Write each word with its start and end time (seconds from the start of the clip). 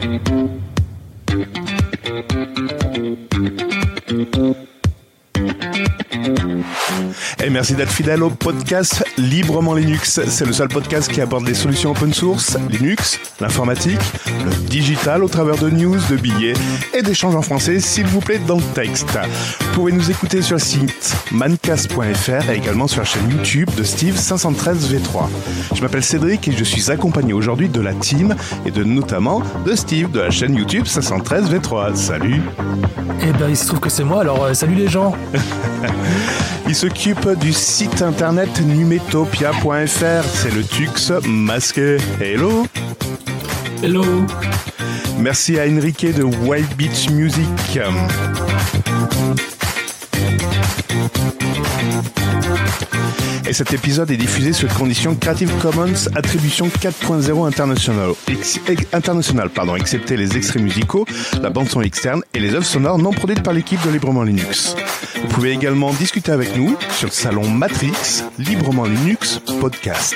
Thank 0.00 0.28
you. 1.68 1.79
Et 7.50 7.52
merci 7.52 7.74
d'être 7.74 7.90
fidèle 7.90 8.22
au 8.22 8.30
podcast 8.30 9.04
Librement 9.18 9.74
Linux. 9.74 10.20
C'est 10.24 10.44
le 10.44 10.52
seul 10.52 10.68
podcast 10.68 11.10
qui 11.10 11.20
aborde 11.20 11.44
les 11.48 11.54
solutions 11.54 11.90
open 11.90 12.14
source, 12.14 12.56
Linux, 12.68 13.18
l'informatique, 13.40 13.98
le 14.44 14.52
digital 14.68 15.24
au 15.24 15.28
travers 15.28 15.56
de 15.56 15.68
news, 15.68 15.96
de 16.08 16.16
billets 16.16 16.52
et 16.94 17.02
d'échanges 17.02 17.34
en 17.34 17.42
français, 17.42 17.80
s'il 17.80 18.06
vous 18.06 18.20
plaît, 18.20 18.38
dans 18.46 18.58
le 18.58 18.62
texte. 18.74 19.08
Vous 19.58 19.74
pouvez 19.74 19.90
nous 19.90 20.12
écouter 20.12 20.42
sur 20.42 20.56
le 20.56 20.60
site 20.60 21.16
mancast.fr 21.32 22.50
et 22.50 22.56
également 22.56 22.86
sur 22.86 23.00
la 23.00 23.04
chaîne 23.04 23.28
YouTube 23.28 23.68
de 23.76 23.82
Steve 23.82 24.14
513V3. 24.14 25.28
Je 25.74 25.82
m'appelle 25.82 26.04
Cédric 26.04 26.46
et 26.46 26.52
je 26.52 26.62
suis 26.62 26.88
accompagné 26.88 27.32
aujourd'hui 27.32 27.68
de 27.68 27.80
la 27.80 27.94
team 27.94 28.36
et 28.64 28.70
de 28.70 28.84
notamment 28.84 29.42
de 29.66 29.74
Steve 29.74 30.12
de 30.12 30.20
la 30.20 30.30
chaîne 30.30 30.54
YouTube 30.54 30.84
513V3. 30.84 31.96
Salut 31.96 32.42
Eh 33.22 33.32
ben, 33.32 33.48
il 33.48 33.56
se 33.56 33.66
trouve 33.66 33.80
que 33.80 33.90
c'est 33.90 34.04
moi, 34.04 34.20
alors 34.20 34.44
euh, 34.44 34.54
salut 34.54 34.76
les 34.76 34.88
gens 34.88 35.16
Il 36.70 36.76
s'occupe 36.76 37.28
du 37.40 37.52
site 37.52 38.00
internet 38.00 38.60
numetopia.fr. 38.60 40.24
C'est 40.24 40.54
le 40.54 40.62
Tux 40.62 41.10
masqué. 41.26 41.96
Hello 42.20 42.64
Hello 43.82 44.04
Merci 45.18 45.58
à 45.58 45.64
Enrique 45.64 46.06
de 46.14 46.22
Wild 46.22 46.72
Beach 46.76 47.10
Music. 47.10 47.80
Et 53.50 53.52
cet 53.52 53.72
épisode 53.72 54.08
est 54.12 54.16
diffusé 54.16 54.52
sur 54.52 54.72
condition 54.72 55.16
Creative 55.16 55.52
Commons 55.60 56.06
Attribution 56.14 56.68
4.0 56.68 57.48
international, 57.48 58.10
excepté 59.76 60.16
les 60.16 60.36
extraits 60.36 60.62
musicaux, 60.62 61.04
la 61.42 61.50
bande 61.50 61.68
son 61.68 61.82
externe 61.82 62.22
et 62.32 62.38
les 62.38 62.54
œuvres 62.54 62.64
sonores 62.64 62.98
non 62.98 63.10
produites 63.10 63.42
par 63.42 63.52
l'équipe 63.52 63.84
de 63.84 63.90
Librement 63.90 64.22
Linux. 64.22 64.76
Vous 65.16 65.26
pouvez 65.26 65.50
également 65.50 65.92
discuter 65.92 66.30
avec 66.30 66.56
nous 66.56 66.76
sur 66.92 67.08
le 67.08 67.12
salon 67.12 67.50
Matrix 67.50 68.22
Librement 68.38 68.84
Linux 68.84 69.40
Podcast. 69.60 70.14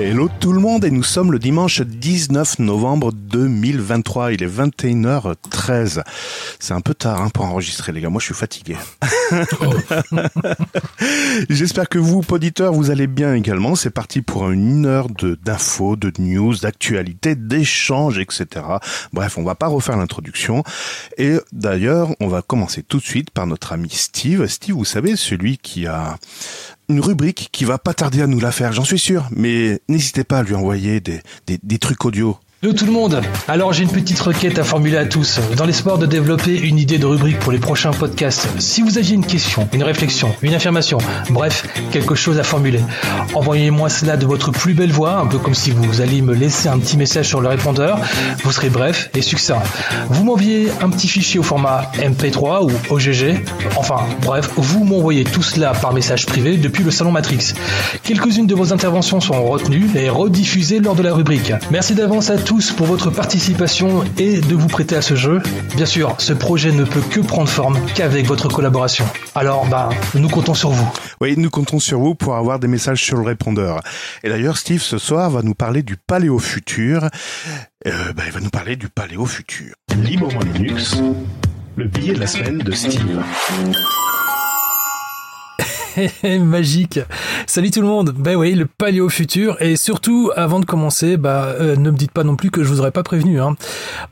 Hello 0.00 0.30
tout 0.40 0.54
le 0.54 0.60
monde 0.60 0.86
et 0.86 0.90
nous 0.90 1.02
sommes 1.02 1.30
le 1.30 1.38
dimanche 1.38 1.82
19 1.82 2.60
novembre 2.60 3.12
2023. 3.12 4.32
Il 4.32 4.42
est 4.42 4.48
21h13. 4.48 6.02
C'est 6.58 6.72
un 6.72 6.80
peu 6.80 6.94
tard 6.94 7.20
hein, 7.20 7.28
pour 7.28 7.44
enregistrer 7.44 7.92
les 7.92 8.00
gars. 8.00 8.08
Moi 8.08 8.18
je 8.18 8.24
suis 8.24 8.34
fatigué. 8.34 8.76
J'espère 11.50 11.90
que 11.90 11.98
vous, 11.98 12.22
auditeurs, 12.30 12.72
vous 12.72 12.90
allez 12.90 13.08
bien 13.08 13.34
également. 13.34 13.74
C'est 13.74 13.90
parti 13.90 14.22
pour 14.22 14.50
une 14.50 14.86
heure 14.86 15.10
de 15.10 15.34
d'infos, 15.34 15.96
de 15.96 16.10
news, 16.18 16.56
d'actualités, 16.56 17.34
d'échanges, 17.34 18.18
etc. 18.18 18.64
Bref, 19.12 19.36
on 19.36 19.42
va 19.42 19.54
pas 19.54 19.66
refaire 19.66 19.98
l'introduction. 19.98 20.64
Et 21.18 21.36
d'ailleurs, 21.52 22.08
on 22.20 22.28
va 22.28 22.40
commencer 22.40 22.82
tout 22.82 23.00
de 23.00 23.04
suite 23.04 23.30
par 23.30 23.46
notre 23.46 23.74
ami 23.74 23.90
Steve. 23.90 24.46
Steve, 24.46 24.76
vous 24.76 24.86
savez, 24.86 25.14
celui 25.14 25.58
qui 25.58 25.86
a 25.86 26.16
une 26.90 27.00
rubrique 27.00 27.48
qui 27.52 27.64
va 27.64 27.78
pas 27.78 27.94
tarder 27.94 28.20
à 28.20 28.26
nous 28.26 28.40
la 28.40 28.52
faire, 28.52 28.72
j'en 28.72 28.84
suis 28.84 28.98
sûr. 28.98 29.28
Mais 29.30 29.80
n'hésitez 29.88 30.24
pas 30.24 30.38
à 30.38 30.42
lui 30.42 30.54
envoyer 30.54 31.00
des, 31.00 31.20
des, 31.46 31.58
des 31.62 31.78
trucs 31.78 32.04
audio. 32.04 32.36
Hello 32.62 32.74
tout 32.74 32.84
le 32.84 32.92
monde 32.92 33.22
Alors 33.48 33.72
j'ai 33.72 33.84
une 33.84 33.90
petite 33.90 34.20
requête 34.20 34.58
à 34.58 34.64
formuler 34.64 34.98
à 34.98 35.06
tous, 35.06 35.40
dans 35.56 35.64
l'espoir 35.64 35.96
de 35.96 36.04
développer 36.04 36.60
une 36.60 36.76
idée 36.76 36.98
de 36.98 37.06
rubrique 37.06 37.38
pour 37.38 37.52
les 37.52 37.58
prochains 37.58 37.90
podcasts. 37.90 38.48
Si 38.58 38.82
vous 38.82 38.98
aviez 38.98 39.14
une 39.14 39.24
question, 39.24 39.66
une 39.72 39.82
réflexion, 39.82 40.30
une 40.42 40.52
affirmation, 40.52 40.98
bref, 41.30 41.66
quelque 41.90 42.14
chose 42.14 42.38
à 42.38 42.42
formuler, 42.42 42.80
envoyez-moi 43.32 43.88
cela 43.88 44.18
de 44.18 44.26
votre 44.26 44.50
plus 44.50 44.74
belle 44.74 44.92
voix, 44.92 45.20
un 45.20 45.26
peu 45.26 45.38
comme 45.38 45.54
si 45.54 45.70
vous 45.70 46.02
alliez 46.02 46.20
me 46.20 46.34
laisser 46.34 46.68
un 46.68 46.78
petit 46.78 46.98
message 46.98 47.28
sur 47.28 47.40
le 47.40 47.48
répondeur. 47.48 47.98
Vous 48.44 48.52
serez 48.52 48.68
bref 48.68 49.08
et 49.14 49.22
succinct. 49.22 49.62
Vous 50.10 50.24
m'envoyez 50.24 50.70
un 50.82 50.90
petit 50.90 51.08
fichier 51.08 51.40
au 51.40 51.42
format 51.42 51.90
MP3 51.94 52.70
ou 52.70 52.94
OGG. 52.94 53.42
Enfin, 53.76 54.00
bref, 54.20 54.50
vous 54.56 54.84
m'envoyez 54.84 55.24
tout 55.24 55.42
cela 55.42 55.72
par 55.72 55.94
message 55.94 56.26
privé 56.26 56.58
depuis 56.58 56.84
le 56.84 56.90
salon 56.90 57.10
Matrix. 57.10 57.54
Quelques-unes 58.02 58.46
de 58.46 58.54
vos 58.54 58.74
interventions 58.74 59.20
seront 59.20 59.48
retenues 59.48 59.88
et 59.94 60.10
rediffusées 60.10 60.80
lors 60.80 60.94
de 60.94 61.02
la 61.02 61.14
rubrique. 61.14 61.54
Merci 61.70 61.94
d'avance 61.94 62.28
à 62.28 62.36
tous 62.36 62.49
pour 62.50 62.86
votre 62.86 63.10
participation 63.10 64.02
et 64.18 64.40
de 64.40 64.54
vous 64.56 64.66
prêter 64.66 64.96
à 64.96 65.02
ce 65.02 65.14
jeu. 65.14 65.40
Bien 65.76 65.86
sûr, 65.86 66.16
ce 66.18 66.32
projet 66.32 66.72
ne 66.72 66.82
peut 66.82 67.00
que 67.00 67.20
prendre 67.20 67.48
forme 67.48 67.78
qu'avec 67.94 68.26
votre 68.26 68.48
collaboration. 68.48 69.04
Alors, 69.36 69.66
bah, 69.68 69.88
nous 70.14 70.28
comptons 70.28 70.54
sur 70.54 70.70
vous. 70.70 70.92
Oui, 71.20 71.34
nous 71.36 71.48
comptons 71.48 71.78
sur 71.78 72.00
vous 72.00 72.16
pour 72.16 72.34
avoir 72.34 72.58
des 72.58 72.66
messages 72.66 73.04
sur 73.04 73.16
le 73.18 73.22
répondeur. 73.22 73.80
Et 74.24 74.28
d'ailleurs, 74.28 74.56
Steve, 74.58 74.82
ce 74.82 74.98
soir, 74.98 75.30
va 75.30 75.42
nous 75.42 75.54
parler 75.54 75.84
du 75.84 75.96
paléo 75.96 76.40
futur. 76.40 77.04
Euh, 77.86 78.12
bah, 78.14 78.24
il 78.26 78.32
va 78.32 78.40
nous 78.40 78.50
parler 78.50 78.74
du 78.74 78.88
paléo 78.88 79.26
futur. 79.26 79.74
Librement 79.96 80.40
Linux, 80.40 81.00
le 81.76 81.84
billet 81.84 82.14
de 82.14 82.20
la 82.20 82.26
semaine 82.26 82.58
de 82.58 82.72
Steve. 82.72 83.22
Magique 86.24 87.00
Salut 87.46 87.70
tout 87.70 87.80
le 87.80 87.86
monde 87.86 88.14
Ben 88.16 88.36
oui, 88.36 88.54
le 88.54 88.66
paléo 88.66 89.08
futur. 89.08 89.60
Et 89.60 89.76
surtout, 89.76 90.30
avant 90.36 90.60
de 90.60 90.64
commencer, 90.64 91.16
bah, 91.16 91.54
euh, 91.60 91.76
ne 91.76 91.90
me 91.90 91.96
dites 91.96 92.12
pas 92.12 92.24
non 92.24 92.36
plus 92.36 92.50
que 92.50 92.62
je 92.62 92.68
vous 92.68 92.80
aurais 92.80 92.90
pas 92.90 93.02
prévenu. 93.02 93.40
Hein. 93.40 93.56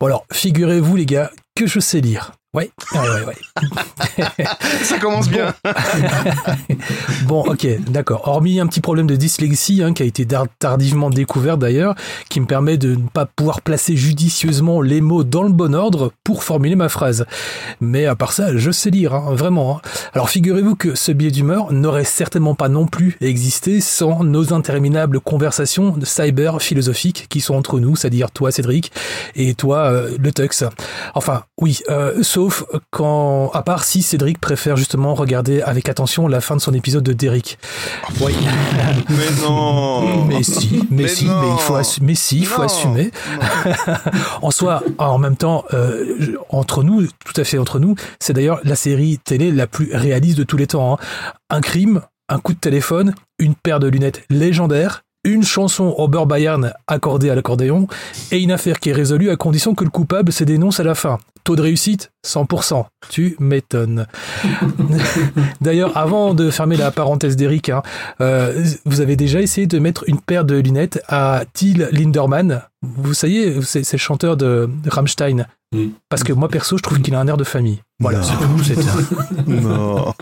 Bon 0.00 0.06
alors, 0.06 0.26
figurez-vous 0.32 0.96
les 0.96 1.06
gars, 1.06 1.30
que 1.54 1.66
je 1.66 1.80
sais 1.80 2.00
lire. 2.00 2.37
Ouais, 2.54 2.70
ouais, 2.94 3.00
ouais. 3.26 3.34
ouais. 4.38 4.44
Ça 4.82 4.98
commence 4.98 5.28
bien. 5.28 5.54
bon, 7.26 7.42
ok, 7.42 7.66
d'accord. 7.90 8.26
Hormis 8.26 8.58
un 8.58 8.66
petit 8.66 8.80
problème 8.80 9.06
de 9.06 9.16
dyslexie 9.16 9.82
hein, 9.82 9.92
qui 9.92 10.02
a 10.02 10.06
été 10.06 10.26
tardivement 10.58 11.10
découvert 11.10 11.58
d'ailleurs, 11.58 11.94
qui 12.30 12.40
me 12.40 12.46
permet 12.46 12.78
de 12.78 12.94
ne 12.94 13.06
pas 13.08 13.26
pouvoir 13.26 13.60
placer 13.60 13.96
judicieusement 13.96 14.80
les 14.80 15.02
mots 15.02 15.24
dans 15.24 15.42
le 15.42 15.50
bon 15.50 15.74
ordre 15.74 16.12
pour 16.24 16.42
formuler 16.42 16.74
ma 16.74 16.88
phrase. 16.88 17.26
Mais 17.82 18.06
à 18.06 18.16
part 18.16 18.32
ça, 18.32 18.56
je 18.56 18.70
sais 18.70 18.88
lire, 18.88 19.14
hein, 19.14 19.34
vraiment. 19.34 19.76
hein. 19.76 19.88
Alors 20.14 20.30
figurez-vous 20.30 20.74
que 20.74 20.94
ce 20.94 21.12
biais 21.12 21.30
d'humeur 21.30 21.70
n'aurait 21.72 22.04
certainement 22.04 22.54
pas 22.54 22.70
non 22.70 22.86
plus 22.86 23.18
existé 23.20 23.82
sans 23.82 24.24
nos 24.24 24.54
interminables 24.54 25.20
conversations 25.20 25.90
de 25.90 26.06
cyber 26.06 26.62
philosophiques 26.62 27.26
qui 27.28 27.42
sont 27.42 27.54
entre 27.54 27.78
nous, 27.78 27.94
c'est-à-dire 27.94 28.30
toi 28.30 28.50
Cédric 28.50 28.90
et 29.36 29.52
toi 29.54 29.80
euh, 29.92 30.16
le 30.18 30.32
Tux. 30.32 30.64
Enfin, 31.14 31.42
oui, 31.60 31.80
euh, 31.90 32.22
sauf 32.38 32.62
quand, 32.92 33.50
à 33.52 33.62
part 33.62 33.82
si 33.82 34.00
Cédric 34.00 34.38
préfère 34.40 34.76
justement 34.76 35.14
regarder 35.16 35.60
avec 35.60 35.88
attention 35.88 36.28
la 36.28 36.40
fin 36.40 36.54
de 36.54 36.60
son 36.60 36.72
épisode 36.72 37.02
de 37.02 37.12
Derrick. 37.12 37.58
Oui. 38.20 38.32
Mais 39.08 39.42
non. 39.42 40.24
Mais 40.26 40.44
si, 40.44 40.84
mais, 40.88 41.02
Mais 41.02 41.08
si, 41.08 41.24
non. 41.24 41.40
mais 41.42 41.48
il 41.54 41.58
faut, 41.58 41.76
assu- 41.76 41.98
mais 42.00 42.14
si, 42.14 42.38
il 42.38 42.46
faut 42.46 42.62
assumer. 42.62 43.10
en 44.42 44.52
soi, 44.52 44.84
en 44.98 45.18
même 45.18 45.36
temps, 45.36 45.64
euh, 45.74 46.36
entre 46.50 46.84
nous, 46.84 47.06
tout 47.24 47.40
à 47.40 47.42
fait 47.42 47.58
entre 47.58 47.80
nous, 47.80 47.96
c'est 48.20 48.34
d'ailleurs 48.34 48.60
la 48.62 48.76
série 48.76 49.18
télé 49.18 49.50
la 49.50 49.66
plus 49.66 49.90
réaliste 49.92 50.38
de 50.38 50.44
tous 50.44 50.56
les 50.56 50.68
temps. 50.68 50.94
hein. 50.94 51.04
Un 51.50 51.60
crime, 51.60 52.02
un 52.28 52.38
coup 52.38 52.52
de 52.54 52.60
téléphone, 52.60 53.14
une 53.40 53.56
paire 53.56 53.80
de 53.80 53.88
lunettes 53.88 54.22
légendaires, 54.30 55.02
une 55.24 55.42
chanson 55.42 55.90
Robert 55.90 56.26
Bayern 56.26 56.72
accordée 56.86 57.30
à 57.30 57.34
l'accordéon 57.34 57.86
et 58.30 58.40
une 58.40 58.52
affaire 58.52 58.80
qui 58.80 58.90
est 58.90 58.94
résolue 58.94 59.30
à 59.30 59.36
condition 59.36 59.74
que 59.74 59.84
le 59.84 59.90
coupable 59.90 60.32
se 60.32 60.44
dénonce 60.44 60.80
à 60.80 60.84
la 60.84 60.94
fin. 60.94 61.18
Taux 61.44 61.56
de 61.56 61.62
réussite 61.62 62.10
100%. 62.26 62.84
Tu 63.08 63.36
m'étonnes. 63.38 64.06
D'ailleurs, 65.60 65.96
avant 65.96 66.34
de 66.34 66.50
fermer 66.50 66.76
la 66.76 66.90
parenthèse 66.90 67.36
d'Eric, 67.36 67.68
hein, 67.68 67.82
euh, 68.20 68.64
vous 68.84 69.00
avez 69.00 69.16
déjà 69.16 69.40
essayé 69.40 69.66
de 69.66 69.78
mettre 69.78 70.04
une 70.08 70.20
paire 70.20 70.44
de 70.44 70.56
lunettes 70.56 71.00
à 71.08 71.44
Till 71.52 71.88
Linderman. 71.92 72.62
Vous 72.82 73.14
savez, 73.14 73.60
c'est 73.62 73.90
le 73.92 73.98
chanteur 73.98 74.36
de 74.36 74.68
Rammstein. 74.86 75.46
Mm. 75.72 75.88
Parce 76.08 76.22
que 76.22 76.32
moi, 76.32 76.48
perso, 76.48 76.76
je 76.76 76.82
trouve 76.82 77.00
qu'il 77.00 77.14
a 77.14 77.20
un 77.20 77.26
air 77.26 77.36
de 77.36 77.44
famille. 77.44 77.80
Voilà, 78.00 78.22
c'est 78.22 78.34
tout. 78.36 78.62
c'est- 78.62 79.46
Non. 79.48 80.14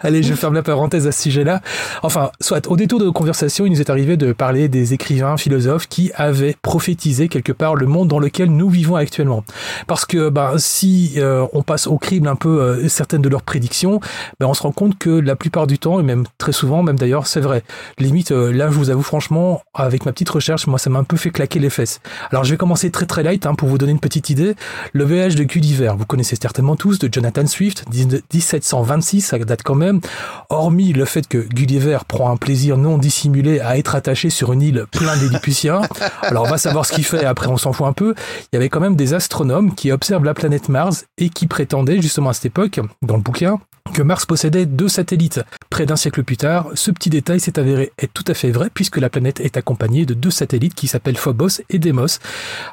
Allez, 0.00 0.22
je 0.22 0.32
ferme 0.32 0.54
la 0.54 0.62
parenthèse 0.62 1.06
à 1.06 1.12
ce 1.12 1.22
sujet-là. 1.24 1.60
Enfin, 2.02 2.30
soit, 2.40 2.66
au 2.68 2.76
détour 2.76 2.98
de 2.98 3.04
nos 3.04 3.12
conversations, 3.12 3.66
il 3.66 3.72
nous 3.72 3.80
est 3.82 3.90
arrivé 3.90 4.16
de 4.16 4.32
parler 4.32 4.68
des 4.68 4.94
écrivains, 4.94 5.36
philosophes 5.36 5.86
qui 5.86 6.10
avaient 6.14 6.56
prophétisé 6.62 7.28
quelque 7.28 7.52
part 7.52 7.74
le 7.74 7.84
monde 7.86 8.08
dans 8.08 8.18
lequel 8.18 8.50
nous 8.50 8.70
vivons 8.70 8.96
actuellement. 8.96 9.44
Parce 9.86 10.06
que, 10.06 10.30
ben, 10.30 10.54
si 10.56 11.12
euh, 11.18 11.44
on 11.52 11.62
passe 11.62 11.86
au 11.86 11.98
crible 11.98 12.26
un 12.26 12.36
peu 12.36 12.62
euh, 12.62 12.88
certaines 12.88 13.20
de 13.22 13.28
leurs 13.28 13.42
prédictions, 13.42 14.00
ben, 14.40 14.46
on 14.46 14.54
se 14.54 14.62
rend 14.62 14.72
compte 14.72 14.96
que 14.96 15.10
la 15.10 15.36
plupart 15.36 15.66
du 15.66 15.78
temps, 15.78 16.00
et 16.00 16.02
même 16.02 16.24
très 16.38 16.52
souvent, 16.52 16.82
même 16.82 16.98
d'ailleurs, 16.98 17.26
c'est 17.26 17.40
vrai. 17.40 17.64
Limite, 17.98 18.32
euh, 18.32 18.50
là, 18.50 18.68
je 18.70 18.74
vous 18.78 18.88
avoue 18.88 19.02
franchement, 19.02 19.60
avec 19.74 20.06
ma 20.06 20.12
petite 20.12 20.30
recherche, 20.30 20.66
moi, 20.66 20.78
ça 20.78 20.88
m'a 20.88 21.00
un 21.00 21.04
peu 21.04 21.18
fait 21.18 21.30
claquer 21.30 21.58
les 21.58 21.70
fesses. 21.70 22.00
Alors, 22.30 22.44
je 22.44 22.50
vais 22.50 22.56
commencer 22.56 22.90
très 22.90 23.04
très 23.04 23.22
light 23.22 23.44
hein, 23.44 23.54
pour 23.54 23.68
vous 23.68 23.76
donner 23.76 23.92
une 23.92 24.00
petite 24.00 24.30
idée. 24.30 24.54
Le 24.94 25.04
voyage 25.04 25.34
de 25.34 25.44
Gulliver, 25.44 25.92
vous 25.98 26.06
connaissez 26.06 26.36
certainement 26.40 26.61
tous, 26.76 26.98
de 26.98 27.08
Jonathan 27.12 27.46
Swift, 27.46 27.84
1726, 27.92 29.20
ça 29.20 29.38
date 29.38 29.62
quand 29.62 29.74
même. 29.74 30.00
Hormis 30.48 30.92
le 30.92 31.04
fait 31.04 31.26
que 31.26 31.38
Gulliver 31.38 31.98
prend 32.08 32.30
un 32.30 32.36
plaisir 32.36 32.76
non 32.76 32.98
dissimulé 32.98 33.60
à 33.60 33.76
être 33.78 33.94
attaché 33.94 34.30
sur 34.30 34.52
une 34.52 34.62
île 34.62 34.86
plein 34.90 35.16
d'Égyptiens, 35.16 35.82
alors 36.22 36.44
on 36.46 36.50
va 36.50 36.58
savoir 36.58 36.86
ce 36.86 36.92
qu'il 36.92 37.04
fait, 37.04 37.24
après 37.24 37.48
on 37.48 37.56
s'en 37.56 37.72
fout 37.72 37.86
un 37.86 37.92
peu, 37.92 38.14
il 38.52 38.54
y 38.54 38.56
avait 38.56 38.68
quand 38.68 38.80
même 38.80 38.96
des 38.96 39.14
astronomes 39.14 39.74
qui 39.74 39.92
observent 39.92 40.24
la 40.24 40.34
planète 40.34 40.68
Mars 40.68 41.04
et 41.18 41.28
qui 41.28 41.46
prétendaient 41.46 42.00
justement 42.00 42.30
à 42.30 42.32
cette 42.32 42.46
époque, 42.46 42.80
dans 43.02 43.16
le 43.16 43.22
bouquin, 43.22 43.58
que 43.92 44.02
Mars 44.02 44.26
possédait 44.26 44.66
deux 44.66 44.88
satellites. 44.88 45.40
Près 45.70 45.86
d'un 45.86 45.96
siècle 45.96 46.22
plus 46.22 46.36
tard, 46.36 46.68
ce 46.74 46.90
petit 46.90 47.10
détail 47.10 47.40
s'est 47.40 47.58
avéré 47.58 47.92
être 47.98 48.12
tout 48.12 48.24
à 48.26 48.34
fait 48.34 48.50
vrai 48.50 48.70
puisque 48.72 48.96
la 48.96 49.10
planète 49.10 49.40
est 49.40 49.56
accompagnée 49.56 50.06
de 50.06 50.14
deux 50.14 50.30
satellites 50.30 50.74
qui 50.74 50.88
s'appellent 50.88 51.18
Phobos 51.18 51.60
et 51.70 51.78
Deimos. 51.78 52.18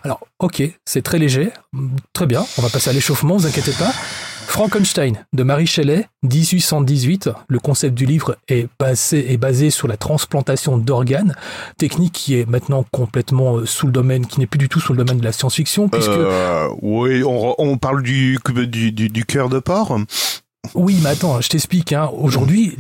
Alors, 0.03 0.21
ok, 0.39 0.63
c'est 0.85 1.01
très 1.01 1.19
léger, 1.19 1.51
très 2.13 2.25
bien, 2.25 2.45
on 2.57 2.61
va 2.61 2.69
passer 2.69 2.89
à 2.89 2.94
l'échauffement, 2.94 3.38
vous 3.38 3.47
inquiétez 3.47 3.73
pas. 3.73 3.91
Frankenstein 4.47 5.23
de 5.31 5.44
Marie 5.44 5.67
Shelley, 5.67 6.07
1818. 6.23 7.29
Le 7.47 7.59
concept 7.59 7.94
du 7.94 8.07
livre 8.07 8.35
est 8.47 8.67
basé, 8.79 9.31
est 9.31 9.38
basé 9.38 9.69
sur 9.69 9.88
la 9.88 9.95
transplantation 9.95 10.79
d'organes, 10.79 11.35
technique 11.77 12.13
qui 12.13 12.33
est 12.33 12.50
maintenant 12.50 12.83
complètement 12.91 13.57
euh, 13.57 13.67
sous 13.67 13.85
le 13.85 13.91
domaine, 13.91 14.25
qui 14.25 14.39
n'est 14.39 14.47
plus 14.47 14.57
du 14.57 14.67
tout 14.67 14.79
sous 14.79 14.94
le 14.94 15.03
domaine 15.03 15.19
de 15.19 15.23
la 15.23 15.33
science-fiction, 15.33 15.88
puisque... 15.88 16.09
Euh, 16.09 16.67
oui, 16.81 17.23
on, 17.23 17.53
on 17.59 17.77
parle 17.77 18.01
du, 18.01 18.39
du, 18.67 18.91
du, 18.91 19.09
du 19.09 19.25
cœur 19.25 19.50
de 19.50 19.59
porc 19.59 20.00
oui, 20.75 21.00
mais 21.01 21.09
attends, 21.09 21.41
je 21.41 21.50
t'explique. 21.50 21.94
Hein. 21.94 22.09
Aujourd'hui, 22.13 22.75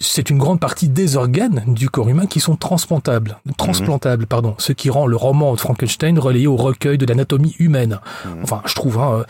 c'est 0.00 0.30
une 0.30 0.38
grande 0.38 0.60
partie 0.60 0.88
des 0.88 1.16
organes 1.16 1.64
du 1.66 1.90
corps 1.90 2.08
humain 2.08 2.26
qui 2.26 2.38
sont 2.40 2.56
transplantables, 2.56 3.38
transplantables, 3.56 4.26
pardon. 4.26 4.54
Ce 4.58 4.72
qui 4.72 4.90
rend 4.90 5.06
le 5.06 5.16
roman 5.16 5.54
de 5.54 5.60
Frankenstein 5.60 6.18
relayé 6.18 6.46
au 6.46 6.56
recueil 6.56 6.98
de 6.98 7.06
l'anatomie 7.06 7.56
humaine. 7.58 8.00
Mhm. 8.24 8.42
Enfin, 8.42 8.62
je 8.66 8.74
trouve. 8.74 8.98
Hein, 8.98 9.24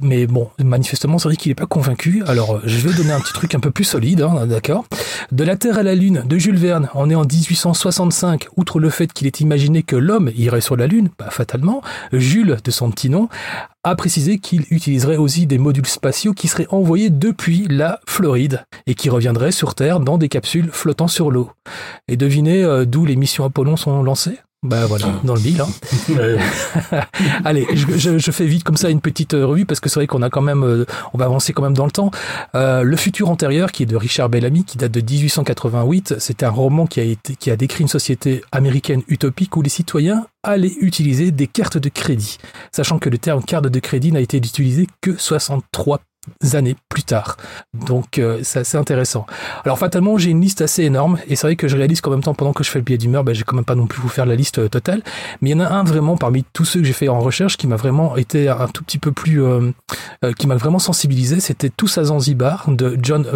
mais 0.00 0.26
bon, 0.26 0.50
manifestement, 0.62 1.18
c'est 1.18 1.28
vrai 1.28 1.36
qu'il 1.36 1.50
n'est 1.50 1.54
pas 1.54 1.66
convaincu. 1.66 2.22
Alors, 2.26 2.60
je 2.64 2.86
vais 2.86 2.94
donner 2.94 3.12
un 3.12 3.20
petit 3.20 3.32
truc 3.32 3.54
un 3.54 3.60
peu 3.60 3.70
plus 3.70 3.84
solide, 3.84 4.20
hein, 4.20 4.46
d'accord 4.46 4.84
De 5.32 5.42
la 5.42 5.56
Terre 5.56 5.78
à 5.78 5.82
la 5.82 5.94
Lune, 5.94 6.22
de 6.26 6.38
Jules 6.38 6.58
Verne, 6.58 6.88
on 6.94 7.08
est 7.08 7.14
en 7.14 7.24
1865. 7.24 8.48
Outre 8.56 8.78
le 8.78 8.90
fait 8.90 9.12
qu'il 9.12 9.26
ait 9.26 9.40
imaginé 9.40 9.82
que 9.82 9.96
l'homme 9.96 10.30
irait 10.36 10.60
sur 10.60 10.76
la 10.76 10.86
Lune, 10.86 11.08
pas 11.08 11.30
fatalement, 11.30 11.82
Jules, 12.12 12.58
de 12.62 12.70
son 12.70 12.90
petit 12.90 13.08
nom, 13.08 13.28
a 13.84 13.94
précisé 13.94 14.38
qu'il 14.38 14.64
utiliserait 14.70 15.16
aussi 15.16 15.46
des 15.46 15.58
modules 15.58 15.86
spatiaux 15.86 16.34
qui 16.34 16.48
seraient 16.48 16.66
envoyés 16.70 17.08
depuis 17.08 17.66
la 17.68 18.00
Floride 18.06 18.64
et 18.86 18.94
qui 18.94 19.08
reviendraient 19.08 19.52
sur 19.52 19.74
Terre 19.74 20.00
dans 20.00 20.18
des 20.18 20.28
capsules 20.28 20.70
flottant 20.72 21.08
sur 21.08 21.30
l'eau. 21.30 21.50
Et 22.08 22.16
devinez 22.16 22.64
euh, 22.64 22.84
d'où 22.84 23.04
les 23.04 23.16
missions 23.16 23.44
Apollon 23.44 23.76
sont 23.76 24.02
lancées? 24.02 24.38
Bah 24.66 24.86
voilà, 24.86 25.06
dans 25.24 25.34
le 25.34 25.40
deal. 25.40 25.60
Hein. 25.60 25.68
Allez, 27.44 27.66
je, 27.74 28.18
je, 28.18 28.30
fais 28.30 28.46
vite 28.46 28.64
comme 28.64 28.76
ça 28.76 28.90
une 28.90 29.00
petite 29.00 29.34
euh, 29.34 29.46
revue 29.46 29.64
parce 29.64 29.80
que 29.80 29.88
c'est 29.88 30.00
vrai 30.00 30.06
qu'on 30.06 30.22
a 30.22 30.30
quand 30.30 30.42
même, 30.42 30.64
euh, 30.64 30.84
on 31.14 31.18
va 31.18 31.26
avancer 31.26 31.52
quand 31.52 31.62
même 31.62 31.76
dans 31.76 31.84
le 31.84 31.90
temps. 31.90 32.10
Euh, 32.54 32.82
le 32.82 32.96
futur 32.96 33.30
antérieur, 33.30 33.72
qui 33.72 33.84
est 33.84 33.86
de 33.86 33.96
Richard 33.96 34.28
Bellamy, 34.28 34.64
qui 34.64 34.78
date 34.78 34.92
de 34.92 35.00
1888, 35.00 36.16
c'était 36.18 36.46
un 36.46 36.50
roman 36.50 36.86
qui 36.86 37.00
a 37.00 37.04
été, 37.04 37.36
qui 37.36 37.50
a 37.50 37.56
décrit 37.56 37.82
une 37.82 37.88
société 37.88 38.42
américaine 38.52 39.02
utopique 39.08 39.56
où 39.56 39.62
les 39.62 39.70
citoyens 39.70 40.26
allaient 40.42 40.74
utiliser 40.80 41.30
des 41.30 41.46
cartes 41.46 41.78
de 41.78 41.88
crédit, 41.88 42.38
sachant 42.72 42.98
que 42.98 43.08
le 43.08 43.18
terme 43.18 43.42
carte 43.42 43.66
de 43.66 43.80
crédit 43.80 44.12
n'a 44.12 44.20
été 44.20 44.36
utilisé 44.36 44.86
que 45.00 45.16
63 45.16 46.00
années 46.54 46.76
plus 46.88 47.02
tard. 47.02 47.36
Donc 47.74 48.18
euh, 48.18 48.40
c'est 48.42 48.60
assez 48.60 48.76
intéressant. 48.76 49.26
Alors 49.64 49.78
fatalement 49.78 50.18
j'ai 50.18 50.30
une 50.30 50.40
liste 50.40 50.60
assez 50.60 50.82
énorme 50.82 51.18
et 51.28 51.36
c'est 51.36 51.46
vrai 51.46 51.56
que 51.56 51.68
je 51.68 51.76
réalise 51.76 52.00
qu'en 52.00 52.10
même 52.10 52.22
temps 52.22 52.34
pendant 52.34 52.52
que 52.52 52.64
je 52.64 52.70
fais 52.70 52.78
le 52.78 52.84
billet 52.84 52.98
d'humeur, 52.98 53.24
ben, 53.24 53.34
j'ai 53.34 53.42
quand 53.42 53.56
même 53.56 53.64
pas 53.64 53.74
non 53.74 53.86
plus 53.86 54.00
vous 54.00 54.08
faire 54.08 54.26
la 54.26 54.34
liste 54.34 54.58
euh, 54.58 54.68
totale. 54.68 55.02
Mais 55.40 55.50
il 55.50 55.52
y 55.52 55.56
en 55.56 55.64
a 55.64 55.68
un 55.68 55.84
vraiment 55.84 56.16
parmi 56.16 56.44
tous 56.52 56.64
ceux 56.64 56.80
que 56.80 56.86
j'ai 56.86 56.92
fait 56.92 57.08
en 57.08 57.20
recherche 57.20 57.56
qui 57.56 57.66
m'a 57.66 57.76
vraiment 57.76 58.16
été 58.16 58.48
un 58.48 58.68
tout 58.68 58.82
petit 58.84 58.98
peu 58.98 59.12
plus, 59.12 59.42
euh, 59.42 59.72
qui 60.38 60.46
m'a 60.46 60.56
vraiment 60.56 60.78
sensibilisé. 60.78 61.40
C'était 61.40 61.70
Tous 61.70 61.98
à 61.98 62.04
Zanzibar 62.04 62.64
de 62.68 62.98
John 63.02 63.26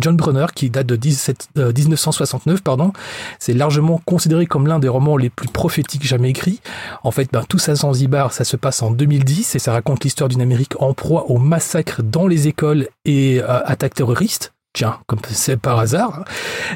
John 0.00 0.16
Brunner 0.16 0.46
qui 0.54 0.70
date 0.70 0.86
de 0.86 0.96
17, 0.96 1.48
1969 1.56 2.62
pardon. 2.62 2.92
C'est 3.38 3.54
largement 3.54 4.00
considéré 4.04 4.46
comme 4.46 4.66
l'un 4.66 4.78
des 4.78 4.88
romans 4.88 5.16
les 5.16 5.30
plus 5.30 5.48
prophétiques 5.48 6.04
jamais 6.04 6.30
écrits. 6.30 6.60
En 7.02 7.10
fait, 7.10 7.28
ben, 7.32 7.42
Tous 7.48 7.68
à 7.68 7.74
Zanzibar, 7.74 8.32
ça 8.32 8.44
se 8.44 8.56
passe 8.56 8.82
en 8.82 8.90
2010 8.90 9.54
et 9.54 9.58
ça 9.58 9.72
raconte 9.72 10.04
l'histoire 10.04 10.28
d'une 10.28 10.40
Amérique 10.40 10.80
en 10.80 10.94
proie 10.94 11.30
au 11.30 11.38
massacre 11.38 12.02
dans 12.12 12.28
les 12.28 12.46
écoles 12.46 12.88
et 13.04 13.40
euh, 13.40 13.64
attaques 13.64 13.94
terroristes. 13.94 14.52
Tiens, 14.74 14.96
comme 15.06 15.18
c'est 15.28 15.58
par 15.58 15.78
hasard, 15.78 16.20
hein. 16.20 16.24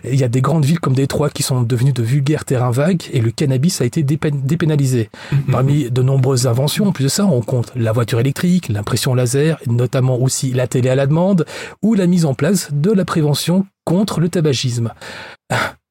il 0.05 0.17
y 0.17 0.25
a 0.25 0.29
des 0.29 0.43
grandes 0.43 0.67
villes 0.67 0.81
comme 0.81 0.93
Détroit 0.93 1.31
qui 1.31 1.43
sont 1.43 1.63
devenues 1.63 1.95
de 1.95 2.03
vulgaires 2.03 2.45
terrains 2.45 2.71
vagues 2.71 3.05
et 3.11 3.23
le 3.23 3.31
cannabis 3.31 3.81
a 3.81 3.87
été 3.87 4.03
dépénalisé. 4.03 5.09
Mm-hmm. 5.33 5.51
Parmi 5.51 5.91
de 5.91 6.03
nombreuses 6.03 6.47
inventions, 6.47 6.89
en 6.89 6.93
plus 6.93 7.05
de 7.05 7.09
ça, 7.09 7.25
on 7.25 7.41
compte 7.41 7.73
la 7.75 7.93
voiture 7.93 8.21
électrique, 8.21 8.69
l'impression 8.69 9.15
laser, 9.15 9.59
notamment 9.67 10.21
aussi 10.21 10.53
la 10.53 10.67
télé 10.67 10.91
à 10.91 10.95
la 10.95 11.07
demande 11.07 11.47
ou 11.81 11.95
la 11.95 12.07
mise 12.07 12.27
en 12.27 12.35
place 12.35 12.69
de 12.71 12.93
la 12.93 13.07
prévention 13.07 13.65
contre 13.87 14.21
le 14.21 14.29
tabagisme. 14.29 14.93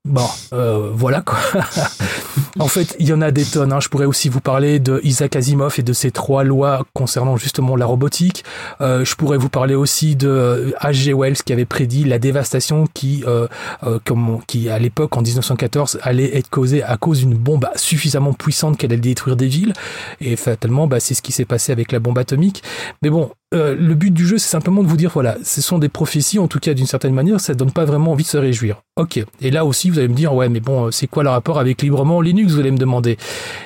Bon, 0.06 0.28
euh, 0.54 0.92
voilà 0.94 1.22
quoi. 1.22 1.40
en 2.60 2.68
fait, 2.68 2.96
il 3.00 3.08
y 3.08 3.14
en 3.14 3.22
a 3.22 3.32
des 3.32 3.44
tonnes. 3.44 3.74
Hein. 3.74 3.80
Je 3.80 3.90
pourrais 3.90 4.06
aussi 4.06 4.30
vous 4.30 4.40
parler 4.40 4.80
de 4.80 5.02
Isaac 5.04 5.36
Asimov 5.36 5.74
et 5.80 5.82
de 5.82 5.94
ses 5.94 6.12
trois 6.12 6.44
lois 6.44 6.86
concernant 6.94 7.38
justement 7.38 7.76
la 7.76 7.88
robotique. 7.88 8.46
Euh, 8.82 9.04
je 9.04 9.16
pourrais 9.16 9.38
vous 9.38 9.50
parler 9.50 9.74
aussi 9.74 10.16
de 10.16 10.76
H.G. 10.80 11.12
Euh, 11.12 11.18
Wells 11.18 11.38
qui 11.38 11.54
avait 11.54 11.66
prédit 11.66 12.04
la 12.04 12.20
dévastation 12.20 12.86
qui, 12.94 13.24
euh, 13.28 13.48
à 13.82 14.80
l'époque 14.80 15.18
en 15.18 15.24
1914 15.24 15.98
allait 16.04 16.38
être 16.38 16.52
causée 16.52 16.84
à 16.84 16.98
cause 16.98 17.20
d'une 17.20 17.34
bombe 17.34 17.68
suffisamment 17.76 18.34
puissante 18.34 18.78
qu'elle 18.78 18.92
allait 18.92 19.02
détruire 19.02 19.36
des 19.36 19.48
villes. 19.48 19.74
Et 20.22 20.36
fatalement, 20.36 20.86
bah, 20.86 21.00
c'est 21.00 21.16
ce 21.16 21.24
qui 21.24 21.32
s'est 21.32 21.46
passé 21.46 21.72
avec 21.72 21.92
la 21.92 21.98
bombe 21.98 22.20
atomique. 22.20 22.62
Mais 23.02 23.10
bon, 23.10 23.32
euh, 23.54 23.76
le 23.76 23.94
but 23.94 24.12
du 24.12 24.26
jeu, 24.26 24.38
c'est 24.38 24.50
simplement 24.50 24.82
de 24.82 24.88
vous 24.88 24.98
dire, 24.98 25.12
voilà, 25.14 25.38
ce 25.44 25.62
sont 25.62 25.78
des 25.78 25.88
prophéties, 25.88 26.40
en 26.40 26.48
tout 26.48 26.60
cas 26.60 26.74
d'une 26.74 26.88
certaine 26.88 27.14
manière, 27.14 27.40
ça 27.40 27.54
donne 27.54 27.72
pas 27.72 27.86
vraiment 27.86 28.12
envie 28.12 28.24
de 28.24 28.30
se 28.30 28.38
réjouir. 28.38 28.82
Ok. 28.98 29.24
Et 29.40 29.52
là 29.52 29.66
aussi, 29.66 29.90
vous 29.90 30.00
allez 30.00 30.08
me 30.08 30.16
dire, 30.16 30.34
ouais, 30.34 30.50
mais 30.50 30.60
bon, 30.60 30.92
c'est 30.92 31.08
quoi 31.08 31.24
le 31.24 31.30
rapport 31.30 31.60
avec 31.60 31.82
librement 31.82 32.22
Linux, 32.22 32.54
vous 32.54 32.60
allez 32.60 32.72
me 32.72 32.78
demander. 32.78 33.18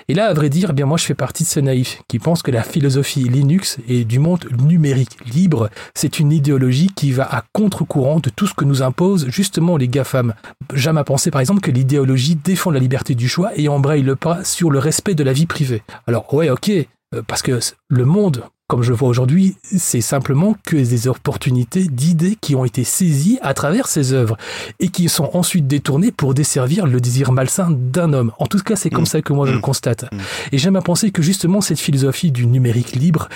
Et 0.08 0.14
là, 0.14 0.28
à 0.28 0.34
vrai 0.34 0.50
dire, 0.50 0.70
eh 0.72 0.74
bien 0.74 0.86
moi, 0.86 0.98
je 0.98 1.06
fais 1.06 1.14
partie 1.14 1.44
de 1.44 1.48
ces 1.48 1.62
naïfs 1.62 2.02
qui 2.08 2.20
pensent 2.20 2.44
que 2.44 2.52
la 2.52 2.62
philosophie 2.62 3.24
Linux 3.24 3.78
et 3.88 4.04
du 4.04 4.20
monde 4.20 4.46
numérique 4.62 5.18
libre, 5.32 5.70
c'est 5.96 6.20
une 6.20 6.32
idéologie 6.32 6.92
qui 6.94 7.12
va 7.12 7.24
à 7.24 7.44
contre-courant 7.54 8.20
de 8.20 8.30
tout 8.30 8.48
ce 8.48 8.54
que 8.54 8.66
nous 8.66 8.84
imposent 8.84 9.28
justement 9.30 9.78
les 9.78 9.88
GAFAM. 9.88 10.34
Jamais 10.74 11.00
à 11.00 11.04
penser, 11.06 11.32
par 11.32 11.42
exemple, 11.42 11.62
que 11.62 11.72
l'idéologie 11.72 12.36
défend 12.36 12.70
la 12.70 12.80
liberté 12.80 13.16
du 13.16 13.30
choix 13.30 13.52
et 13.56 13.70
embraye 13.70 14.04
le 14.04 14.16
pas 14.16 14.44
sur 14.44 14.72
le 14.72 14.80
respect 14.80 15.16
de 15.16 15.24
la 15.24 15.34
vie 15.34 15.46
privée. 15.46 15.84
Alors, 16.06 16.32
ouais, 16.34 16.50
ok, 16.50 16.70
euh, 16.70 17.22
parce 17.26 17.42
que 17.42 17.60
le 17.88 18.06
monde 18.06 18.44
comme 18.70 18.84
je 18.84 18.92
le 18.92 18.96
vois 18.96 19.10
aujourd'hui, 19.10 19.58
c'est 19.64 20.00
simplement 20.00 20.56
que 20.64 20.76
des 20.76 21.08
opportunités 21.08 21.86
d'idées 21.86 22.38
qui 22.40 22.54
ont 22.54 22.66
été 22.66 22.84
saisies 22.84 23.40
à 23.42 23.56
travers 23.56 23.88
ces 23.88 24.14
œuvres 24.14 24.38
et 24.80 24.90
qui 24.90 25.10
sont 25.10 25.32
ensuite 25.34 25.66
détournées 25.66 26.12
pour 26.12 26.36
desservir 26.36 26.86
le 26.86 27.02
désir 27.02 27.32
malsain 27.32 27.72
d'un 27.72 28.14
homme. 28.14 28.32
En 28.38 28.46
tout 28.46 28.60
cas, 28.60 28.76
c'est 28.76 28.92
comme 28.92 29.04
mm. 29.04 29.08
ça 29.08 29.22
que 29.24 29.34
moi 29.34 29.48
je 29.48 29.54
le 29.54 29.58
mm. 29.58 29.62
constate. 29.62 30.04
Mm. 30.04 30.18
Et 30.52 30.58
j'aime 30.60 30.76
à 30.76 30.84
penser 30.84 31.10
que 31.10 31.24
justement 31.24 31.62
cette 31.62 31.80
philosophie 31.80 32.32
du 32.32 32.46
numérique 32.46 32.92
libre, 32.92 33.28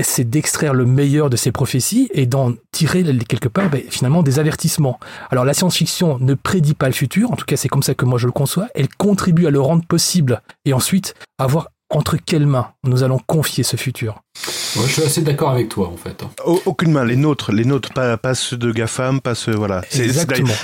c'est 0.00 0.24
d'extraire 0.24 0.72
le 0.72 0.86
meilleur 0.86 1.28
de 1.28 1.36
ces 1.36 1.52
prophéties 1.52 2.08
et 2.14 2.24
d'en 2.24 2.54
tirer 2.70 3.04
quelque 3.28 3.48
part 3.48 3.68
ben, 3.68 3.82
finalement 3.90 4.22
des 4.22 4.38
avertissements. 4.38 4.98
Alors 5.30 5.44
la 5.44 5.52
science-fiction 5.52 6.16
ne 6.18 6.32
prédit 6.32 6.72
pas 6.72 6.86
le 6.86 6.94
futur, 6.94 7.30
en 7.30 7.36
tout 7.36 7.44
cas 7.44 7.58
c'est 7.58 7.68
comme 7.68 7.82
ça 7.82 7.92
que 7.92 8.06
moi 8.06 8.18
je 8.18 8.24
le 8.24 8.32
conçois, 8.32 8.68
elle 8.74 8.88
contribue 8.88 9.46
à 9.46 9.50
le 9.50 9.60
rendre 9.60 9.84
possible 9.84 10.40
et 10.64 10.72
ensuite 10.72 11.14
avoir 11.36 11.68
entre 11.90 12.16
quelles 12.16 12.46
mains 12.46 12.70
nous 12.84 13.02
allons 13.02 13.18
confier 13.18 13.64
ce 13.64 13.76
futur 13.76 14.21
je 14.74 14.92
suis 14.92 15.02
assez 15.02 15.22
d'accord 15.22 15.50
avec 15.50 15.68
toi 15.68 15.88
en 15.92 15.96
fait. 15.96 16.24
Aucune 16.66 16.92
main, 16.92 17.04
les 17.04 17.16
nôtres, 17.16 17.52
les 17.52 17.64
nôtres, 17.64 17.92
pas, 17.92 18.16
pas 18.16 18.34
ceux 18.34 18.56
de 18.56 18.72
GAFAM, 18.72 19.20
pas 19.20 19.34
ceux, 19.34 19.54
voilà. 19.54 19.82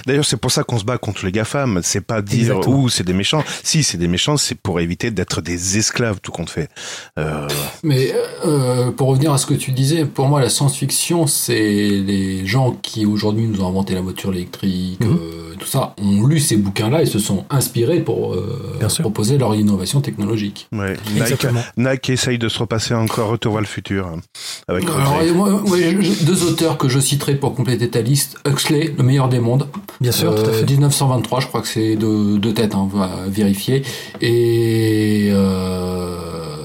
D'ailleurs, 0.07 0.25
c'est 0.25 0.37
pour 0.37 0.51
ça 0.51 0.65
qu'on 0.65 0.79
se 0.79 0.85
bat 0.85 0.99
contre 0.99 1.25
les 1.27 1.33
GAFAM. 1.33 1.81
C'est 1.83 2.01
pas 2.01 2.23
dire, 2.23 2.67
ouh, 2.69 2.89
c'est 2.89 3.05
des 3.05 3.13
méchants. 3.13 3.45
Si, 3.63 3.83
c'est 3.83 3.99
des 3.99 4.09
méchants, 4.09 4.37
c'est 4.37 4.55
pour 4.55 4.81
éviter 4.81 5.11
d'être 5.11 5.43
des 5.43 5.79
esclaves, 5.79 6.21
tout 6.21 6.33
compte 6.33 6.51
fait. 6.51 6.71
Euh... 7.19 7.47
Mais 7.83 8.13
euh, 8.45 8.91
pour 8.91 9.09
revenir 9.09 9.33
à 9.33 9.39
ce 9.39 9.47
que 9.47 9.55
tu 9.55 9.73
disais, 9.73 10.05
pour 10.05 10.27
moi, 10.27 10.41
la 10.41 10.49
science-fiction, 10.49 11.27
c'est 11.27 11.61
les 11.61 12.47
gens 12.47 12.73
qui 12.83 13.07
aujourd'hui 13.07 13.47
nous 13.47 13.63
ont 13.63 13.69
inventé 13.69 13.95
la 13.95 14.01
voiture 14.01 14.33
électrique, 14.33 15.01
mhm. 15.01 15.19
euh, 15.21 15.55
tout 15.59 15.67
ça, 15.67 15.95
ont 15.99 16.27
lu 16.27 16.41
ces 16.41 16.57
bouquins-là 16.57 17.03
et 17.03 17.07
se 17.07 17.19
sont 17.19 17.45
inspirés 17.51 18.01
pour 18.01 18.35
euh, 18.35 18.89
proposer 19.01 19.39
leur 19.39 19.55
innovation 19.55 20.01
technologique. 20.01 20.69
Ouais. 20.73 20.97
Nike, 21.15 21.47
Nike 21.77 22.11
essaye 22.11 22.39
de 22.39 22.49
se 22.49 22.59
repasser 22.59 22.95
encore 22.95 23.29
Retour 23.29 23.58
le 23.61 23.67
futur. 23.67 24.07
Hein, 24.07 24.21
avec 24.69 24.85
deux 24.85 26.45
auteurs 26.45 26.79
que 26.79 26.89
je 26.89 26.99
citerai 26.99 27.35
pour 27.35 27.55
compléter 27.55 27.89
ta 27.89 28.01
liste. 28.01 28.39
Huxley, 28.47 28.95
Le 28.97 29.05
meilleur 29.05 29.29
des 29.29 29.41
mondes. 29.41 29.69
Bien 30.01 30.13
sûr, 30.13 30.35
tout 30.35 30.49
à 30.49 30.53
fait. 30.53 30.65
1923, 30.65 31.41
je 31.41 31.47
crois 31.47 31.63
que 31.63 31.69
c'est 31.69 31.97
de, 31.97 32.39
de 32.39 32.51
tête, 32.51 32.75
hein, 32.75 32.89
on 32.93 32.99
va 32.99 33.11
vérifier. 33.29 33.83
Et... 34.21 35.29
Euh, 35.33 36.58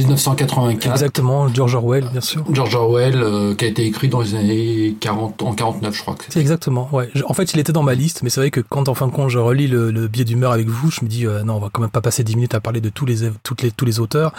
1984. 0.00 0.92
Exactement, 0.92 1.52
George 1.52 1.74
Orwell, 1.74 2.08
bien 2.10 2.20
sûr. 2.20 2.44
George 2.50 2.74
Orwell, 2.74 3.22
euh, 3.22 3.54
qui 3.54 3.64
a 3.64 3.68
été 3.68 3.84
écrit 3.84 4.08
dans 4.08 4.20
les 4.20 4.34
années 4.34 4.96
40, 5.00 5.42
en 5.42 5.52
49, 5.52 5.94
je 5.94 6.02
crois. 6.02 6.16
C'est 6.28 6.40
exactement, 6.40 6.88
ouais. 6.92 7.10
En 7.26 7.34
fait, 7.34 7.52
il 7.52 7.60
était 7.60 7.72
dans 7.72 7.82
ma 7.82 7.94
liste, 7.94 8.22
mais 8.22 8.30
c'est 8.30 8.40
vrai 8.40 8.50
que 8.50 8.60
quand 8.60 8.88
en 8.88 8.94
fin 8.94 9.06
de 9.06 9.12
compte 9.12 9.30
je 9.30 9.38
relis 9.38 9.68
le, 9.68 9.90
le 9.90 10.08
biais 10.08 10.24
d'humeur 10.24 10.52
avec 10.52 10.68
vous, 10.68 10.90
je 10.90 11.04
me 11.04 11.08
dis, 11.08 11.26
euh, 11.26 11.42
non, 11.42 11.56
on 11.56 11.60
va 11.60 11.68
quand 11.70 11.82
même 11.82 11.90
pas 11.90 12.00
passer 12.00 12.24
10 12.24 12.36
minutes 12.36 12.54
à 12.54 12.60
parler 12.60 12.80
de 12.80 12.88
tous 12.88 13.06
les, 13.06 13.30
toutes 13.42 13.62
les, 13.62 13.70
tous 13.70 13.84
les 13.84 14.00
auteurs. 14.00 14.32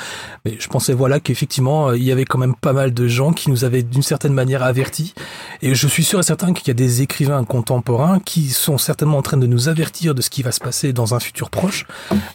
Mais 0.46 0.56
je 0.60 0.68
pensais, 0.68 0.94
voilà, 0.94 1.20
qu'effectivement, 1.20 1.90
euh, 1.90 1.98
il 1.98 2.04
y 2.04 2.12
avait 2.12 2.26
quand 2.26 2.40
même 2.40 2.56
pas 2.56 2.74
mal 2.74 2.94
de 2.94 3.08
gens 3.08 3.34
qui 3.34 3.50
nous 3.50 3.64
avaient 3.64 3.84
d'une 3.84 4.04
certaine 4.04 4.34
manière 4.34 4.64
avertis. 4.64 5.14
Et 5.62 5.76
je 5.76 5.88
suis 5.88 6.04
sûr 6.04 6.20
et 6.20 6.24
certain 6.24 6.54
qu'il 6.54 6.68
y 6.68 6.72
a 6.72 6.76
des 6.76 7.02
écrivains 7.02 7.44
contemporains 7.44 8.20
qui 8.20 8.50
sont 8.50 8.78
certainement 8.78 9.18
en 9.18 9.22
train 9.22 9.38
de 9.38 9.48
nous 9.48 9.70
avertir 9.70 10.16
de 10.16 10.22
ce 10.22 10.30
qui 10.30 10.44
va 10.44 10.52
se 10.52 10.60
passer 10.60 10.94
dans 10.94 11.14
un 11.14 11.20
futur 11.20 11.50
proche. 11.50 11.86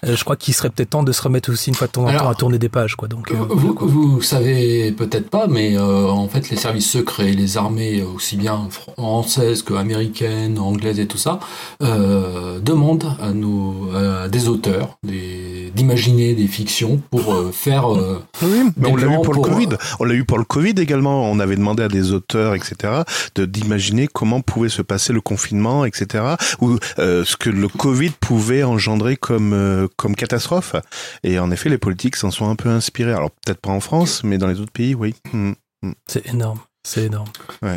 je 0.03 0.23
crois 0.23 0.37
qu'il 0.37 0.55
serait 0.55 0.71
peut-être 0.71 0.93
temps 0.93 1.03
de 1.03 1.13
se 1.13 1.23
remettre 1.23 1.51
aussi 1.51 1.71
une 1.71 1.75
fois 1.75 1.87
de 1.87 1.93
temps 1.93 2.05
en 2.05 2.17
temps 2.17 2.29
à 2.29 2.35
tourner 2.35 2.59
des 2.59 2.69
pages, 2.69 2.97
quoi 2.97 3.09
Donc, 3.13 3.31
euh, 3.31 3.35
vous, 3.51 3.77
vous, 3.79 4.23
savez 4.23 4.91
peut-être 4.91 5.29
pas, 5.29 5.47
mais 5.47 5.77
euh, 5.77 6.07
en 6.07 6.29
fait, 6.29 6.49
les 6.49 6.57
services 6.57 6.89
secrets, 6.89 7.33
les 7.33 7.59
armées, 7.59 8.03
aussi 8.03 8.39
bien 8.39 8.69
françaises 8.71 9.63
que 9.63 9.75
américaines, 9.75 10.59
anglaises 10.59 10.99
et 10.99 11.07
tout 11.07 11.19
ça, 11.19 11.39
euh, 11.83 12.59
demandent 12.59 13.15
à, 13.21 13.35
nos, 13.35 13.91
à 13.95 14.29
des 14.29 14.49
auteurs 14.49 14.97
d'imaginer 15.03 16.33
des 16.33 16.47
fictions 16.47 17.03
pour 17.11 17.53
faire. 17.53 17.91
oui, 17.91 18.71
mais 18.79 18.89
on 18.89 18.97
l'a 18.97 19.07
eu 19.07 19.23
pour, 19.23 19.35
le 19.35 19.43
Covid. 19.43 19.69
On 20.01 20.05
l'a 20.05 20.15
eu 20.15 20.25
pour 20.25 20.39
le 20.39 20.45
Covid 20.45 20.75
également. 20.79 21.31
On 21.31 21.39
avait 21.39 21.57
demandé 21.57 21.83
à 21.83 21.89
des 21.89 22.13
auteurs, 22.13 22.55
etc., 22.55 23.03
d'imaginer 23.37 24.09
comment 24.09 24.41
pouvait 24.41 24.71
se 24.71 24.81
passer 24.81 25.13
le 25.13 25.21
confinement, 25.21 25.85
etc., 25.85 26.25
ou 26.63 26.79
ce 26.97 27.37
que 27.37 27.51
le 27.51 27.69
Covid 27.69 28.13
pouvait 28.21 28.63
engendrer 28.63 29.17
comme 29.17 29.89
comme 29.99 30.15
catastrophe. 30.15 30.77
Et 31.25 31.39
en 31.39 31.51
effet, 31.51 31.69
les 31.69 31.79
politiques 31.79 32.17
s'en 32.17 32.31
sont 32.31 32.49
un 32.49 32.57
peu 32.57 32.71
inspirés. 32.71 33.02
Alors 33.11 33.31
peut-être 33.31 33.61
pas 33.61 33.71
en 33.71 33.81
France, 33.81 34.25
mais 34.25 34.39
dans 34.39 34.47
les 34.47 34.61
autres 34.61 34.73
pays, 34.73 34.95
oui. 34.95 35.15
Hmm, 35.33 35.53
hmm. 35.83 35.93
C'est 36.07 36.27
énorme. 36.29 36.61
C'est 36.85 37.05
énorme. 37.05 37.29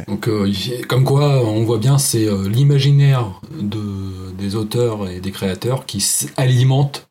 Donc, 0.08 0.28
euh, 0.28 0.52
comme 0.88 1.04
quoi, 1.04 1.46
on 1.46 1.64
voit 1.64 1.78
bien, 1.78 2.00
c'est 2.00 2.28
euh, 2.28 2.50
l'imaginaire 2.50 3.40
de, 3.52 4.32
des 4.36 4.56
auteurs 4.56 5.08
et 5.08 5.20
des 5.20 5.32
créateurs 5.32 5.86
qui 5.86 6.04
alimentent 6.38 7.08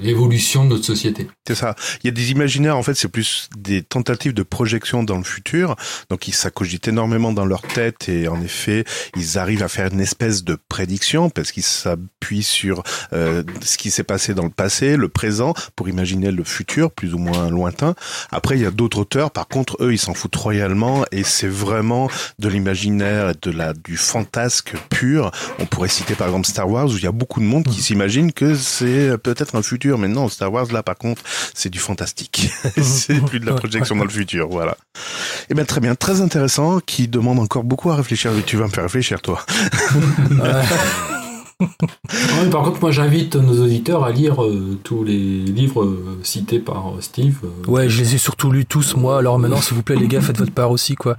l'évolution 0.00 0.64
de 0.64 0.70
notre 0.70 0.84
société. 0.84 1.28
C'est 1.46 1.54
ça. 1.54 1.74
Il 2.02 2.06
y 2.06 2.08
a 2.08 2.12
des 2.12 2.30
imaginaires, 2.30 2.76
en 2.76 2.82
fait, 2.82 2.94
c'est 2.94 3.08
plus 3.08 3.48
des 3.56 3.82
tentatives 3.82 4.34
de 4.34 4.42
projection 4.42 5.02
dans 5.02 5.16
le 5.16 5.24
futur. 5.24 5.76
Donc, 6.10 6.28
ils 6.28 6.34
s'accogite 6.34 6.86
énormément 6.88 7.32
dans 7.32 7.44
leur 7.44 7.62
tête 7.62 8.08
et 8.08 8.28
en 8.28 8.40
effet, 8.40 8.84
ils 9.16 9.38
arrivent 9.38 9.62
à 9.62 9.68
faire 9.68 9.92
une 9.92 10.00
espèce 10.00 10.44
de 10.44 10.56
prédiction 10.68 11.30
parce 11.30 11.50
qu'ils 11.50 11.64
s'appuient 11.64 12.42
sur 12.42 12.82
euh, 13.12 13.42
ce 13.62 13.76
qui 13.78 13.90
s'est 13.90 14.04
passé 14.04 14.34
dans 14.34 14.44
le 14.44 14.50
passé, 14.50 14.96
le 14.96 15.08
présent, 15.08 15.54
pour 15.74 15.88
imaginer 15.88 16.30
le 16.30 16.44
futur, 16.44 16.90
plus 16.92 17.14
ou 17.14 17.18
moins 17.18 17.50
lointain. 17.50 17.94
Après, 18.30 18.56
il 18.56 18.62
y 18.62 18.66
a 18.66 18.70
d'autres 18.70 18.98
auteurs, 18.98 19.30
par 19.30 19.48
contre, 19.48 19.76
eux, 19.80 19.92
ils 19.92 19.98
s'en 19.98 20.14
foutent 20.14 20.36
royalement 20.36 21.04
et 21.10 21.24
c'est 21.24 21.48
vraiment 21.48 22.08
de 22.38 22.48
l'imaginaire 22.48 23.30
et 23.30 23.34
de 23.42 23.50
la, 23.50 23.72
du 23.72 23.96
fantasque 23.96 24.74
pur. 24.90 25.30
On 25.58 25.66
pourrait 25.66 25.88
citer 25.88 26.14
par 26.14 26.28
exemple 26.28 26.46
Star 26.46 26.68
Wars 26.68 26.86
où 26.86 26.96
il 26.96 27.02
y 27.02 27.06
a 27.06 27.12
beaucoup 27.12 27.40
de 27.40 27.46
monde 27.46 27.64
qui 27.64 27.82
s'imagine 27.82 28.32
que 28.32 28.54
c'est 28.68 29.18
peut-être 29.18 29.56
un 29.56 29.62
futur, 29.62 29.98
mais 29.98 30.08
non, 30.08 30.28
Star 30.28 30.52
Wars 30.52 30.70
là 30.72 30.82
par 30.82 30.96
contre, 30.96 31.22
c'est 31.54 31.70
du 31.70 31.78
fantastique. 31.78 32.50
c'est 32.82 33.20
plus 33.24 33.40
de 33.40 33.46
la 33.46 33.54
projection 33.54 33.96
dans 33.96 34.04
le 34.04 34.10
futur, 34.10 34.48
voilà. 34.48 34.72
Et 34.72 35.50
eh 35.50 35.54
bien 35.54 35.64
très 35.64 35.80
bien, 35.80 35.94
très 35.94 36.20
intéressant, 36.20 36.80
qui 36.80 37.08
demande 37.08 37.38
encore 37.38 37.64
beaucoup 37.64 37.90
à 37.90 37.96
réfléchir. 37.96 38.32
Tu 38.46 38.56
vas 38.56 38.66
me 38.66 38.70
faire 38.70 38.84
réfléchir, 38.84 39.20
toi. 39.22 39.44
par 42.50 42.62
contre, 42.62 42.80
moi 42.80 42.90
j'invite 42.90 43.36
nos 43.36 43.64
auditeurs 43.64 44.04
à 44.04 44.12
lire 44.12 44.44
euh, 44.44 44.78
tous 44.84 45.02
les 45.02 45.18
livres 45.18 45.84
euh, 45.84 46.20
cités 46.22 46.60
par 46.60 46.94
euh, 46.94 47.00
Steve. 47.00 47.38
ouais, 47.66 47.88
je 47.88 48.00
les 48.00 48.14
ai 48.14 48.18
surtout 48.18 48.52
lus 48.52 48.66
tous, 48.66 48.96
moi. 48.96 49.18
Alors 49.18 49.38
maintenant, 49.38 49.60
s'il 49.60 49.76
vous 49.76 49.82
plaît, 49.82 49.96
les 49.96 50.08
gars, 50.08 50.20
faites 50.20 50.38
votre 50.38 50.52
part 50.52 50.70
aussi, 50.70 50.94
quoi. 50.94 51.16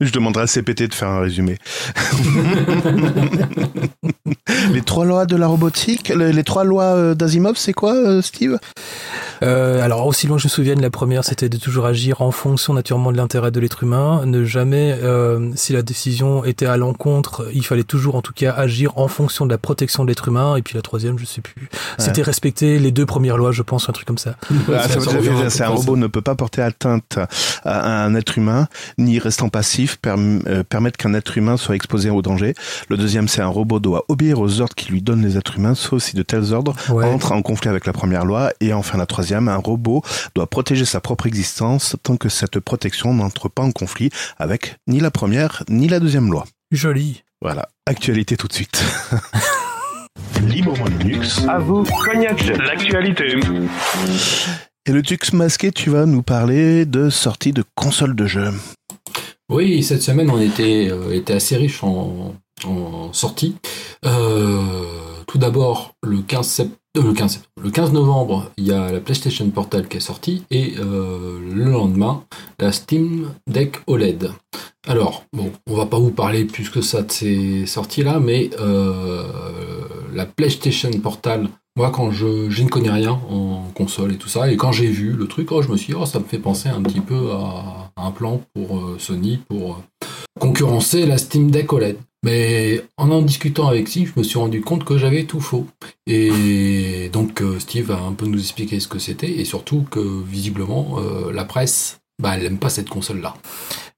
Je 0.00 0.12
demanderai 0.12 0.44
à 0.44 0.46
CPT 0.46 0.88
de 0.88 0.94
faire 0.94 1.08
un 1.08 1.20
résumé. 1.20 1.58
les 4.72 4.82
trois 4.82 5.04
lois 5.04 5.26
de 5.26 5.36
la 5.36 5.46
robotique, 5.46 6.08
les, 6.08 6.44
trois 6.44 6.64
lois 6.64 7.14
d'Asimov, 7.14 7.56
c'est 7.56 7.72
quoi, 7.72 8.22
Steve? 8.22 8.58
Euh, 9.42 9.82
alors 9.82 10.06
aussi 10.06 10.26
loin 10.26 10.36
que 10.36 10.42
je 10.42 10.48
me 10.48 10.50
souvienne, 10.50 10.82
la 10.82 10.90
première 10.90 11.24
c'était 11.24 11.48
de 11.48 11.56
toujours 11.56 11.86
agir 11.86 12.20
en 12.20 12.30
fonction 12.30 12.74
naturellement 12.74 13.10
de 13.10 13.16
l'intérêt 13.16 13.50
de 13.50 13.58
l'être 13.58 13.82
humain, 13.82 14.26
ne 14.26 14.44
jamais, 14.44 14.98
euh, 15.02 15.50
si 15.54 15.72
la 15.72 15.82
décision 15.82 16.44
était 16.44 16.66
à 16.66 16.76
l'encontre, 16.76 17.48
il 17.54 17.64
fallait 17.64 17.84
toujours 17.84 18.16
en 18.16 18.22
tout 18.22 18.34
cas 18.34 18.52
agir 18.52 18.98
en 18.98 19.08
fonction 19.08 19.46
de 19.46 19.50
la 19.50 19.58
protection 19.58 20.04
de 20.04 20.08
l'être 20.08 20.28
humain. 20.28 20.56
Et 20.56 20.62
puis 20.62 20.74
la 20.74 20.82
troisième, 20.82 21.18
je 21.18 21.24
sais 21.24 21.40
plus, 21.40 21.68
c'était 21.98 22.22
respecter 22.22 22.78
les 22.78 22.92
deux 22.92 23.06
premières 23.06 23.38
lois, 23.38 23.52
je 23.52 23.62
pense, 23.62 23.88
un 23.88 23.92
truc 23.92 24.06
comme 24.06 24.18
ça. 24.18 24.36
Ah, 24.72 24.86
c'est 25.48 25.62
un 25.62 25.68
robot 25.68 25.96
ne 25.96 26.06
peut 26.06 26.20
pas 26.20 26.34
porter 26.34 26.62
atteinte 26.62 27.18
à 27.64 28.04
un 28.04 28.14
être 28.14 28.38
humain, 28.38 28.68
ni 28.98 29.18
restant 29.18 29.48
passif 29.48 29.89
euh, 30.06 30.62
permettre 30.64 30.96
qu'un 30.96 31.14
être 31.14 31.36
humain 31.36 31.56
soit 31.56 31.74
exposé 31.74 32.10
au 32.10 32.22
danger. 32.22 32.54
Le 32.88 32.96
deuxième, 32.96 33.28
c'est 33.28 33.42
un 33.42 33.48
robot 33.48 33.80
doit 33.80 34.04
obéir 34.08 34.40
aux 34.40 34.60
ordres 34.60 34.74
qui 34.74 34.90
lui 34.90 35.02
donnent 35.02 35.22
les 35.22 35.36
êtres 35.36 35.58
humains, 35.58 35.74
sauf 35.74 36.02
si 36.02 36.16
de 36.16 36.22
tels 36.22 36.52
ordres 36.52 36.74
entrent 36.90 37.32
en 37.32 37.42
conflit 37.42 37.68
avec 37.70 37.86
la 37.86 37.92
première 37.92 38.24
loi. 38.24 38.52
Et 38.60 38.72
enfin 38.72 38.98
la 38.98 39.06
troisième 39.06 39.48
un 39.48 39.56
robot 39.56 40.02
doit 40.34 40.46
protéger 40.46 40.84
sa 40.84 41.00
propre 41.00 41.26
existence 41.26 41.96
tant 42.02 42.16
que 42.16 42.28
cette 42.28 42.60
protection 42.60 43.14
n'entre 43.14 43.48
pas 43.48 43.62
en 43.62 43.72
conflit 43.72 44.10
avec 44.38 44.76
ni 44.86 45.00
la 45.00 45.10
première 45.10 45.64
ni 45.68 45.88
la 45.88 46.00
deuxième 46.00 46.30
loi. 46.30 46.44
Joli. 46.70 47.22
Voilà, 47.42 47.68
actualité 47.86 48.36
tout 48.36 48.48
de 48.48 48.52
suite. 48.52 48.84
Librement 50.46 50.86
Linux. 50.86 51.42
À 51.48 51.58
vous, 51.58 51.84
cognac, 51.84 52.44
l'actualité. 52.44 53.36
Et 54.86 54.92
le 54.92 55.02
Tux 55.02 55.32
masqué, 55.32 55.72
tu 55.72 55.90
vas 55.90 56.06
nous 56.06 56.22
parler 56.22 56.86
de 56.86 57.10
sortie 57.10 57.52
de 57.52 57.64
console 57.74 58.14
de 58.14 58.26
jeu. 58.26 58.50
Oui, 59.50 59.82
cette 59.82 60.02
semaine 60.02 60.30
on 60.30 60.40
était, 60.40 60.88
euh, 60.92 61.20
assez 61.34 61.56
riche 61.56 61.82
en, 61.82 62.34
sorties. 63.12 63.56
Euh, 64.04 64.62
tout 65.26 65.38
d'abord, 65.38 65.94
le 66.04 66.20
15 66.22 66.46
septembre 66.46 66.76
euh, 66.98 67.02
le 67.02 67.12
15, 67.12 67.42
le 67.62 67.70
15 67.70 67.92
novembre, 67.92 68.50
il 68.56 68.66
y 68.66 68.72
a 68.72 68.90
la 68.90 69.00
PlayStation 69.00 69.48
Portal 69.50 69.86
qui 69.86 69.98
est 69.98 70.00
sortie 70.00 70.42
et 70.50 70.74
le 70.76 71.70
lendemain, 71.70 72.24
la 72.58 72.72
Steam 72.72 73.28
Deck 73.46 73.76
OLED. 73.86 74.32
Alors, 74.88 75.24
bon, 75.32 75.52
on 75.68 75.76
va 75.76 75.86
pas 75.86 76.00
vous 76.00 76.10
parler 76.10 76.44
plus 76.46 76.68
que 76.68 76.80
ça 76.80 77.02
de 77.02 77.12
ces 77.12 77.64
sorties-là, 77.64 78.18
mais 78.18 78.50
la 80.12 80.26
PlayStation 80.26 80.90
Portal, 81.00 81.48
quand 81.88 82.10
je, 82.10 82.26
ne 82.62 82.68
connais 82.68 82.90
rien 82.90 83.18
en 83.30 83.64
console 83.74 84.12
et 84.12 84.16
tout 84.16 84.28
ça, 84.28 84.52
et 84.52 84.58
quand 84.58 84.72
j'ai 84.72 84.88
vu 84.88 85.12
le 85.12 85.26
truc, 85.26 85.50
oh, 85.52 85.62
je 85.62 85.68
me 85.68 85.78
suis 85.78 85.94
dit, 85.94 85.98
oh, 85.98 86.04
ça 86.04 86.18
me 86.18 86.24
fait 86.24 86.38
penser 86.38 86.68
un 86.68 86.82
petit 86.82 87.00
peu 87.00 87.32
à 87.32 87.90
un 87.96 88.10
plan 88.10 88.42
pour 88.52 88.82
Sony 88.98 89.40
pour 89.48 89.80
concurrencer 90.38 91.06
la 91.06 91.16
Steam 91.16 91.50
Deck 91.50 91.72
OLED. 91.72 91.96
Mais 92.22 92.82
en 92.98 93.10
en 93.10 93.22
discutant 93.22 93.68
avec 93.68 93.88
Steve, 93.88 94.12
je 94.14 94.20
me 94.20 94.24
suis 94.24 94.38
rendu 94.38 94.60
compte 94.60 94.84
que 94.84 94.98
j'avais 94.98 95.24
tout 95.24 95.40
faux. 95.40 95.66
Et 96.06 97.08
donc 97.12 97.40
euh, 97.40 97.58
Steve 97.58 97.86
va 97.86 97.98
un 97.98 98.12
peu 98.12 98.26
nous 98.26 98.38
expliquer 98.38 98.78
ce 98.78 98.88
que 98.88 98.98
c'était 98.98 99.30
et 99.30 99.44
surtout 99.44 99.86
que 99.90 100.00
visiblement 100.00 100.98
euh, 100.98 101.32
la 101.32 101.44
presse, 101.44 102.00
bah, 102.20 102.32
elle 102.34 102.42
n'aime 102.42 102.58
pas 102.58 102.68
cette 102.68 102.90
console-là. 102.90 103.34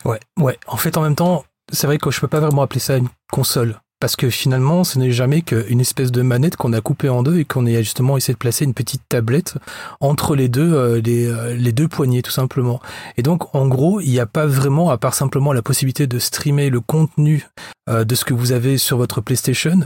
Ouais, 0.05 0.21
ouais. 0.39 0.57
En 0.69 0.77
fait, 0.77 0.97
en 0.97 1.03
même 1.03 1.17
temps, 1.17 1.45
c'est 1.73 1.87
vrai 1.87 1.99
que 1.99 2.11
je 2.11 2.21
peux 2.21 2.29
pas 2.29 2.41
vraiment 2.41 2.63
appeler 2.63 2.81
ça 2.81 2.97
une 2.97 3.09
console 3.33 3.81
parce 4.03 4.17
que 4.17 4.31
finalement, 4.31 4.83
ce 4.83 4.99
n'est 4.99 5.13
jamais 5.13 5.43
qu'une 5.43 5.81
espèce 5.81 6.11
de 6.11 6.23
manette 6.23 6.57
qu'on 6.57 6.73
a 6.73 6.81
coupée 6.81 7.09
en 7.09 7.23
deux 7.23 7.39
et 7.39 7.45
qu'on 7.45 7.67
a 7.67 7.83
justement 7.83 8.17
essayé 8.17 8.35
de 8.35 8.39
placer 8.39 8.65
une 8.65 8.75
petite 8.75 9.03
tablette 9.09 9.55
entre 10.01 10.35
les 10.35 10.49
deux, 10.49 10.73
euh, 10.75 11.01
euh, 11.07 11.55
les, 11.55 11.71
deux 11.71 11.87
poignées, 11.87 12.21
tout 12.21 12.33
simplement. 12.33 12.81
Et 13.17 13.23
donc, 13.23 13.55
en 13.55 13.69
gros, 13.69 14.01
il 14.01 14.11
n'y 14.11 14.19
a 14.19 14.27
pas 14.27 14.45
vraiment, 14.45 14.91
à 14.91 14.99
part 14.99 15.15
simplement 15.15 15.53
la 15.53 15.63
possibilité 15.63 16.09
de 16.09 16.19
streamer 16.19 16.69
le 16.69 16.81
contenu 16.81 17.47
euh, 17.89 18.03
de 18.03 18.17
ce 18.17 18.25
que 18.25 18.35
vous 18.35 18.51
avez 18.51 18.77
sur 18.77 18.97
votre 18.97 19.21
PlayStation, 19.21 19.79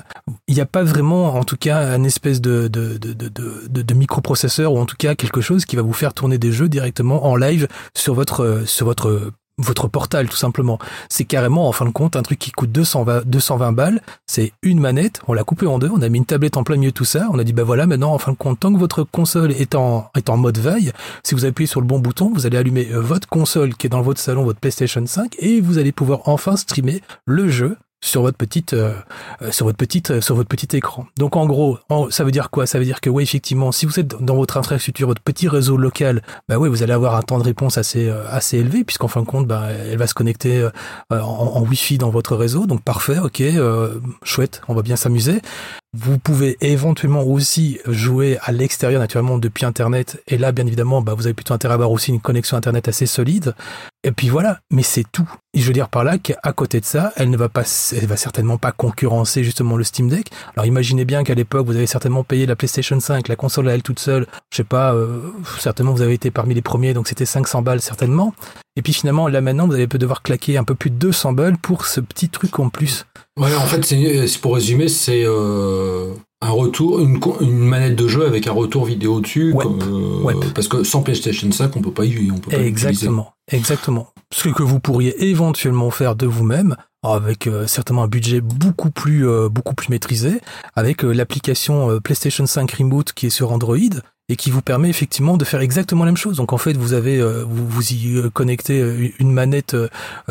il 0.49 0.55
n'y 0.55 0.63
a 0.63 0.67
pas 0.67 0.83
vraiment, 0.83 1.35
en 1.35 1.45
tout 1.45 1.59
cas, 1.59 1.77
un 1.77 2.03
espèce 2.03 2.41
de, 2.41 2.69
de 2.69 3.95
microprocesseur 3.95 4.73
ou 4.73 4.79
en 4.79 4.87
tout 4.87 4.97
cas 4.97 5.15
quelque 5.15 5.43
chose 5.43 5.67
qui 5.67 5.77
va 5.77 5.83
vous 5.83 5.93
faire 5.93 6.15
tourner 6.15 6.39
des 6.39 6.53
jeux 6.53 6.71
directement 6.71 7.27
en 7.27 7.37
live 7.37 7.69
sur 7.95 8.15
votre, 8.15 8.63
sur 8.65 8.87
votre 8.87 9.31
votre 9.59 9.89
portal 9.89 10.29
tout 10.29 10.37
simplement. 10.37 10.79
C'est 11.09 11.25
carrément 11.25 11.69
en 11.69 11.73
fin 11.73 11.87
de 11.87 11.91
compte 11.91 12.17
un 12.17 12.23
truc 12.23 12.39
qui 12.39 12.51
coûte 12.51 12.73
220, 12.73 13.27
220 13.27 13.73
balles, 13.73 14.03
c'est 14.27 14.53
une 14.63 14.81
manette, 14.81 15.21
on 15.29 15.33
l'a 15.33 15.45
coupé 15.45 15.67
en 15.67 15.79
deux, 15.79 15.91
on 15.91 16.03
a 16.03 16.09
mis 16.09 16.19
une 16.19 16.27
tablette 16.27 16.57
en 16.57 16.65
plein 16.65 16.77
milieu 16.77 16.93
tout 16.93 17.05
ça, 17.05 17.29
on 17.33 17.39
a 17.39 17.45
dit 17.45 17.53
bah 17.53 17.65
voilà 17.65 17.87
maintenant 17.87 18.13
en 18.13 18.19
fin 18.19 18.33
de 18.33 18.37
compte 18.37 18.61
tant 18.61 18.73
que 18.73 18.79
votre 18.79 19.05
console 19.05 19.53
est 19.53 19.75
en, 19.75 20.11
est 20.17 20.29
en 20.29 20.37
mode 20.37 20.59
veille, 20.59 20.93
si 21.23 21.35
vous 21.35 21.45
appuyez 21.45 21.67
sur 21.67 21.81
le 21.81 21.87
bon 21.87 21.99
bouton, 21.99 22.31
vous 22.35 22.47
allez 22.47 22.59
allumer 22.59 22.89
euh, 22.93 23.01
votre 23.01 23.29
console 23.29 23.75
qui 23.75 23.87
est 23.87 23.91
dans 23.91 24.03
votre 24.03 24.21
salon, 24.21 24.45
votre 24.45 24.61
PlayStation 24.61 25.05
5 25.07 25.37
et 25.39 25.61
vous 25.61 25.79
allez 25.79 25.93
pouvoir 25.93 26.21
enfin 26.27 26.57
streamer 26.57 27.03
le 27.25 27.49
jeu 27.49 27.77
sur 28.03 28.23
votre 28.23 28.37
petite 28.37 28.73
euh, 28.73 28.95
euh, 29.43 29.51
sur 29.51 29.67
votre 29.67 29.79
petite 29.79 30.11
euh, 30.11 30.21
sur 30.21 30.35
votre 30.35 30.49
petit 30.49 30.77
écran. 30.77 31.07
Donc 31.19 31.37
en 31.37 31.47
gros, 31.47 31.79
ça 32.11 32.25
veut 32.25 32.31
dire 32.31 32.51
quoi? 32.51 32.67
Ça 32.67 32.79
veut 32.79 32.85
dire 32.85 33.01
que 33.01 33.11
oui 33.11 33.23
effectivement, 33.23 33.73
si 33.73 33.87
vous 33.87 33.99
êtes 33.99 34.23
dans 34.23 34.37
votre 34.37 34.57
infrastructure, 34.57 35.09
votre 35.09 35.23
petit 35.23 35.49
réseau 35.49 35.77
local, 35.77 36.23
bah 36.49 36.59
oui, 36.59 36.69
vous 36.69 36.83
allez 36.83 36.93
avoir 36.93 37.17
un 37.17 37.23
temps 37.23 37.39
de 37.39 37.45
réponse 37.45 37.79
assez 37.79 38.09
assez 38.29 38.59
élevé 38.59 38.85
puisqu'en 38.85 39.09
fin 39.09 39.23
de 39.23 39.27
compte, 39.27 39.47
bah, 39.47 39.69
elle 39.71 39.99
va 39.99 40.07
se 40.07 40.15
connecter 40.15 40.69
en, 41.11 41.17
en 41.17 41.63
Wi-Fi 41.63 41.99
dans 41.99 42.11
votre 42.11 42.37
réseau. 42.37 42.67
Donc 42.67 42.83
parfait, 42.83 43.19
ok, 43.19 43.43
chouette, 44.23 44.63
on 44.69 44.75
va 44.75 44.83
bien 44.83 44.97
s'amuser. 44.97 45.41
Vous 45.99 46.19
pouvez 46.19 46.59
éventuellement 46.61 47.23
aussi 47.23 47.79
jouer 47.87 48.37
à 48.43 48.53
l'extérieur 48.53 49.01
naturellement 49.01 49.39
depuis 49.39 49.65
Internet. 49.65 50.23
Et 50.27 50.37
là, 50.37 50.53
bien 50.53 50.67
évidemment, 50.67 51.01
bah, 51.01 51.15
vous 51.15 51.27
avez 51.27 51.33
plutôt 51.33 51.55
intérêt 51.55 51.73
à 51.73 51.77
avoir 51.77 51.91
aussi 51.91 52.11
une 52.11 52.21
connexion 52.21 52.59
Internet 52.59 52.87
assez 52.87 53.07
solide. 53.07 53.55
Et 54.05 54.13
puis 54.13 54.29
voilà, 54.29 54.59
mais 54.71 54.83
c'est 54.83 55.07
tout. 55.11 55.29
Et 55.55 55.61
je 55.61 55.67
veux 55.67 55.73
dire 55.73 55.89
par 55.89 56.05
là 56.05 56.19
qu'à 56.19 56.53
côté 56.53 56.81
de 56.81 56.85
ça, 56.85 57.15
elle 57.17 57.31
ne 57.31 57.37
va 57.39 57.49
pas, 57.49 57.63
elle 57.97 58.07
va 58.07 58.19
certainement 58.19 58.59
pas 58.59 58.73
concurrencer 58.73 59.43
justement 59.43 59.79
le 59.79 59.85
Steam 59.85 60.11
Deck. 60.11 60.31
Alors 60.55 60.67
imaginez 60.67 61.07
bien 61.07 61.25
qu'à 61.25 61.35
l'époque, 61.35 61.67
vous 61.67 61.77
avez 61.77 61.87
certainement 61.87 62.25
payé 62.25 62.45
la 62.45 62.57
PlayStation 62.57 63.01
5, 63.01 63.27
la 63.29 63.37
console 63.37 63.67
à 63.71 63.75
elle 63.75 63.83
toute 63.83 63.99
seule. 63.99 64.27
Je 64.53 64.59
sais 64.59 64.65
pas, 64.65 64.93
euh, 64.93 65.33
certainement 65.59 65.95
vous 65.95 66.03
avez 66.03 66.13
été 66.13 66.31
parmi 66.31 66.53
les 66.53 66.63
premiers, 66.63 66.93
donc 66.93 67.09
c'était 67.09 67.25
500 67.25 67.63
balles 67.63 67.81
certainement. 67.81 68.35
Et 68.77 68.83
puis 68.83 68.93
finalement, 68.93 69.29
là 69.29 69.41
maintenant, 69.41 69.67
vous 69.67 69.73
allez 69.73 69.87
devoir 69.87 70.21
claquer 70.21 70.59
un 70.59 70.65
peu 70.65 70.75
plus 70.75 70.91
de 70.91 70.97
200 70.97 71.33
balles 71.33 71.57
pour 71.57 71.87
ce 71.87 72.01
petit 72.01 72.29
truc 72.29 72.59
en 72.59 72.69
plus. 72.69 73.07
Ouais, 73.39 73.55
en 73.55 73.67
fait, 73.67 73.85
c'est 73.85 74.27
c'est- 74.27 74.41
pour 74.41 74.55
résumer, 74.55 74.89
c'est 74.89 75.25
euh, 75.25 76.13
un 76.41 76.51
retour, 76.51 77.01
une, 77.01 77.19
manette 77.59 77.97
de 77.97 78.09
jeu 78.09 78.27
avec 78.27 78.47
un 78.47 78.53
retour 78.53 78.85
vidéo 78.87 79.21
dessus. 79.21 79.53
Ouais. 79.53 79.65
comme, 79.65 79.81
euh, 79.83 80.23
Ouais. 80.23 80.35
Parce 80.55 80.69
que 80.69 80.83
sans 80.85 81.03
PlayStation 81.03 81.51
5, 81.51 81.77
on 81.77 81.81
peut 81.83 81.91
pas 81.93 82.05
y, 82.05 82.31
on 82.31 82.39
peut 82.39 82.51
pas 82.51 82.57
l'utiliser. 82.57 82.89
Exactement, 82.89 83.33
exactement. 83.51 84.09
Ce 84.33 84.49
que 84.49 84.63
vous 84.63 84.81
pourriez 84.81 85.29
éventuellement 85.29 85.91
faire 85.91 86.17
de 86.17 86.27
vous-même, 86.27 86.77
avec 87.03 87.47
euh, 87.47 87.67
certainement 87.67 88.03
un 88.05 88.09
budget 88.09 88.41
beaucoup 88.41 88.91
plus, 88.91 89.29
euh, 89.29 89.49
beaucoup 89.49 89.75
plus 89.75 89.89
maîtrisé, 89.91 90.41
avec 90.75 91.05
euh, 91.05 91.13
l'application 91.13 91.91
euh, 91.91 92.01
PlayStation 92.01 92.47
5 92.47 92.71
Remote 92.73 93.13
qui 93.13 93.27
est 93.27 93.31
sur 93.31 93.53
Android 93.53 93.77
et 94.29 94.37
qui 94.37 94.51
vous 94.51 94.61
permet 94.63 94.89
effectivement 94.91 95.37
de 95.37 95.45
faire 95.45 95.61
exactement 95.61 96.05
la 96.05 96.11
même 96.11 96.17
chose. 96.17 96.37
Donc 96.37 96.53
en 96.53 96.59
fait, 96.59 96.77
vous 96.77 96.93
avez, 96.95 97.19
euh, 97.21 97.45
vous, 97.49 97.67
vous 97.69 97.93
y 97.93 98.17
euh, 98.17 98.29
connectez 98.31 98.81
euh, 98.81 99.09
une 99.21 99.33
manette 99.33 99.77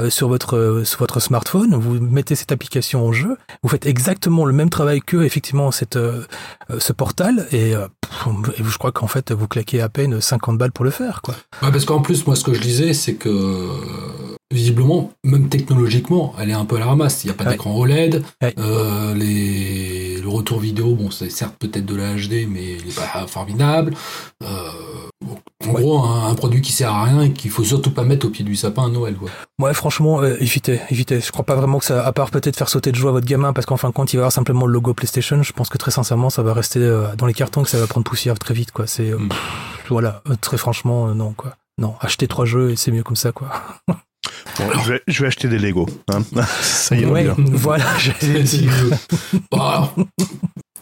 sur 0.09 0.27
votre 0.27 0.81
sur 0.85 0.99
votre 0.99 1.19
smartphone, 1.19 1.75
vous 1.75 1.99
mettez 1.99 2.35
cette 2.35 2.51
application 2.51 3.05
en 3.05 3.11
jeu, 3.13 3.37
vous 3.63 3.69
faites 3.69 3.85
exactement 3.85 4.45
le 4.45 4.53
même 4.53 4.69
travail 4.69 4.99
que 5.01 5.17
effectivement 5.23 5.71
cette 5.71 5.97
ce 6.77 6.93
portal 6.93 7.47
et, 7.51 7.71
et 7.71 7.75
je 8.63 8.77
crois 8.77 8.91
qu'en 8.91 9.07
fait 9.07 9.31
vous 9.31 9.47
claquez 9.47 9.81
à 9.81 9.89
peine 9.89 10.19
50 10.19 10.57
balles 10.57 10.71
pour 10.71 10.85
le 10.85 10.91
faire 10.91 11.21
quoi. 11.21 11.35
Ouais, 11.61 11.71
parce 11.71 11.85
qu'en 11.85 12.01
plus, 12.01 12.25
moi, 12.27 12.35
ce 12.35 12.43
que 12.43 12.53
je 12.53 12.61
disais, 12.61 12.93
c'est 12.93 13.15
que 13.15 13.69
visiblement, 14.51 15.11
même 15.23 15.49
technologiquement, 15.49 16.33
elle 16.39 16.49
est 16.49 16.53
un 16.53 16.65
peu 16.65 16.75
à 16.75 16.79
la 16.79 16.85
ramasse. 16.87 17.23
Il 17.23 17.27
n'y 17.27 17.31
a 17.31 17.35
pas 17.35 17.45
Ouais. 17.45 17.51
d'écran 17.51 17.75
OLED. 17.77 18.23
Ouais. 18.41 18.53
euh, 18.59 19.13
les... 19.15 20.04
Le 20.25 20.31
retour 20.31 20.59
vidéo, 20.59 20.95
bon, 20.95 21.11
c'est 21.11 21.29
certes 21.29 21.53
peut-être 21.59 21.85
de 21.85 21.95
la 21.95 22.15
HD, 22.15 22.47
mais 22.49 22.77
il 22.77 22.85
n'est 22.87 22.93
pas 22.93 23.27
formidable. 23.27 23.93
Euh, 24.43 24.47
bon, 25.23 25.37
en 25.67 25.71
Ouais. 25.71 25.81
gros, 25.83 25.99
un, 26.03 26.29
un 26.31 26.33
produit 26.33 26.61
qui 26.61 26.71
sert 26.71 26.91
à 26.91 27.03
rien 27.03 27.21
et 27.21 27.31
qu'il 27.31 27.51
faut 27.51 27.63
surtout 27.63 27.91
pas 27.91 28.01
mettre 28.03 28.25
au 28.25 28.31
pied 28.31 28.43
du 28.43 28.55
sapin 28.55 28.85
à 28.87 28.89
Noël. 28.89 29.13
Quoi. 29.17 29.29
Ouais, 29.59 29.75
franchement, 29.75 30.23
euh, 30.23 30.35
évitez, 30.39 30.79
évitez. 30.89 31.21
Je 31.21 31.31
crois 31.31 31.45
pas 31.45 31.53
vraiment 31.53 31.77
que 31.77 31.85
ça, 31.85 32.03
à 32.03 32.11
part 32.11 32.31
peut-être 32.31 32.55
faire 32.57 32.69
sauter 32.69 32.91
de 32.91 32.95
joie 32.95 33.11
à 33.11 33.13
votre 33.13 33.27
gamin, 33.27 33.53
parce 33.53 33.67
qu'en 33.67 33.77
fin 33.77 33.87
de 33.89 33.93
compte, 33.93 34.13
il 34.13 34.17
va 34.17 34.21
avoir 34.23 34.31
simplement 34.31 34.65
le 34.65 34.73
logo 34.73 34.95
PlayStation. 34.95 35.43
Je 35.43 35.53
pense 35.53 35.69
que 35.69 35.77
très 35.77 35.91
sincèrement, 35.91 36.31
ça 36.31 36.41
va 36.41 36.53
rester 36.55 36.79
euh, 36.79 37.15
dans 37.15 37.27
les 37.27 37.35
cartons, 37.35 37.61
que 37.61 37.69
ça 37.69 37.77
va 37.77 37.85
prendre 37.85 38.03
poussière 38.03 38.39
très 38.39 38.55
vite, 38.55 38.71
quoi. 38.71 38.87
C'est, 38.87 39.11
Mm. 39.11 39.29
voilà, 39.89 40.23
très 40.41 40.57
franchement, 40.57 41.13
non, 41.13 41.33
quoi. 41.33 41.55
Non, 41.77 41.93
achetez 42.01 42.27
trois 42.27 42.45
jeux 42.45 42.71
et 42.71 42.75
c'est 42.75 42.89
mieux 42.91 43.03
comme 43.03 43.15
ça, 43.15 43.31
quoi. 43.31 43.49
Bon, 44.57 44.65
je, 44.83 44.93
vais, 44.93 45.01
je 45.07 45.21
vais 45.21 45.27
acheter 45.27 45.47
des 45.47 45.59
Lego. 45.59 45.85
hein. 46.13 46.23
Ça 46.61 46.95
ira 46.95 47.11
ouais, 47.11 47.23
bien. 47.23 47.35
voilà. 47.53 47.85
j'allais 47.99 48.43
dire. 48.43 48.71
Bon, 49.51 49.59
alors, 49.59 49.95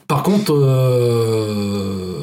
par 0.07 0.23
contre, 0.23 0.53
euh, 0.53 2.19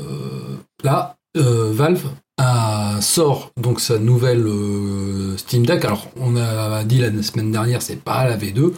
là, 0.84 1.16
euh, 1.36 1.70
Valve 1.72 2.04
a- 2.38 2.98
sort 3.00 3.52
donc 3.60 3.80
sa 3.80 3.98
nouvelle 3.98 4.46
euh, 4.46 5.36
Steam 5.36 5.64
Deck. 5.64 5.84
Alors, 5.84 6.08
on 6.16 6.36
a 6.36 6.84
dit 6.84 6.98
la 6.98 7.10
semaine 7.22 7.50
dernière, 7.52 7.82
c'est 7.82 7.96
pas 8.02 8.28
la 8.28 8.36
V2, 8.36 8.72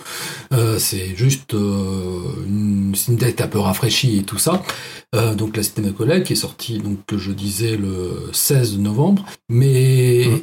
euh, 0.53 0.79
c'est 0.79 1.15
juste 1.17 1.55
euh, 1.55 2.21
une 2.47 2.95
Steam 2.95 3.17
Deck 3.17 3.41
un 3.41 3.49
peu 3.49 3.59
rafraîchie 3.59 4.19
et 4.19 4.23
tout 4.23 4.39
ça. 4.39 4.63
Euh, 5.15 5.35
donc 5.35 5.57
la 5.57 5.63
Steam 5.63 5.85
Deck 5.87 5.99
OLED 6.01 6.23
qui 6.25 6.33
est 6.35 6.37
sortie, 6.37 6.79
donc 6.79 6.99
que 7.07 7.19
je 7.19 7.33
disais 7.33 7.77
le 7.77 8.31
16 8.33 8.79
novembre, 8.79 9.25
mais 9.49 10.25
Mhm. 10.27 10.41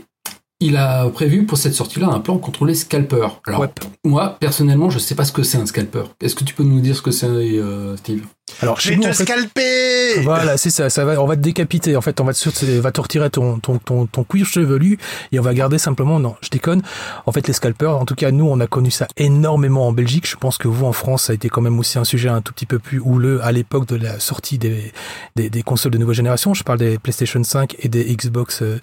Il 0.62 0.75
a 0.78 1.08
prévu 1.10 1.46
pour 1.46 1.58
cette 1.58 1.74
sortie-là 1.74 2.08
un 2.08 2.20
plan 2.20 2.38
contre 2.38 2.66
les 2.66 2.75
scalpers. 2.75 3.39
Alors, 3.48 3.62
Ouais. 3.62 3.70
moi, 4.04 4.38
personnellement, 4.39 4.89
je 4.89 5.00
sais 5.00 5.16
pas 5.16 5.24
ce 5.24 5.32
que 5.32 5.44
c'est 5.44 5.58
un 5.58 5.66
scalper. 5.66 6.04
Est-ce 6.22 6.36
que 6.36 6.44
tu 6.44 6.54
peux 6.54 6.63
nous 6.63 6.82
dire 6.82 6.96
ce 6.96 7.01
que 7.01 7.12
c'est, 7.12 7.25
euh, 7.28 7.96
Steve? 7.98 8.24
Alors, 8.62 8.78
Je 8.78 8.82
chez 8.82 8.89
vais 8.92 8.96
nous, 8.98 9.04
te 9.04 9.10
en 9.10 9.13
fait, 9.13 9.24
scalper 9.25 10.22
Voilà, 10.24 10.58
c'est 10.58 10.72
ça, 10.72 10.89
ça 10.89 11.06
va, 11.06 11.22
on 11.22 11.28
va 11.28 11.36
te 11.36 11.42
décapiter. 11.42 11.96
En 11.96 12.01
fait, 12.01 12.20
on 12.20 12.24
va 12.25 12.34
te, 12.34 12.80
va 12.80 12.92
te 12.92 13.00
retirer 13.00 13.30
ton, 13.30 13.60
ton, 13.60 13.78
ton, 13.78 14.08
ton 14.08 14.24
cuir 14.24 14.46
chevelu 14.48 14.98
et 15.32 15.39
on 15.39 15.44
va 15.44 15.54
garder 15.54 15.78
simplement, 15.78 16.20
non, 16.20 16.36
je 16.42 16.50
déconne. 16.50 16.82
En 17.28 17.32
fait, 17.32 17.48
les 17.48 17.54
scalpers, 17.54 17.96
en 17.96 18.06
tout 18.06 18.16
cas, 18.16 18.32
nous, 18.32 18.46
on 18.50 18.60
a 18.60 18.66
connu 18.68 18.89
ça 18.92 19.08
énormément 19.18 19.88
en 19.88 19.92
Belgique. 19.94 20.28
Je 20.28 20.36
pense 20.36 20.58
que 20.58 20.68
vous, 20.68 20.86
en 20.86 20.94
France, 20.94 21.24
ça 21.25 21.32
a 21.32 21.36
été 21.36 21.48
quand 21.48 21.62
même 21.62 21.78
aussi 21.80 22.00
un 22.00 22.04
sujet 22.04 22.28
un 22.30 22.42
tout 22.42 22.51
petit 22.51 22.66
peu 22.66 22.80
plus 22.80 23.00
houleux 23.00 23.39
à 23.44 23.51
l'époque 23.51 23.86
de 23.88 23.96
la 23.96 24.20
sortie 24.20 24.58
des, 24.58 24.92
des, 25.36 25.50
des 25.51 25.62
consoles 25.62 25.92
de 25.92 26.00
nouvelle 26.00 26.16
génération. 26.16 26.54
Je 26.56 26.63
parle 26.63 26.80
des 26.80 26.98
PlayStation 26.98 27.44
5 27.44 27.75
et 27.80 27.88
des 27.88 28.04
Xbox 28.16 28.63
euh, 28.63 28.80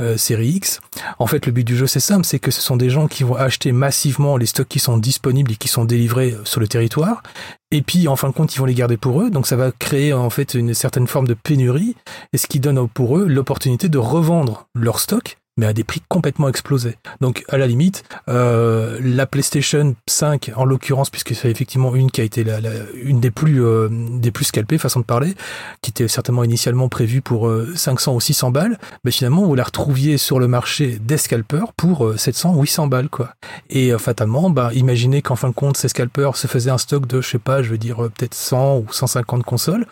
euh, 0.00 0.16
Series 0.16 0.48
X. 0.56 0.80
En 1.20 1.26
fait, 1.26 1.44
le 1.44 1.52
but 1.52 1.64
du 1.64 1.76
jeu, 1.76 1.86
c'est 1.86 2.00
simple, 2.00 2.24
c'est 2.24 2.38
que 2.38 2.50
ce 2.50 2.62
sont 2.62 2.78
des 2.78 2.88
gens 2.88 3.06
qui 3.06 3.24
vont 3.24 3.34
acheter 3.34 3.72
massivement 3.72 4.38
les 4.38 4.46
stocks 4.46 4.66
qui 4.66 4.78
sont 4.78 4.96
disponibles 4.96 5.52
et 5.52 5.56
qui 5.56 5.68
sont 5.68 5.84
délivrés 5.84 6.34
sur 6.44 6.60
le 6.60 6.66
territoire. 6.66 7.22
Et 7.70 7.82
puis, 7.82 8.08
en 8.08 8.16
fin 8.16 8.28
de 8.28 8.32
compte, 8.32 8.54
ils 8.54 8.58
vont 8.58 8.64
les 8.64 8.74
garder 8.74 8.96
pour 8.96 9.20
eux. 9.20 9.28
Donc, 9.28 9.46
ça 9.46 9.54
va 9.54 9.70
créer 9.70 10.14
en 10.14 10.30
fait 10.30 10.54
une 10.54 10.72
certaine 10.72 11.06
forme 11.06 11.28
de 11.28 11.34
pénurie, 11.34 11.94
et 12.32 12.38
ce 12.38 12.46
qui 12.46 12.58
donne 12.58 12.88
pour 12.88 13.18
eux 13.18 13.26
l'opportunité 13.26 13.90
de 13.90 13.98
revendre 13.98 14.66
leur 14.74 14.98
stock, 14.98 15.36
mais 15.56 15.66
à 15.66 15.72
des 15.72 15.84
prix 15.84 16.00
complètement 16.08 16.48
explosés. 16.48 16.96
Donc, 17.20 17.44
à 17.48 17.58
la 17.58 17.66
limite, 17.66 18.04
euh, 18.28 18.98
la 19.02 19.26
PlayStation 19.26 19.94
5, 20.08 20.52
en 20.56 20.64
l'occurrence, 20.64 21.10
puisque 21.10 21.34
c'est 21.34 21.50
effectivement 21.50 21.94
une 21.94 22.10
qui 22.10 22.20
a 22.20 22.24
été 22.24 22.44
la, 22.44 22.60
la- 22.60 22.70
une 23.02 23.20
des 23.20 23.30
plus 23.30 23.62
euh, 23.64 23.88
des 23.90 24.30
plus 24.30 24.46
scalpées, 24.46 24.78
façon 24.78 25.00
de 25.00 25.04
parler, 25.04 25.34
qui 25.82 25.90
était 25.90 26.08
certainement 26.08 26.44
initialement 26.44 26.88
prévue 26.88 27.20
pour 27.20 27.48
euh, 27.48 27.72
500 27.74 28.14
ou 28.14 28.20
600 28.20 28.50
balles, 28.50 28.78
mais 29.04 29.10
finalement, 29.10 29.42
vous 29.44 29.54
la 29.54 29.64
retrouviez 29.64 30.16
sur 30.18 30.38
le 30.38 30.48
marché 30.48 30.98
des 31.00 31.16
scalpers 31.16 31.72
pour 31.74 32.06
euh, 32.06 32.16
700 32.16 32.54
ou 32.54 32.62
800 32.62 32.86
balles, 32.86 33.08
quoi. 33.08 33.34
Et 33.68 33.92
euh, 33.92 33.98
fatalement, 33.98 34.50
bah, 34.50 34.70
imaginez 34.74 35.20
qu'en 35.22 35.36
fin 35.36 35.48
de 35.48 35.54
compte, 35.54 35.76
ces 35.76 35.88
scalpers 35.88 36.36
se 36.36 36.46
faisaient 36.46 36.70
un 36.70 36.78
stock 36.78 37.06
de, 37.06 37.20
je 37.20 37.28
sais 37.28 37.38
pas, 37.38 37.62
je 37.62 37.70
veux 37.70 37.78
dire 37.78 38.04
euh, 38.04 38.08
peut-être 38.08 38.34
100 38.34 38.78
ou 38.78 38.86
150 38.90 39.42
consoles. 39.44 39.86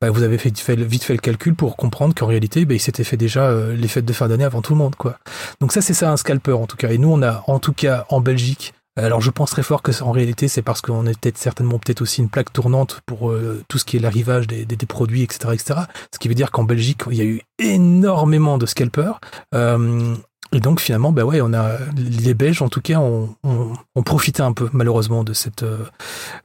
Bah, 0.00 0.10
vous 0.10 0.22
avez 0.22 0.38
fait, 0.38 0.50
vite 0.50 1.04
fait 1.04 1.12
le 1.12 1.20
calcul 1.20 1.54
pour 1.54 1.76
comprendre 1.76 2.14
qu'en 2.14 2.26
réalité, 2.26 2.64
bah, 2.64 2.74
il 2.74 2.80
s'était 2.80 3.04
fait 3.04 3.18
déjà 3.18 3.50
euh, 3.50 3.74
les 3.74 3.86
fêtes 3.86 4.06
de 4.06 4.12
fin 4.14 4.28
d'année 4.28 4.44
avant 4.44 4.62
tout 4.62 4.72
le 4.72 4.78
monde, 4.78 4.96
quoi. 4.96 5.18
Donc 5.60 5.72
ça, 5.72 5.82
c'est 5.82 5.92
ça 5.92 6.10
un 6.10 6.16
scalper 6.16 6.52
en 6.52 6.66
tout 6.66 6.78
cas. 6.78 6.90
Et 6.90 6.96
nous, 6.96 7.12
on 7.12 7.22
a 7.22 7.44
en 7.46 7.58
tout 7.58 7.74
cas 7.74 8.06
en 8.08 8.20
Belgique. 8.20 8.72
Alors 8.96 9.20
je 9.20 9.30
pense 9.30 9.50
très 9.50 9.62
fort 9.62 9.82
que 9.82 10.02
en 10.02 10.10
réalité 10.10 10.48
c'est 10.48 10.62
parce 10.62 10.80
qu'on 10.80 11.06
est 11.06 11.18
peut-être 11.18 11.38
certainement 11.38 11.78
peut-être 11.78 12.02
aussi 12.02 12.20
une 12.20 12.28
plaque 12.28 12.52
tournante 12.52 13.00
pour 13.06 13.30
euh, 13.30 13.62
tout 13.68 13.78
ce 13.78 13.84
qui 13.84 13.96
est 13.96 14.00
l'arrivage 14.00 14.48
des 14.48 14.76
produits 14.86 15.22
etc 15.22 15.50
etc. 15.52 15.80
Ce 16.12 16.18
qui 16.18 16.28
veut 16.28 16.34
dire 16.34 16.50
qu'en 16.50 16.64
Belgique 16.64 17.02
il 17.10 17.16
y 17.16 17.20
a 17.20 17.24
eu 17.24 17.40
énormément 17.58 18.58
de 18.58 18.66
scalpers. 18.66 19.20
Euh, 19.54 20.16
et 20.52 20.60
donc 20.60 20.80
finalement, 20.80 21.12
bah 21.12 21.24
ouais, 21.24 21.40
on 21.40 21.52
a 21.52 21.72
les 21.96 22.34
Belges 22.34 22.60
en 22.62 22.68
tout 22.68 22.80
cas 22.80 22.98
ont, 22.98 23.34
ont, 23.44 23.72
ont 23.94 24.02
profité 24.02 24.42
un 24.42 24.52
peu 24.52 24.68
malheureusement 24.72 25.22
de 25.24 25.32
cette 25.32 25.62
euh, 25.62 25.78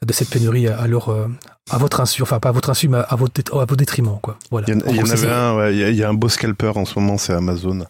de 0.06 0.13
cette 0.13 0.30
pénurie 0.30 0.68
à, 0.68 0.86
leur 0.88 1.10
euh, 1.10 1.28
à 1.72 1.78
votre 1.78 2.00
insu, 2.02 2.22
enfin 2.22 2.39
pas 2.39 2.50
à 2.50 2.52
votre 2.52 2.70
insu, 2.70 2.88
mais 2.88 3.00
à 3.08 3.15
votre 3.15 3.34
dét- 3.34 3.60
à 3.60 3.65
vos 3.65 3.76
détriments 3.76 4.20
quoi. 4.22 4.38
Voilà. 4.52 4.68
Il 4.70 4.96
y 4.96 5.02
en, 5.02 5.06
y 5.06 5.12
avait 5.12 5.32
un, 5.32 5.56
ouais, 5.58 5.74
il 5.74 5.80
y, 5.80 5.84
a- 5.84 5.89
il 5.89 5.96
y 5.96 6.04
a 6.04 6.10
un 6.10 6.13
beau 6.13 6.30
scalper 6.30 6.72
en 6.76 6.86
ce 6.86 7.00
moment, 7.00 7.18
c'est 7.18 7.34
Amazon. 7.34 7.86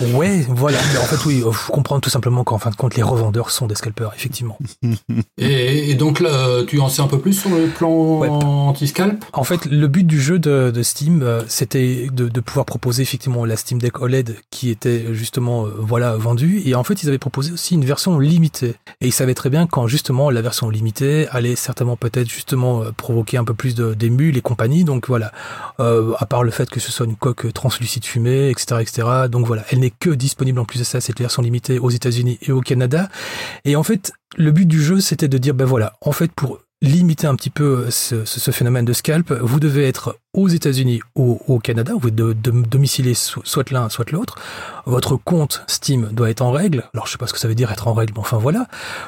Ouais, 0.00 0.44
voilà. 0.48 0.78
Mais 0.92 0.98
en 0.98 1.04
fait 1.04 1.24
oui, 1.26 1.42
faut 1.52 1.72
comprendre 1.72 2.00
tout 2.00 2.10
simplement 2.10 2.44
qu'en 2.44 2.58
fin 2.58 2.70
de 2.70 2.76
compte 2.76 2.94
les 2.96 3.02
revendeurs 3.02 3.50
sont 3.50 3.66
des 3.66 3.74
scalpers 3.74 4.12
effectivement. 4.16 4.58
et, 5.38 5.90
et 5.90 5.94
donc 5.94 6.20
là, 6.20 6.62
tu 6.66 6.80
en 6.80 6.88
sais 6.88 7.02
un 7.02 7.06
peu 7.06 7.18
plus 7.18 7.32
sur 7.34 7.50
le 7.50 7.66
plan 7.68 7.90
Ouais. 8.18 8.28
anti-scalp? 8.28 9.24
En 9.32 9.44
fait, 9.44 9.66
le 9.66 9.86
but 9.88 10.04
du 10.06 10.20
jeu 10.20 10.38
de, 10.38 10.70
de 10.70 10.82
Steam, 10.82 11.22
euh, 11.22 11.42
c'était 11.48 12.08
de, 12.12 12.28
de 12.28 12.40
pouvoir 12.40 12.66
proposer 12.66 13.02
effectivement 13.02 13.44
la 13.44 13.56
Steam 13.56 13.78
Deck 13.80 14.00
OLED 14.00 14.36
qui 14.50 14.70
était 14.70 15.06
justement 15.12 15.66
euh, 15.66 15.70
voilà 15.78 16.16
vendue. 16.16 16.62
Et 16.64 16.74
en 16.74 16.84
fait, 16.84 17.02
ils 17.02 17.08
avaient 17.08 17.18
proposé 17.18 17.52
aussi 17.52 17.74
une 17.74 17.84
version 17.84 18.18
limitée. 18.18 18.74
Et 19.00 19.06
ils 19.06 19.12
savaient 19.12 19.34
très 19.34 19.50
bien 19.50 19.66
quand 19.66 19.86
justement 19.86 20.30
la 20.30 20.42
version 20.42 20.68
limitée 20.70 21.26
allait 21.30 21.56
certainement 21.56 21.96
peut-être 21.96 22.28
justement 22.28 22.82
euh, 22.82 22.90
provoquer 22.96 23.36
un 23.36 23.44
peu 23.44 23.54
plus 23.54 23.74
de- 23.74 23.94
d'émules 23.94 24.36
et 24.36 24.40
compagnie. 24.42 24.84
Donc 24.84 25.08
voilà, 25.08 25.32
euh, 25.80 26.12
à 26.18 26.26
part 26.26 26.42
le 26.44 26.50
fait 26.50 26.68
que 26.70 26.80
ce 26.80 26.90
soit 26.92 27.06
une 27.06 27.16
coque 27.16 27.52
translucide 27.52 28.04
fumée, 28.04 28.50
etc., 28.50 28.76
etc. 28.80 29.08
Donc 29.30 29.46
voilà, 29.46 29.64
elle 29.70 29.78
n'est 29.84 29.92
que 29.98 30.10
disponible 30.10 30.58
en 30.58 30.64
plus 30.64 30.78
de 30.80 30.84
ça 30.84 31.00
cette 31.00 31.18
version 31.18 31.42
limitée 31.42 31.78
aux 31.78 31.90
États-Unis 31.90 32.38
et 32.42 32.52
au 32.52 32.60
Canada. 32.60 33.08
Et 33.64 33.76
en 33.76 33.82
fait, 33.82 34.12
le 34.36 34.50
but 34.50 34.66
du 34.66 34.82
jeu, 34.82 35.00
c'était 35.00 35.28
de 35.28 35.38
dire 35.38 35.54
ben 35.54 35.64
voilà, 35.64 35.92
en 36.00 36.12
fait 36.12 36.32
pour 36.32 36.58
limiter 36.82 37.26
un 37.26 37.34
petit 37.34 37.48
peu 37.50 37.86
ce, 37.88 38.26
ce- 38.26 38.50
phénomène 38.50 38.84
de 38.84 38.92
scalp, 38.92 39.32
vous 39.40 39.58
devez 39.58 39.88
être 39.88 40.18
aux 40.34 40.48
États-Unis 40.48 41.00
ou 41.16 41.40
au 41.48 41.58
Canada, 41.58 41.92
vous 41.98 42.10
de, 42.10 42.34
de- 42.34 42.50
domicilier 42.50 43.14
so- 43.14 43.40
soit 43.44 43.70
l'un, 43.70 43.88
soit 43.88 44.10
l'autre. 44.10 44.34
Votre 44.84 45.16
compte 45.16 45.62
Steam 45.66 46.10
doit 46.12 46.28
être 46.28 46.42
en 46.42 46.50
règle. 46.50 46.84
Alors, 46.92 47.06
je 47.06 47.12
sais 47.12 47.16
pas 47.18 47.26
ce 47.26 47.32
que 47.32 47.38
ça 47.38 47.48
veut 47.48 47.54
dire 47.54 47.72
être 47.72 47.88
en 47.88 47.94
règle, 47.94 48.12
mais 48.14 48.20
enfin 48.20 48.36
voilà. 48.36 48.66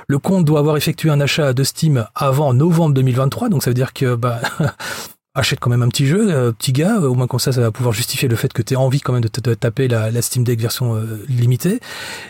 Le 0.08 0.18
compte 0.18 0.46
doit 0.46 0.60
avoir 0.60 0.78
effectué 0.78 1.10
un 1.10 1.20
achat 1.20 1.52
de 1.52 1.64
Steam 1.64 2.06
avant 2.14 2.54
novembre 2.54 2.94
2023, 2.94 3.50
donc 3.50 3.62
ça 3.62 3.68
veut 3.70 3.74
dire 3.74 3.92
que 3.92 4.14
bah 4.14 4.40
achète 5.36 5.60
quand 5.60 5.70
même 5.70 5.82
un 5.82 5.88
petit 5.88 6.06
jeu, 6.06 6.32
euh, 6.32 6.52
petit 6.52 6.72
gars, 6.72 6.98
au 6.98 7.14
moins 7.14 7.26
comme 7.26 7.40
ça, 7.40 7.52
ça 7.52 7.60
va 7.60 7.70
pouvoir 7.70 7.92
justifier 7.92 8.28
le 8.28 8.36
fait 8.36 8.52
que 8.52 8.62
tu 8.62 8.74
aies 8.74 8.76
envie 8.76 9.00
quand 9.00 9.12
même 9.12 9.22
de 9.22 9.28
te 9.28 9.50
taper 9.54 9.86
la, 9.86 10.10
la 10.10 10.22
Steam 10.22 10.42
Deck 10.44 10.60
version 10.60 10.96
euh, 10.96 11.24
limitée. 11.28 11.80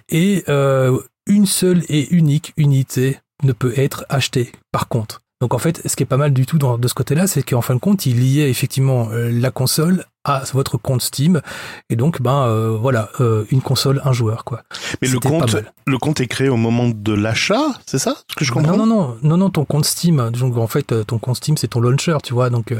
Et 0.08 0.44
euh, 0.48 0.98
une 1.26 1.46
seule 1.46 1.84
et 1.88 2.12
unique 2.14 2.52
unité 2.56 3.18
ne 3.42 3.52
peut 3.52 3.72
être 3.76 4.04
achetée 4.08 4.52
par 4.72 4.88
contre. 4.88 5.22
Donc 5.40 5.52
en 5.52 5.58
fait, 5.58 5.82
ce 5.86 5.96
qui 5.96 6.02
est 6.02 6.06
pas 6.06 6.16
mal 6.16 6.32
du 6.32 6.46
tout 6.46 6.58
dans, 6.58 6.78
de 6.78 6.88
ce 6.88 6.94
côté-là, 6.94 7.26
c'est 7.26 7.42
qu'en 7.42 7.60
fin 7.60 7.74
de 7.74 7.80
compte, 7.80 8.06
il 8.06 8.20
liait 8.20 8.48
effectivement 8.48 9.10
euh, 9.10 9.30
la 9.30 9.50
console 9.50 10.04
à 10.26 10.42
votre 10.52 10.76
compte 10.76 11.02
Steam, 11.02 11.40
et 11.88 11.96
donc 11.96 12.20
ben 12.20 12.46
euh, 12.46 12.76
voilà, 12.78 13.10
euh, 13.20 13.44
une 13.50 13.62
console, 13.62 14.02
un 14.04 14.12
joueur 14.12 14.44
quoi. 14.44 14.64
Mais 15.00 15.08
le 15.08 15.20
compte, 15.20 15.56
le 15.86 15.98
compte 15.98 16.20
est 16.20 16.26
créé 16.26 16.48
au 16.48 16.56
moment 16.56 16.88
de 16.88 17.12
l'achat, 17.12 17.62
c'est 17.86 17.98
ça 17.98 18.16
ce 18.28 18.34
que 18.34 18.44
je 18.44 18.52
comprends? 18.52 18.76
Non 18.76 18.86
non 18.86 18.86
non 18.86 19.16
non 19.22 19.36
non 19.36 19.50
ton 19.50 19.64
compte 19.64 19.84
Steam. 19.84 20.30
Donc 20.30 20.56
en 20.56 20.66
fait, 20.66 20.90
euh, 20.90 21.04
ton 21.04 21.18
compte 21.18 21.36
Steam 21.36 21.56
c'est 21.56 21.68
ton 21.68 21.80
launcher, 21.80 22.16
tu 22.24 22.34
vois. 22.34 22.50
Donc 22.50 22.72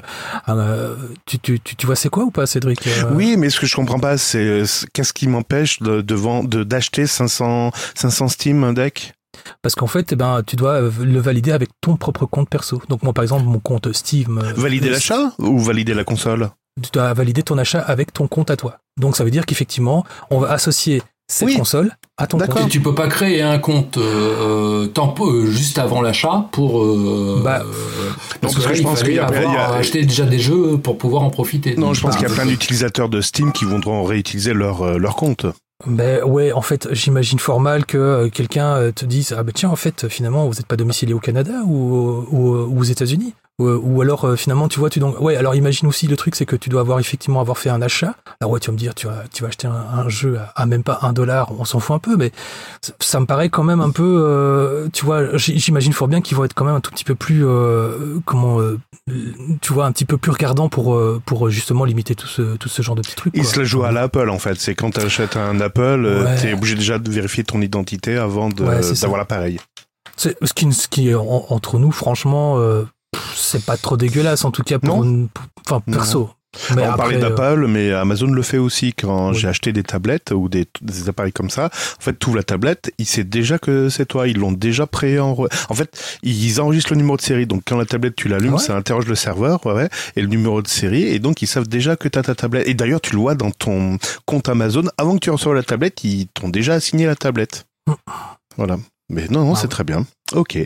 euh, 0.48 0.96
tu, 1.24 1.38
tu, 1.38 1.60
tu, 1.60 1.76
tu 1.76 1.86
vois 1.86 1.94
c'est 1.94 2.08
quoi 2.08 2.24
ou 2.24 2.30
pas, 2.32 2.46
Cédric 2.46 2.88
Oui, 3.12 3.36
mais 3.36 3.48
ce 3.48 3.60
que 3.60 3.66
je 3.66 3.76
comprends 3.76 4.00
pas, 4.00 4.18
c'est 4.18 4.64
qu'est-ce 4.92 5.12
qui 5.12 5.28
m'empêche 5.28 5.80
de 5.80 6.02
d'acheter 6.64 7.06
500 7.06 7.70
500 7.94 8.28
Steam 8.28 8.64
un 8.64 8.72
deck? 8.72 9.14
Parce 9.62 9.74
qu'en 9.74 9.86
fait, 9.86 10.12
eh 10.12 10.16
ben, 10.16 10.42
tu 10.44 10.56
dois 10.56 10.80
le 10.80 11.20
valider 11.20 11.52
avec 11.52 11.68
ton 11.80 11.96
propre 11.96 12.26
compte 12.26 12.48
perso. 12.48 12.82
Donc 12.88 13.02
moi, 13.02 13.12
par 13.12 13.22
exemple, 13.22 13.44
mon 13.44 13.60
compte 13.60 13.92
Steam. 13.92 14.42
Valider 14.56 14.88
l'achat 14.88 15.32
ou 15.38 15.58
valider 15.58 15.94
la 15.94 16.04
console? 16.04 16.50
Tu 16.82 16.90
dois 16.92 17.12
valider 17.14 17.42
ton 17.42 17.56
achat 17.56 17.80
avec 17.80 18.12
ton 18.12 18.26
compte 18.28 18.50
à 18.50 18.56
toi. 18.56 18.78
Donc 19.00 19.16
ça 19.16 19.24
veut 19.24 19.30
dire 19.30 19.46
qu'effectivement, 19.46 20.04
on 20.30 20.38
va 20.40 20.50
associer 20.52 21.02
cette 21.26 21.48
Oui. 21.48 21.56
console 21.56 21.90
à 22.18 22.26
ton 22.26 22.38
compte. 22.38 22.66
Et 22.66 22.68
tu 22.68 22.80
peux 22.80 22.94
pas 22.94 23.08
créer 23.08 23.40
un 23.42 23.58
compte 23.58 23.96
euh, 23.96 24.86
tempo 24.86 25.28
euh, 25.30 25.46
juste 25.46 25.78
avant 25.78 26.02
l'achat 26.02 26.46
pour. 26.52 26.82
euh, 26.82 27.40
Bah, 27.42 27.62
euh, 27.62 27.64
non, 27.64 28.14
parce 28.42 28.54
que 28.56 28.74
je 28.74 28.82
pense 28.82 29.02
qu'il 29.02 29.14
y 29.14 29.18
a- 29.18 29.24
avoir 29.26 29.42
il 29.42 29.54
y 29.54 29.56
a- 29.56 29.70
acheté 29.74 30.04
déjà 30.04 30.24
des 30.26 30.38
jeux 30.38 30.76
pour 30.78 30.98
pouvoir 30.98 31.22
en 31.22 31.30
profiter. 31.30 31.74
Non, 31.76 31.94
je 31.94 32.02
pense 32.02 32.12
bah, 32.14 32.18
qu'il 32.20 32.28
y 32.28 32.30
a 32.30 32.34
plein 32.34 32.46
d'utilisateurs 32.46 33.08
de 33.08 33.20
Steam 33.22 33.52
qui 33.52 33.64
voudront 33.64 34.04
réutiliser 34.04 34.52
leur, 34.52 34.82
euh, 34.82 34.98
leur 34.98 35.16
compte. 35.16 35.46
Ben 35.86 36.22
ouais, 36.24 36.52
en 36.52 36.62
fait, 36.62 36.88
j'imagine 36.92 37.38
fort 37.38 37.60
mal 37.60 37.84
que 37.86 37.98
euh, 37.98 38.28
quelqu'un 38.30 38.76
euh, 38.76 38.92
te 38.92 39.04
dise 39.04 39.34
ah 39.36 39.42
ben 39.42 39.52
tiens 39.52 39.68
en 39.70 39.76
fait 39.76 40.08
finalement 40.08 40.46
vous 40.46 40.54
n'êtes 40.54 40.66
pas 40.66 40.76
domicilié 40.76 41.12
au 41.14 41.18
Canada 41.20 41.52
ou, 41.66 42.24
ou, 42.30 42.54
ou 42.56 42.78
aux 42.80 42.84
États-Unis 42.84 43.34
ou, 43.58 43.68
ou 43.68 44.02
alors 44.02 44.24
euh, 44.26 44.36
finalement 44.36 44.68
tu 44.68 44.78
vois 44.78 44.90
tu 44.90 44.98
donc 45.00 45.18
ouais 45.20 45.34
alors 45.36 45.54
imagine 45.54 45.88
aussi 45.88 46.06
le 46.06 46.16
truc 46.16 46.34
c'est 46.34 46.44
que 46.44 46.56
tu 46.56 46.68
dois 46.68 46.82
avoir 46.82 47.00
effectivement 47.00 47.40
avoir 47.40 47.56
fait 47.56 47.70
un 47.70 47.80
achat 47.80 48.14
alors 48.40 48.50
ouais 48.52 48.60
tu 48.60 48.66
vas 48.66 48.72
me 48.74 48.78
dire 48.78 48.94
tu 48.94 49.06
vas 49.06 49.24
tu 49.32 49.42
vas 49.42 49.48
acheter 49.48 49.66
un, 49.66 49.72
un 49.98 50.08
jeu 50.10 50.38
à, 50.38 50.52
à 50.62 50.66
même 50.66 50.82
pas 50.82 50.98
un 51.02 51.14
dollar 51.14 51.50
on 51.58 51.64
s'en 51.64 51.80
fout 51.80 51.96
un 51.96 51.98
peu 51.98 52.16
mais 52.16 52.32
ça, 53.00 53.18
me 53.18 53.24
paraît 53.24 53.48
quand 53.48 53.64
même 53.64 53.80
un 53.80 53.88
peu 53.90 54.02
euh, 54.26 54.88
tu 54.92 55.06
vois 55.06 55.36
j'imagine 55.38 55.94
fort 55.94 56.06
bien 56.08 56.20
qu'ils 56.20 56.36
vont 56.36 56.44
être 56.44 56.52
quand 56.54 56.66
même 56.66 56.74
un 56.74 56.80
tout 56.80 56.90
petit 56.90 57.04
peu 57.04 57.14
plus 57.14 57.46
euh, 57.46 58.18
comment 58.26 58.60
euh, 58.60 58.78
tu 59.62 59.72
vois 59.72 59.86
un 59.86 59.92
petit 59.92 60.04
peu 60.04 60.18
plus 60.18 60.32
regardant 60.32 60.68
pour 60.68 60.94
euh, 60.94 61.22
pour 61.24 61.48
justement 61.48 61.84
limiter 61.86 62.14
tout 62.14 62.26
ce 62.26 62.56
tout 62.56 62.68
ce 62.68 62.82
genre 62.82 62.94
de 62.94 63.00
petits 63.00 63.14
trucs 63.16 63.32
Ils 63.34 63.42
quoi. 63.42 63.50
se 63.52 63.58
la 63.60 63.64
jouent 63.64 63.84
à 63.84 63.92
l'Apple 63.92 64.28
en 64.28 64.38
fait. 64.38 64.56
C'est 64.60 64.74
quand 64.74 64.90
tu 64.90 65.00
achètes 65.00 65.36
un 65.36 65.60
Apple, 65.60 65.80
euh, 66.04 66.24
Ouais. 66.24 66.36
t'es 66.40 66.52
obligé 66.52 66.74
déjà 66.74 66.98
de 66.98 67.10
vérifier 67.10 67.44
ton 67.44 67.60
identité 67.62 68.16
avant 68.16 68.48
de- 68.48 68.64
Ouais, 68.64 68.80
d'avoir 69.00 69.18
l'appareil. 69.18 69.58
Ce 70.16 70.28
qui, 70.54 70.72
ce 70.72 70.88
qui 70.88 71.10
est 71.10 71.14
en- 71.14 71.46
entre 71.50 71.78
nous, 71.78 71.92
franchement, 71.92 72.58
euh, 72.58 72.84
c'est 73.36 73.64
pas 73.64 73.76
trop 73.76 73.96
dégueulasse, 73.96 74.44
en 74.44 74.50
tout 74.50 74.62
cas 74.62 74.78
pour 74.78 75.04
une, 75.04 75.28
pour- 75.28 75.44
enfin 75.66 75.80
perso. 75.90 76.30
Mais 76.74 76.82
on 76.82 76.84
après, 76.86 76.96
parlait 76.96 77.16
euh, 77.22 77.28
d'Apple, 77.28 77.66
mais 77.66 77.92
Amazon 77.92 78.28
le 78.28 78.40
fait 78.40 78.56
aussi 78.56 78.94
quand 78.94 79.28
Oui. 79.32 79.34
j'ai 79.38 79.46
acheté 79.46 79.74
des 79.74 79.82
tablettes 79.82 80.30
ou 80.34 80.48
des, 80.48 80.66
des 80.80 81.06
appareils 81.10 81.32
comme 81.32 81.50
ça. 81.50 81.66
En 81.66 82.00
fait, 82.02 82.18
tu 82.18 82.28
ouvres 82.28 82.36
la 82.38 82.44
tablette, 82.44 82.90
il 82.96 83.04
sait 83.04 83.24
déjà 83.24 83.58
que 83.58 83.90
c'est 83.90 84.06
toi. 84.06 84.26
Ils 84.26 84.38
l'ont 84.38 84.52
déjà 84.52 84.86
pré 84.86 85.20
En 85.20 85.36
fait, 85.74 86.18
ils 86.22 86.58
enregistrent 86.58 86.92
le 86.92 86.96
numéro 86.96 87.18
de 87.18 87.20
série. 87.20 87.46
Donc, 87.46 87.64
quand 87.66 87.76
la 87.76 87.84
tablette, 87.84 88.16
tu 88.16 88.28
l'allumes, 88.28 88.52
Ah 88.54 88.56
ouais 88.56 88.62
ça 88.62 88.74
interroge 88.74 89.04
le 89.06 89.14
serveur, 89.16 89.66
ouais, 89.66 89.74
ouais, 89.74 89.88
et 90.16 90.22
le 90.22 90.28
numéro 90.28 90.62
de 90.62 90.68
série. 90.68 91.02
Et 91.02 91.18
donc, 91.18 91.42
ils 91.42 91.46
savent 91.46 91.68
déjà 91.68 91.94
que 91.94 92.08
tu 92.08 92.18
as 92.18 92.22
ta 92.22 92.34
tablette. 92.34 92.66
Et 92.66 92.72
d'ailleurs, 92.72 93.02
tu 93.02 93.12
le 93.12 93.18
vois 93.18 93.34
dans 93.34 93.50
ton 93.50 93.98
compte 94.24 94.48
Amazon. 94.48 94.84
Avant 94.96 95.12
que 95.16 95.20
tu 95.20 95.30
reçoives 95.30 95.54
la 95.56 95.62
tablette, 95.62 96.04
ils 96.04 96.26
t'ont 96.28 96.48
déjà 96.48 96.72
assigné 96.72 97.04
la 97.04 97.16
tablette. 97.16 97.66
Mm. 97.86 97.92
Voilà. 98.56 98.78
Mais 99.10 99.26
non, 99.28 99.44
non, 99.44 99.52
Ah 99.54 99.58
c'est 99.60 99.68
très 99.68 99.84
bien. 99.84 100.06
Ok. 100.32 100.58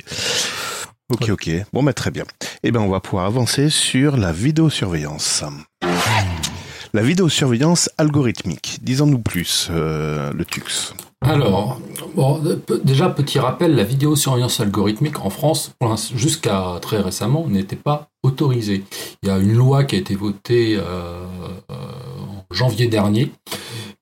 Ok, 1.11 1.29
ok. 1.31 1.51
Bon, 1.73 1.83
bah, 1.83 1.93
très 1.93 2.13
bien. 2.13 2.25
Eh 2.63 2.71
ben, 2.71 2.81
on 2.81 2.89
va 2.89 3.01
pouvoir 3.01 3.27
avancer 3.27 3.69
sur 3.69 4.17
la 4.17 4.31
vidéosurveillance. 4.31 5.43
La 6.93 7.03
vidéosurveillance 7.03 7.91
algorithmique. 7.99 8.79
Disons-nous 8.83 9.19
plus, 9.19 9.69
euh, 9.71 10.33
le 10.33 10.45
TUX. 10.45 10.95
Alors, 11.23 11.81
bon, 12.15 12.41
déjà, 12.85 13.11
petit 13.11 13.41
rappel, 13.41 13.75
la 13.75 13.83
vidéosurveillance 13.83 14.61
algorithmique 14.61 15.21
en 15.25 15.31
France, 15.31 15.75
jusqu'à 16.15 16.79
très 16.81 17.01
récemment, 17.01 17.47
n'était 17.49 17.77
pas 17.77 18.09
autorisée. 18.23 18.85
Il 19.23 19.29
y 19.29 19.33
a 19.33 19.39
une 19.39 19.55
loi 19.55 19.83
qui 19.85 19.97
a 19.97 19.99
été 19.99 20.15
votée 20.15 20.77
euh, 20.77 21.25
euh, 21.71 21.75
en 22.21 22.55
janvier 22.55 22.87
dernier 22.87 23.33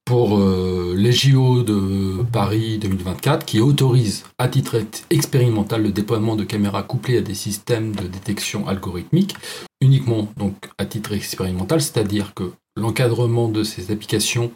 pour 0.08 0.38
euh, 0.38 0.94
les 0.96 1.12
JO 1.12 1.62
de 1.62 2.22
Paris 2.32 2.78
2024 2.78 3.44
qui 3.44 3.60
autorise 3.60 4.24
à 4.38 4.48
titre 4.48 4.76
ex- 4.76 5.04
expérimental 5.10 5.82
le 5.82 5.90
déploiement 5.90 6.34
de 6.34 6.44
caméras 6.44 6.82
couplées 6.82 7.18
à 7.18 7.20
des 7.20 7.34
systèmes 7.34 7.94
de 7.94 8.06
détection 8.06 8.66
algorithmique 8.66 9.34
uniquement 9.82 10.26
donc 10.38 10.54
à 10.78 10.86
titre 10.86 11.12
expérimental, 11.12 11.82
c'est-à-dire 11.82 12.32
que 12.32 12.52
l'encadrement 12.74 13.48
de 13.48 13.62
ces 13.62 13.92
applications 13.92 14.50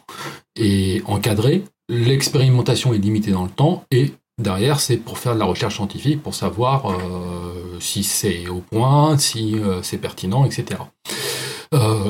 est 0.55 1.03
encadré, 1.05 1.65
l'expérimentation 1.87 2.95
est 2.95 2.97
limitée 2.97 3.29
dans 3.29 3.43
le 3.43 3.51
temps 3.51 3.83
et 3.91 4.11
derrière 4.41 4.79
c'est 4.79 4.97
pour 4.97 5.19
faire 5.19 5.35
de 5.35 5.39
la 5.39 5.45
recherche 5.45 5.75
scientifique, 5.75 6.23
pour 6.23 6.33
savoir 6.33 6.89
euh, 6.89 7.77
si 7.79 8.03
c'est 8.03 8.47
au 8.47 8.61
point, 8.71 9.19
si 9.19 9.53
euh, 9.59 9.83
c'est 9.83 9.99
pertinent, 9.99 10.45
etc. 10.45 10.79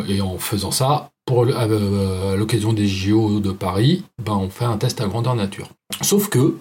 Et 0.09 0.19
en 0.19 0.37
faisant 0.37 0.71
ça, 0.71 1.09
pour 1.25 1.45
le- 1.45 1.53
euh, 1.55 2.33
à 2.33 2.35
l'occasion 2.35 2.73
des 2.73 2.87
JO 2.87 3.39
de 3.39 3.51
Paris, 3.51 4.03
ben, 4.23 4.33
on 4.33 4.49
fait 4.49 4.65
un 4.65 4.77
test 4.77 5.01
à 5.01 5.07
grandeur 5.07 5.35
nature. 5.35 5.69
Sauf 6.01 6.29
que 6.29 6.57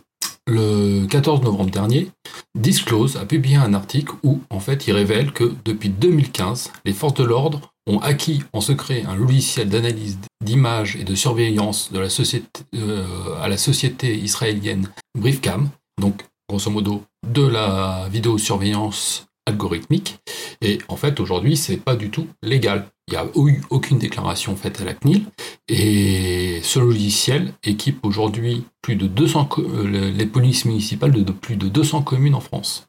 le 0.46 1.06
14 1.06 1.42
novembre 1.42 1.70
dernier, 1.70 2.10
Disclose 2.58 3.16
a 3.16 3.24
publié 3.24 3.56
un 3.56 3.74
article 3.74 4.12
où 4.22 4.40
en 4.50 4.60
fait 4.60 4.86
il 4.86 4.92
révèle 4.92 5.32
que 5.32 5.52
depuis 5.64 5.88
2015, 5.88 6.72
les 6.84 6.92
forces 6.92 7.14
de 7.14 7.24
l'ordre 7.24 7.72
ont 7.86 7.98
acquis 7.98 8.42
en 8.52 8.60
secret 8.60 9.04
un 9.08 9.16
logiciel 9.16 9.68
d'analyse 9.68 10.18
d'images 10.44 10.96
et 10.96 11.04
de 11.04 11.14
surveillance 11.14 11.90
euh, 11.94 13.04
à 13.40 13.48
la 13.48 13.56
société 13.56 14.16
israélienne 14.16 14.88
Briefcam, 15.18 15.68
donc 16.00 16.24
grosso 16.48 16.70
modo 16.70 17.02
de 17.28 17.42
la 17.42 18.08
vidéosurveillance 18.12 19.26
algorithmique. 19.46 20.18
Et 20.60 20.78
en 20.88 20.96
fait, 20.96 21.18
aujourd'hui, 21.18 21.56
c'est 21.56 21.76
pas 21.76 21.96
du 21.96 22.10
tout 22.10 22.26
légal. 22.42 22.86
Il 23.08 23.12
n'y 23.14 23.16
a 23.18 23.26
eu 23.36 23.60
aucune 23.70 23.98
déclaration 23.98 24.56
faite 24.56 24.80
à 24.80 24.84
la 24.84 24.94
CNIL. 24.94 25.24
Et 25.68 26.60
ce 26.62 26.78
logiciel 26.78 27.52
équipe 27.64 27.98
aujourd'hui 28.04 28.64
plus 28.80 28.96
de 28.96 29.06
200 29.06 29.44
co- 29.46 29.62
euh, 29.62 30.10
les 30.12 30.26
polices 30.26 30.64
municipales 30.64 31.12
de, 31.12 31.32
plus 31.32 31.56
de 31.56 31.68
200 31.68 32.02
communes 32.02 32.34
en 32.34 32.40
France. 32.40 32.86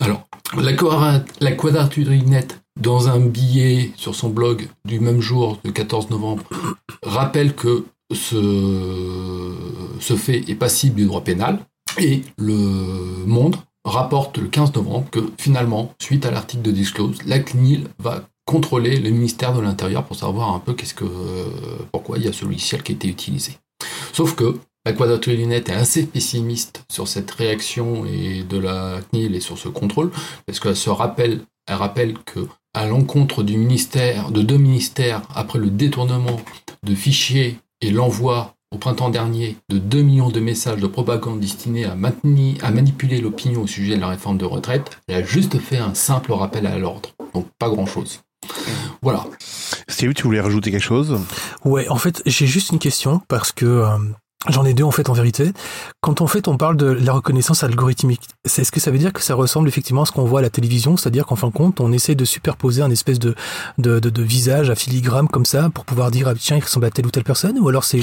Alors, 0.00 0.26
la, 0.58 0.72
la 1.40 1.52
dans 2.80 3.08
un 3.08 3.20
billet 3.20 3.92
sur 3.96 4.14
son 4.14 4.30
blog 4.30 4.68
du 4.84 4.98
même 4.98 5.20
jour, 5.20 5.58
le 5.64 5.72
14 5.72 6.10
novembre, 6.10 6.42
rappelle 7.02 7.54
que 7.54 7.84
ce, 8.12 9.54
ce 10.00 10.16
fait 10.16 10.42
est 10.48 10.54
passible 10.54 10.96
du 10.96 11.06
droit 11.06 11.22
pénal. 11.22 11.58
Et 11.98 12.22
le 12.38 12.54
Monde 13.26 13.56
rapporte 13.84 14.38
le 14.38 14.48
15 14.48 14.74
novembre 14.74 15.08
que 15.10 15.20
finalement, 15.38 15.92
suite 16.00 16.24
à 16.26 16.30
l'article 16.30 16.62
de 16.62 16.70
Disclose, 16.72 17.18
la 17.26 17.38
CNIL 17.40 17.88
va 17.98 18.24
contrôler 18.52 18.98
le 18.98 19.08
ministère 19.08 19.54
de 19.54 19.62
l'Intérieur 19.62 20.04
pour 20.04 20.14
savoir 20.14 20.54
un 20.54 20.58
peu 20.58 20.74
que, 20.74 21.06
pourquoi 21.90 22.18
il 22.18 22.24
y 22.24 22.28
a 22.28 22.34
ce 22.34 22.44
logiciel 22.44 22.82
qui 22.82 22.92
a 22.92 22.94
été 22.94 23.08
utilisé. 23.08 23.52
Sauf 24.12 24.34
que 24.34 24.58
la 24.84 24.92
Quadraturinette 24.92 25.70
est 25.70 25.74
assez 25.74 26.04
pessimiste 26.04 26.84
sur 26.92 27.08
cette 27.08 27.30
réaction 27.30 28.04
et 28.04 28.42
de 28.42 28.58
la 28.58 29.00
CNIL 29.10 29.34
et 29.34 29.40
sur 29.40 29.56
ce 29.56 29.68
contrôle, 29.68 30.10
parce 30.44 30.60
qu'elle 30.60 30.76
se 30.76 30.90
rappelle, 30.90 31.40
elle 31.66 31.76
rappelle 31.76 32.14
que 32.26 32.46
à 32.74 32.86
l'encontre 32.86 33.42
du 33.42 33.56
ministère, 33.56 34.30
de 34.30 34.42
deux 34.42 34.58
ministères, 34.58 35.22
après 35.34 35.58
le 35.58 35.70
détournement 35.70 36.38
de 36.82 36.94
fichiers 36.94 37.56
et 37.80 37.90
l'envoi 37.90 38.54
au 38.70 38.76
printemps 38.76 39.10
dernier 39.10 39.56
de 39.70 39.78
2 39.78 40.02
millions 40.02 40.30
de 40.30 40.40
messages 40.40 40.80
de 40.80 40.86
propagande 40.86 41.40
destinés 41.40 41.84
à, 41.84 41.94
maintenir, 41.94 42.62
à 42.62 42.70
manipuler 42.70 43.20
l'opinion 43.20 43.62
au 43.62 43.66
sujet 43.66 43.96
de 43.96 44.00
la 44.00 44.08
réforme 44.08 44.38
de 44.38 44.44
retraite, 44.44 44.98
elle 45.08 45.16
a 45.16 45.22
juste 45.22 45.58
fait 45.58 45.78
un 45.78 45.94
simple 45.94 46.32
rappel 46.32 46.66
à 46.66 46.78
l'ordre. 46.78 47.10
Donc 47.34 47.46
pas 47.58 47.68
grand-chose. 47.68 48.20
Voilà. 49.02 49.24
Steve, 49.88 50.14
tu 50.14 50.22
voulais 50.24 50.40
rajouter 50.40 50.70
quelque 50.70 50.82
chose? 50.82 51.18
Ouais, 51.64 51.88
en 51.88 51.96
fait, 51.96 52.22
j'ai 52.26 52.46
juste 52.46 52.70
une 52.70 52.78
question 52.78 53.20
parce 53.28 53.52
que 53.52 53.66
euh, 53.66 53.98
j'en 54.48 54.64
ai 54.64 54.74
deux 54.74 54.84
en 54.84 54.90
fait 54.90 55.08
en 55.08 55.12
vérité. 55.12 55.52
Quand 56.00 56.20
en 56.20 56.26
fait 56.26 56.48
on 56.48 56.56
parle 56.56 56.76
de 56.76 56.86
la 56.86 57.12
reconnaissance 57.12 57.62
algorithmique, 57.62 58.22
c'est- 58.44 58.62
est-ce 58.62 58.72
que 58.72 58.80
ça 58.80 58.90
veut 58.90 58.98
dire 58.98 59.12
que 59.12 59.22
ça 59.22 59.34
ressemble 59.34 59.68
effectivement 59.68 60.02
à 60.02 60.06
ce 60.06 60.12
qu'on 60.12 60.24
voit 60.24 60.40
à 60.40 60.42
la 60.42 60.50
télévision, 60.50 60.96
c'est-à-dire 60.96 61.26
qu'en 61.26 61.36
fin 61.36 61.48
de 61.48 61.52
compte 61.52 61.80
on 61.80 61.92
essaie 61.92 62.14
de 62.14 62.24
superposer 62.24 62.82
un 62.82 62.90
espèce 62.90 63.18
de 63.18 63.34
de, 63.78 63.98
de, 64.00 64.10
de 64.10 64.22
visage 64.22 64.70
à 64.70 64.74
filigrane 64.74 65.28
comme 65.28 65.44
ça 65.46 65.70
pour 65.72 65.84
pouvoir 65.84 66.10
dire 66.10 66.28
ah 66.28 66.34
tiens 66.38 66.56
il 66.56 66.62
ressemble 66.64 66.86
à 66.86 66.90
telle 66.90 67.06
ou 67.06 67.10
telle 67.10 67.24
personne? 67.24 67.58
Ou 67.58 67.68
alors 67.68 67.84
c'est 67.84 68.00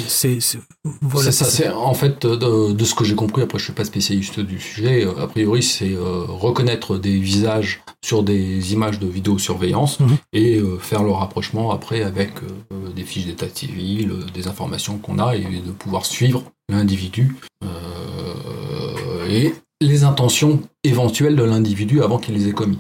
voilà 1.01 1.31
ça, 1.31 1.45
c'est- 1.45 1.69
en 1.69 1.93
fait 1.93 2.25
de, 2.25 2.71
de 2.73 2.85
ce 2.85 2.95
que 2.95 3.03
j'ai 3.03 3.15
compris. 3.15 3.41
Après, 3.41 3.59
je 3.59 3.65
suis 3.65 3.73
pas 3.73 3.85
spécialiste 3.85 4.39
du 4.39 4.59
sujet. 4.59 5.05
euh, 5.05 5.23
A 5.23 5.27
priori, 5.27 5.61
c'est 5.63 5.93
euh, 5.93 6.23
reconnaître 6.27 6.97
des 6.97 7.17
visages 7.17 7.81
sur 8.03 8.23
des 8.23 8.73
images 8.73 8.99
de 8.99 9.07
vidéosurveillance 9.07 9.99
Mhm. 9.99 10.17
et 10.33 10.57
euh, 10.57 10.77
faire 10.79 11.03
le 11.03 11.11
rapprochement 11.11 11.71
après 11.71 12.01
avec 12.03 12.31
euh, 12.71 12.89
des 12.95 13.03
fiches 13.03 13.25
d'état 13.25 13.47
civil, 13.53 14.11
des 14.33 14.47
informations 14.47 14.97
qu'on 14.97 15.19
a 15.19 15.35
et 15.35 15.41
de 15.65 15.71
pouvoir 15.71 16.05
suivre 16.05 16.28
l'individu 16.69 17.35
euh, 17.63 19.27
et 19.27 19.53
les 19.81 20.03
intentions 20.03 20.61
éventuelles 20.83 21.35
de 21.35 21.43
l'individu 21.43 22.01
avant 22.01 22.17
qu'il 22.17 22.35
les 22.35 22.47
ait 22.47 22.53
commis. 22.53 22.79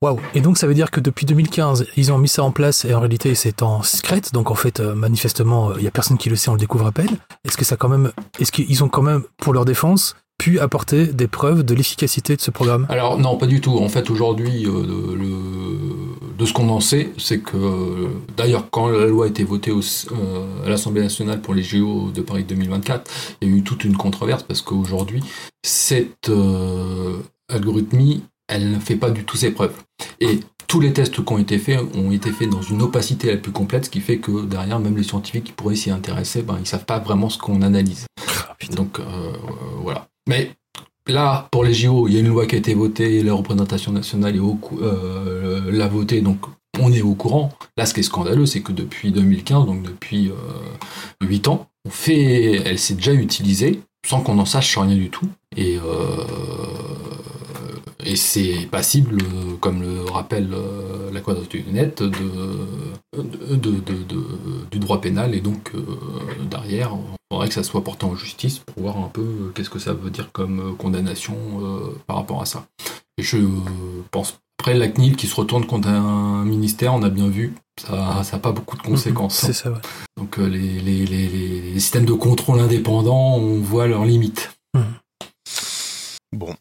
Waouh 0.00 0.20
Et 0.34 0.40
donc 0.40 0.58
ça 0.58 0.68
veut 0.68 0.74
dire 0.74 0.92
que 0.92 1.00
depuis 1.00 1.26
2015, 1.26 1.86
ils 1.96 2.12
ont 2.12 2.18
mis 2.18 2.28
ça 2.28 2.44
en 2.44 2.52
place 2.52 2.84
et 2.84 2.94
en 2.94 3.00
réalité 3.00 3.34
c'est 3.34 3.62
en 3.62 3.82
secret, 3.82 4.22
donc 4.32 4.50
en 4.50 4.54
fait 4.54 4.78
euh, 4.78 4.94
manifestement 4.94 5.76
il 5.76 5.82
y 5.82 5.88
a 5.88 5.90
personne 5.90 6.18
qui 6.18 6.30
le 6.30 6.36
sait, 6.36 6.50
on 6.50 6.54
le 6.54 6.60
découvre 6.60 6.86
à 6.86 6.92
peine. 6.92 7.18
Est-ce 7.44 7.56
que 7.56 7.64
ça 7.64 7.76
quand 7.76 7.88
même, 7.88 8.12
est-ce 8.38 8.52
qu'ils 8.52 8.84
ont 8.84 8.88
quand 8.88 9.02
même 9.02 9.22
pour 9.38 9.52
leur 9.52 9.64
défense 9.64 10.14
pu 10.38 10.60
apporter 10.60 11.06
des 11.08 11.26
preuves 11.26 11.64
de 11.64 11.74
l'efficacité 11.74 12.36
de 12.36 12.40
ce 12.40 12.50
programme 12.52 12.86
Alors 12.88 13.18
non, 13.18 13.36
pas 13.36 13.46
du 13.46 13.60
tout. 13.60 13.76
En 13.78 13.88
fait, 13.88 14.08
aujourd'hui, 14.08 14.66
euh, 14.66 14.82
de 16.38 16.44
ce 16.46 16.52
qu'on 16.52 16.68
en 16.68 16.80
sait, 16.80 17.10
c'est 17.18 17.40
que 17.40 18.08
d'ailleurs, 18.36 18.70
quand 18.70 18.88
la 18.88 19.06
loi 19.06 19.26
a 19.26 19.28
été 19.28 19.42
votée 19.44 19.72
au- 19.72 19.80
euh, 20.12 20.64
à 20.64 20.68
l'Assemblée 20.68 21.02
nationale 21.02 21.40
pour 21.40 21.54
les 21.54 21.62
JO 21.62 22.10
de 22.14 22.20
Paris 22.22 22.44
2024, 22.44 23.10
il 23.42 23.48
y 23.48 23.52
a 23.52 23.56
eu 23.56 23.62
toute 23.62 23.84
une 23.84 23.96
controverse 23.96 24.44
parce 24.44 24.62
qu'aujourd'hui, 24.62 25.22
cette 25.64 26.28
euh, 26.28 27.18
algorithmie, 27.52 28.22
elle 28.48 28.70
ne 28.70 28.78
fait 28.78 28.96
pas 28.96 29.10
du 29.10 29.24
tout 29.24 29.36
ses 29.36 29.50
preuves. 29.50 29.74
Et 30.20 30.40
tous 30.68 30.80
les 30.80 30.92
tests 30.92 31.24
qui 31.24 31.32
ont 31.32 31.38
été 31.38 31.58
faits 31.58 31.80
ont 31.96 32.12
été 32.12 32.30
faits 32.30 32.48
dans 32.50 32.62
une 32.62 32.82
opacité 32.82 33.30
la 33.30 33.38
plus 33.38 33.52
complète, 33.52 33.86
ce 33.86 33.90
qui 33.90 34.00
fait 34.00 34.18
que 34.18 34.44
derrière, 34.44 34.78
même 34.78 34.96
les 34.96 35.02
scientifiques 35.02 35.44
qui 35.44 35.52
pourraient 35.52 35.74
s'y 35.76 35.90
intéresser, 35.90 36.42
ben, 36.42 36.56
ils 36.60 36.66
savent 36.66 36.84
pas 36.84 36.98
vraiment 37.00 37.28
ce 37.28 37.38
qu'on 37.38 37.62
analyse. 37.62 38.06
Donc 38.76 38.98
euh, 39.00 39.02
euh, 39.02 39.32
voilà. 39.82 40.08
Mais 40.28 40.50
là, 41.06 41.48
pour 41.50 41.64
les 41.64 41.74
JO, 41.74 42.06
il 42.06 42.14
y 42.14 42.16
a 42.18 42.20
une 42.20 42.28
loi 42.28 42.46
qui 42.46 42.54
a 42.54 42.58
été 42.58 42.74
votée, 42.74 43.22
la 43.22 43.32
représentation 43.32 43.90
nationale 43.90 44.38
euh, 44.80 45.72
l'a 45.72 45.88
votée, 45.88 46.20
donc 46.20 46.38
on 46.78 46.92
est 46.92 47.02
au 47.02 47.14
courant. 47.14 47.50
Là, 47.76 47.86
ce 47.86 47.94
qui 47.94 48.00
est 48.00 48.04
scandaleux, 48.04 48.46
c'est 48.46 48.60
que 48.60 48.72
depuis 48.72 49.10
2015, 49.10 49.66
donc 49.66 49.82
depuis 49.82 50.28
euh, 50.28 51.26
8 51.26 51.48
ans, 51.48 51.66
on 51.86 51.90
fait, 51.90 52.62
elle 52.64 52.78
s'est 52.78 52.94
déjà 52.94 53.14
utilisée 53.14 53.80
sans 54.06 54.20
qu'on 54.20 54.38
en 54.38 54.44
sache 54.44 54.76
rien 54.78 54.94
du 54.94 55.10
tout. 55.10 55.26
Et, 55.56 55.78
euh, 55.78 56.24
et 58.04 58.16
c'est 58.16 58.68
passible, 58.70 59.18
euh, 59.22 59.56
comme 59.60 59.82
le 59.82 60.02
rappelle 60.04 60.50
euh, 60.52 61.10
la 61.12 61.20
quadrature 61.20 61.62
de, 61.64 62.06
de- 62.06 63.56
de- 63.56 63.70
de- 63.80 64.02
de- 64.02 64.26
du 64.70 64.78
droit 64.78 65.00
pénal. 65.00 65.34
Et 65.34 65.40
donc, 65.40 65.72
euh, 65.74 65.80
derrière, 66.50 66.92
il 66.94 67.34
faudrait 67.34 67.48
que 67.48 67.54
ça 67.54 67.62
soit 67.62 67.82
porté 67.82 68.06
en 68.06 68.14
justice 68.14 68.60
pour 68.60 68.82
voir 68.82 68.98
un 68.98 69.08
peu 69.12 69.52
qu'est-ce 69.54 69.70
que 69.70 69.78
ça 69.78 69.92
veut 69.94 70.10
dire 70.10 70.30
comme 70.32 70.76
condamnation 70.76 71.36
euh, 71.60 71.96
par 72.06 72.16
rapport 72.16 72.40
à 72.40 72.46
ça. 72.46 72.66
Et 73.18 73.22
je 73.22 73.38
pense, 74.12 74.38
après, 74.60 74.74
la 74.74 74.88
CNIL 74.88 75.16
qui 75.16 75.26
se 75.26 75.34
retourne 75.34 75.66
contre 75.66 75.88
un 75.88 76.44
ministère, 76.44 76.94
on 76.94 77.02
a 77.02 77.08
bien 77.10 77.28
vu, 77.28 77.54
ça 77.84 78.22
n'a 78.32 78.38
pas 78.38 78.52
beaucoup 78.52 78.76
de 78.76 78.82
conséquences. 78.82 79.38
C'est 79.38 79.52
ça, 79.52 79.70
ouais. 79.70 79.78
Donc, 80.16 80.38
euh, 80.38 80.46
les, 80.46 80.80
les- 80.80 81.04
les- 81.06 81.28
les- 81.28 81.60
les 81.72 81.80
systèmes 81.80 82.04
de 82.04 82.12
contrôle 82.12 82.60
indépendants, 82.60 83.36
on 83.36 83.58
voit 83.60 83.86
leurs 83.88 84.04
limites. 84.04 84.52
Bon, 86.32 86.54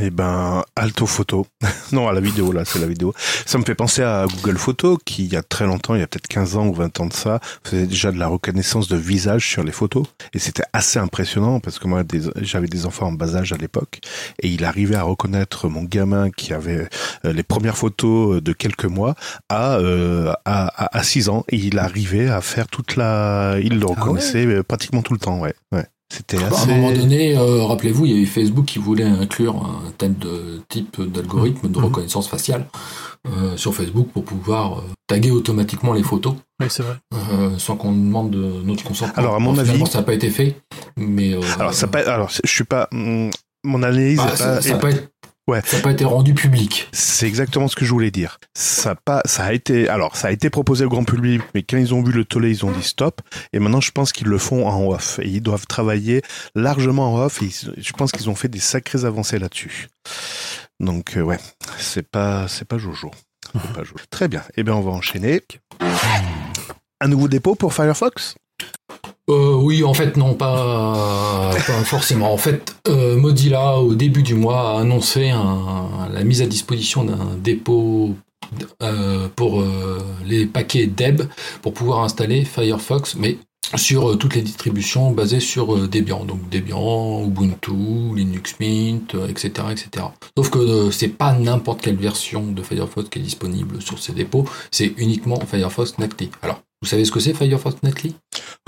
et 0.00 0.10
ben, 0.10 0.62
alto 0.76 1.06
photo. 1.06 1.46
non, 1.92 2.08
à 2.08 2.12
la 2.12 2.20
vidéo, 2.20 2.52
là, 2.52 2.64
c'est 2.64 2.78
la 2.78 2.86
vidéo. 2.86 3.14
Ça 3.46 3.58
me 3.58 3.64
fait 3.64 3.74
penser 3.74 4.02
à 4.02 4.26
Google 4.28 4.58
Photos, 4.58 4.98
qui, 5.04 5.24
il 5.24 5.32
y 5.32 5.36
a 5.36 5.42
très 5.42 5.66
longtemps, 5.66 5.94
il 5.94 6.00
y 6.00 6.02
a 6.02 6.06
peut-être 6.06 6.26
15 6.28 6.56
ans 6.56 6.66
ou 6.66 6.74
20 6.74 7.00
ans 7.00 7.06
de 7.06 7.12
ça, 7.12 7.40
faisait 7.64 7.86
déjà 7.86 8.10
de 8.12 8.18
la 8.18 8.26
reconnaissance 8.28 8.88
de 8.88 8.96
visage 8.96 9.48
sur 9.48 9.62
les 9.62 9.72
photos. 9.72 10.04
Et 10.32 10.38
c'était 10.38 10.64
assez 10.72 10.98
impressionnant, 10.98 11.60
parce 11.60 11.78
que 11.78 11.86
moi, 11.86 12.02
des- 12.02 12.30
j'avais 12.40 12.66
des 12.66 12.86
enfants 12.86 13.06
en 13.06 13.12
bas 13.12 13.36
âge 13.36 13.52
à 13.52 13.56
l'époque, 13.56 14.00
et 14.42 14.48
il 14.48 14.64
arrivait 14.64 14.96
à 14.96 15.02
reconnaître 15.02 15.68
mon 15.68 15.82
gamin 15.84 16.30
qui 16.30 16.52
avait 16.52 16.88
euh, 17.24 17.32
les 17.32 17.42
premières 17.42 17.76
photos 17.76 18.42
de 18.42 18.52
quelques 18.52 18.84
mois 18.86 19.14
à, 19.48 19.76
euh, 19.76 20.32
à, 20.44 20.66
à, 20.84 20.98
à 20.98 21.02
6 21.02 21.28
ans, 21.28 21.44
et 21.48 21.56
il 21.56 21.78
arrivait 21.78 22.28
à 22.28 22.40
faire 22.40 22.66
toute 22.66 22.96
la... 22.96 23.56
Il 23.62 23.78
le 23.78 23.86
reconnaissait 23.86 24.46
euh, 24.46 24.62
pratiquement 24.62 25.02
tout 25.02 25.12
le 25.12 25.18
temps, 25.18 25.38
ouais. 25.38 25.54
ouais. 25.72 25.86
C'était 26.12 26.42
À 26.42 26.46
assez... 26.48 26.70
un 26.70 26.74
moment 26.76 26.92
donné, 26.92 27.36
euh, 27.36 27.64
rappelez-vous, 27.64 28.06
il 28.06 28.12
y 28.12 28.14
a 28.14 28.18
eu 28.18 28.26
Facebook 28.26 28.66
qui 28.66 28.78
voulait 28.78 29.04
inclure 29.04 29.56
un 29.56 29.90
tel 29.98 30.16
de 30.16 30.60
type 30.68 31.00
d'algorithme 31.02 31.68
de 31.68 31.78
Mhm. 31.78 31.84
reconnaissance 31.86 32.28
faciale 32.28 32.66
euh, 33.26 33.56
sur 33.56 33.74
Facebook 33.74 34.08
pour 34.12 34.24
pouvoir 34.24 34.78
euh, 34.78 34.82
taguer 35.08 35.30
automatiquement 35.30 35.92
les 35.94 36.02
photos 36.02 36.34
Oui, 36.60 36.66
c'est 36.68 36.82
vrai. 36.82 36.96
euh, 37.14 37.58
sans 37.58 37.76
qu'on 37.76 37.92
demande 37.92 38.30
de 38.30 38.62
notre 38.64 38.84
consentement. 38.84 39.14
Alors, 39.16 39.34
à 39.34 39.38
mon 39.38 39.52
finalement, 39.54 39.84
avis- 39.84 39.90
ça 39.92 39.98
n'a 39.98 40.04
pas 40.04 40.14
été 40.14 40.30
fait, 40.30 40.56
mais 40.96 41.32
euh, 41.34 41.40
Alors, 41.58 41.74
ça 41.74 41.86
pas, 41.88 42.00
alors, 42.08 42.28
je 42.30 42.40
suis 42.50 42.64
pas, 42.64 42.88
hum, 42.92 43.30
mon 43.64 43.82
analyse 43.82 44.18
bah, 44.18 44.36
ça 44.36 44.56
a 44.58 44.78
pas 44.78 44.90
été- 44.90 45.00
Ouais. 45.46 45.60
ça 45.64 45.76
a 45.76 45.80
pas 45.80 45.90
été 45.90 46.04
rendu 46.04 46.32
public. 46.32 46.88
c'est 46.92 47.26
exactement 47.26 47.68
ce 47.68 47.76
que 47.76 47.84
je 47.84 47.90
voulais 47.90 48.10
dire. 48.10 48.38
Ça 48.54 48.92
a 48.92 48.94
pas, 48.94 49.20
ça 49.26 49.44
a 49.44 49.52
été, 49.52 49.88
alors, 49.88 50.16
ça 50.16 50.28
a 50.28 50.30
été 50.30 50.48
proposé 50.48 50.86
au 50.86 50.88
grand 50.88 51.04
public, 51.04 51.42
mais 51.54 51.62
quand 51.62 51.76
ils 51.76 51.92
ont 51.92 52.02
vu 52.02 52.12
le 52.12 52.24
tollé, 52.24 52.50
ils 52.50 52.64
ont 52.64 52.70
dit 52.70 52.82
stop. 52.82 53.20
Et 53.52 53.58
maintenant, 53.58 53.80
je 53.82 53.90
pense 53.90 54.12
qu'ils 54.12 54.28
le 54.28 54.38
font 54.38 54.66
en 54.66 54.86
off. 54.88 55.18
Et 55.22 55.28
ils 55.28 55.42
doivent 55.42 55.66
travailler 55.66 56.22
largement 56.54 57.12
en 57.14 57.24
off. 57.24 57.42
Et 57.42 57.50
je 57.76 57.92
pense 57.92 58.10
qu'ils 58.12 58.30
ont 58.30 58.34
fait 58.34 58.48
des 58.48 58.60
sacrées 58.60 59.04
avancées 59.04 59.38
là-dessus. 59.38 59.88
Donc, 60.80 61.16
euh, 61.16 61.22
ouais, 61.22 61.38
c'est 61.78 62.08
pas, 62.08 62.48
c'est 62.48 62.66
pas 62.66 62.78
Jojo. 62.78 63.10
C'est 63.52 63.72
pas 63.72 63.84
Jojo. 63.84 63.96
Très 64.10 64.28
bien. 64.28 64.42
Eh 64.56 64.62
bien, 64.62 64.74
on 64.74 64.80
va 64.80 64.92
enchaîner. 64.92 65.42
Un 67.00 67.08
nouveau 67.08 67.28
dépôt 67.28 67.54
pour 67.54 67.74
Firefox 67.74 68.34
Euh, 69.30 69.54
oui, 69.54 69.84
en 69.84 69.94
fait, 69.94 70.16
non, 70.16 70.34
pas, 70.34 71.52
forcément. 71.84 72.32
En 72.32 72.36
fait, 72.36 72.76
euh, 72.88 73.16
Mozilla, 73.16 73.78
au 73.78 73.94
début 73.94 74.22
du 74.22 74.34
mois, 74.34 74.76
a 74.76 74.80
annoncé 74.80 75.32
la 76.12 76.24
mise 76.24 76.42
à 76.42 76.46
disposition 76.46 77.04
d'un 77.04 77.36
dépôt 77.42 78.14
euh, 78.82 79.28
pour 79.34 79.60
euh, 79.60 79.98
les 80.26 80.46
paquets 80.46 80.86
DEB 80.86 81.28
pour 81.62 81.74
pouvoir 81.74 82.02
installer 82.04 82.44
Firefox, 82.44 83.16
mais 83.16 83.38
sur 83.76 84.10
euh, 84.10 84.16
toutes 84.16 84.34
les 84.34 84.42
distributions 84.42 85.10
basées 85.10 85.40
sur 85.40 85.88
Debian. 85.88 86.24
Donc 86.24 86.48
Debian, 86.50 87.24
Ubuntu, 87.24 88.14
Linux 88.14 88.56
Mint, 88.60 89.16
etc., 89.28 89.68
etc. 89.70 90.06
Sauf 90.36 90.50
que 90.50 90.90
c'est 90.90 91.08
pas 91.08 91.32
n'importe 91.32 91.80
quelle 91.80 91.96
version 91.96 92.42
de 92.46 92.62
Firefox 92.62 93.08
qui 93.08 93.18
est 93.18 93.22
disponible 93.22 93.80
sur 93.80 93.98
ces 93.98 94.12
dépôts, 94.12 94.44
c'est 94.70 94.92
uniquement 94.98 95.40
Firefox 95.40 95.98
Nightly. 95.98 96.30
Alors, 96.42 96.60
vous 96.84 96.90
savez 96.90 97.06
ce 97.06 97.12
que 97.12 97.18
c'est 97.18 97.32
Firefox 97.32 97.82
Nightly 97.82 98.14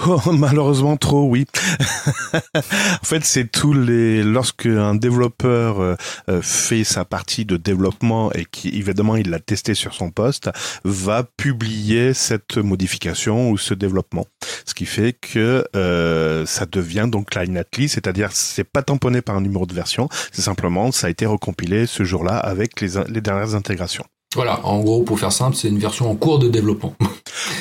Oh, 0.06 0.18
malheureusement 0.32 0.96
trop, 0.96 1.28
oui. 1.28 1.44
en 2.54 3.04
fait, 3.04 3.22
c'est 3.26 3.50
tous 3.50 3.74
les 3.74 4.22
lorsque 4.22 4.64
un 4.64 4.94
développeur 4.94 5.80
euh, 5.80 5.96
euh, 6.30 6.40
fait 6.40 6.82
sa 6.82 7.04
partie 7.04 7.44
de 7.44 7.58
développement 7.58 8.32
et 8.32 8.46
qui 8.46 8.68
évidemment 8.70 9.16
il 9.16 9.28
l'a 9.28 9.38
testé 9.38 9.74
sur 9.74 9.92
son 9.92 10.10
poste, 10.10 10.48
va 10.84 11.24
publier 11.24 12.14
cette 12.14 12.56
modification 12.56 13.50
ou 13.50 13.58
ce 13.58 13.74
développement. 13.74 14.24
Ce 14.64 14.72
qui 14.72 14.86
fait 14.86 15.12
que 15.12 15.66
euh, 15.76 16.46
ça 16.46 16.64
devient 16.64 17.08
donc 17.12 17.34
la 17.34 17.44
Nightly, 17.44 17.90
c'est-à-dire 17.90 18.30
c'est 18.32 18.64
pas 18.64 18.82
tamponné 18.82 19.20
par 19.20 19.36
un 19.36 19.42
numéro 19.42 19.66
de 19.66 19.74
version, 19.74 20.08
c'est 20.32 20.42
simplement 20.42 20.90
ça 20.90 21.08
a 21.08 21.10
été 21.10 21.26
recompilé 21.26 21.84
ce 21.84 22.02
jour-là 22.02 22.38
avec 22.38 22.80
les, 22.80 22.92
les 23.08 23.20
dernières 23.20 23.54
intégrations. 23.54 24.06
Voilà, 24.36 24.60
en 24.66 24.80
gros, 24.80 25.02
pour 25.02 25.18
faire 25.18 25.32
simple, 25.32 25.56
c'est 25.56 25.68
une 25.68 25.78
version 25.78 26.10
en 26.10 26.14
cours 26.14 26.38
de 26.38 26.48
développement. 26.48 26.94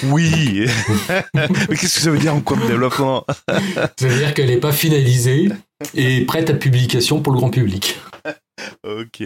Oui. 0.04 0.66
Mais 1.34 1.48
qu'est-ce 1.70 1.96
que 1.96 2.02
ça 2.02 2.12
veut 2.12 2.18
dire 2.18 2.36
en 2.36 2.42
cours 2.42 2.58
de 2.58 2.68
développement? 2.68 3.26
C'est-à-dire 3.98 4.34
qu'elle 4.34 4.48
n'est 4.48 4.58
pas 4.58 4.72
finalisée 4.72 5.50
et 5.94 6.26
prête 6.26 6.50
à 6.50 6.54
publication 6.54 7.22
pour 7.22 7.32
le 7.34 7.40
grand 7.40 7.50
public. 7.50 8.00
Ok. 8.86 9.24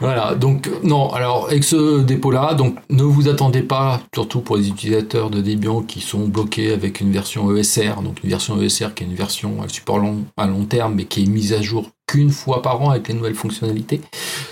Voilà, 0.00 0.34
donc 0.34 0.68
non, 0.82 1.12
alors 1.12 1.48
avec 1.48 1.64
ce 1.64 2.02
dépôt-là, 2.02 2.54
donc 2.54 2.76
ne 2.90 3.02
vous 3.02 3.28
attendez 3.28 3.62
pas, 3.62 4.00
surtout 4.14 4.40
pour 4.40 4.56
les 4.56 4.68
utilisateurs 4.68 5.30
de 5.30 5.40
Debian 5.40 5.82
qui 5.82 6.00
sont 6.00 6.26
bloqués 6.26 6.72
avec 6.72 7.00
une 7.00 7.12
version 7.12 7.54
ESR, 7.54 8.02
donc 8.02 8.22
une 8.24 8.30
version 8.30 8.60
ESR 8.60 8.94
qui 8.94 9.04
est 9.04 9.06
une 9.06 9.14
version 9.14 9.62
à 9.62 9.68
support 9.68 9.98
long, 9.98 10.24
à 10.36 10.46
long 10.46 10.64
terme, 10.64 10.94
mais 10.94 11.04
qui 11.04 11.24
est 11.24 11.26
mise 11.26 11.52
à 11.52 11.62
jour 11.62 11.90
qu'une 12.06 12.30
fois 12.30 12.62
par 12.62 12.80
an 12.82 12.90
avec 12.90 13.08
les 13.08 13.14
nouvelles 13.14 13.34
fonctionnalités, 13.34 14.00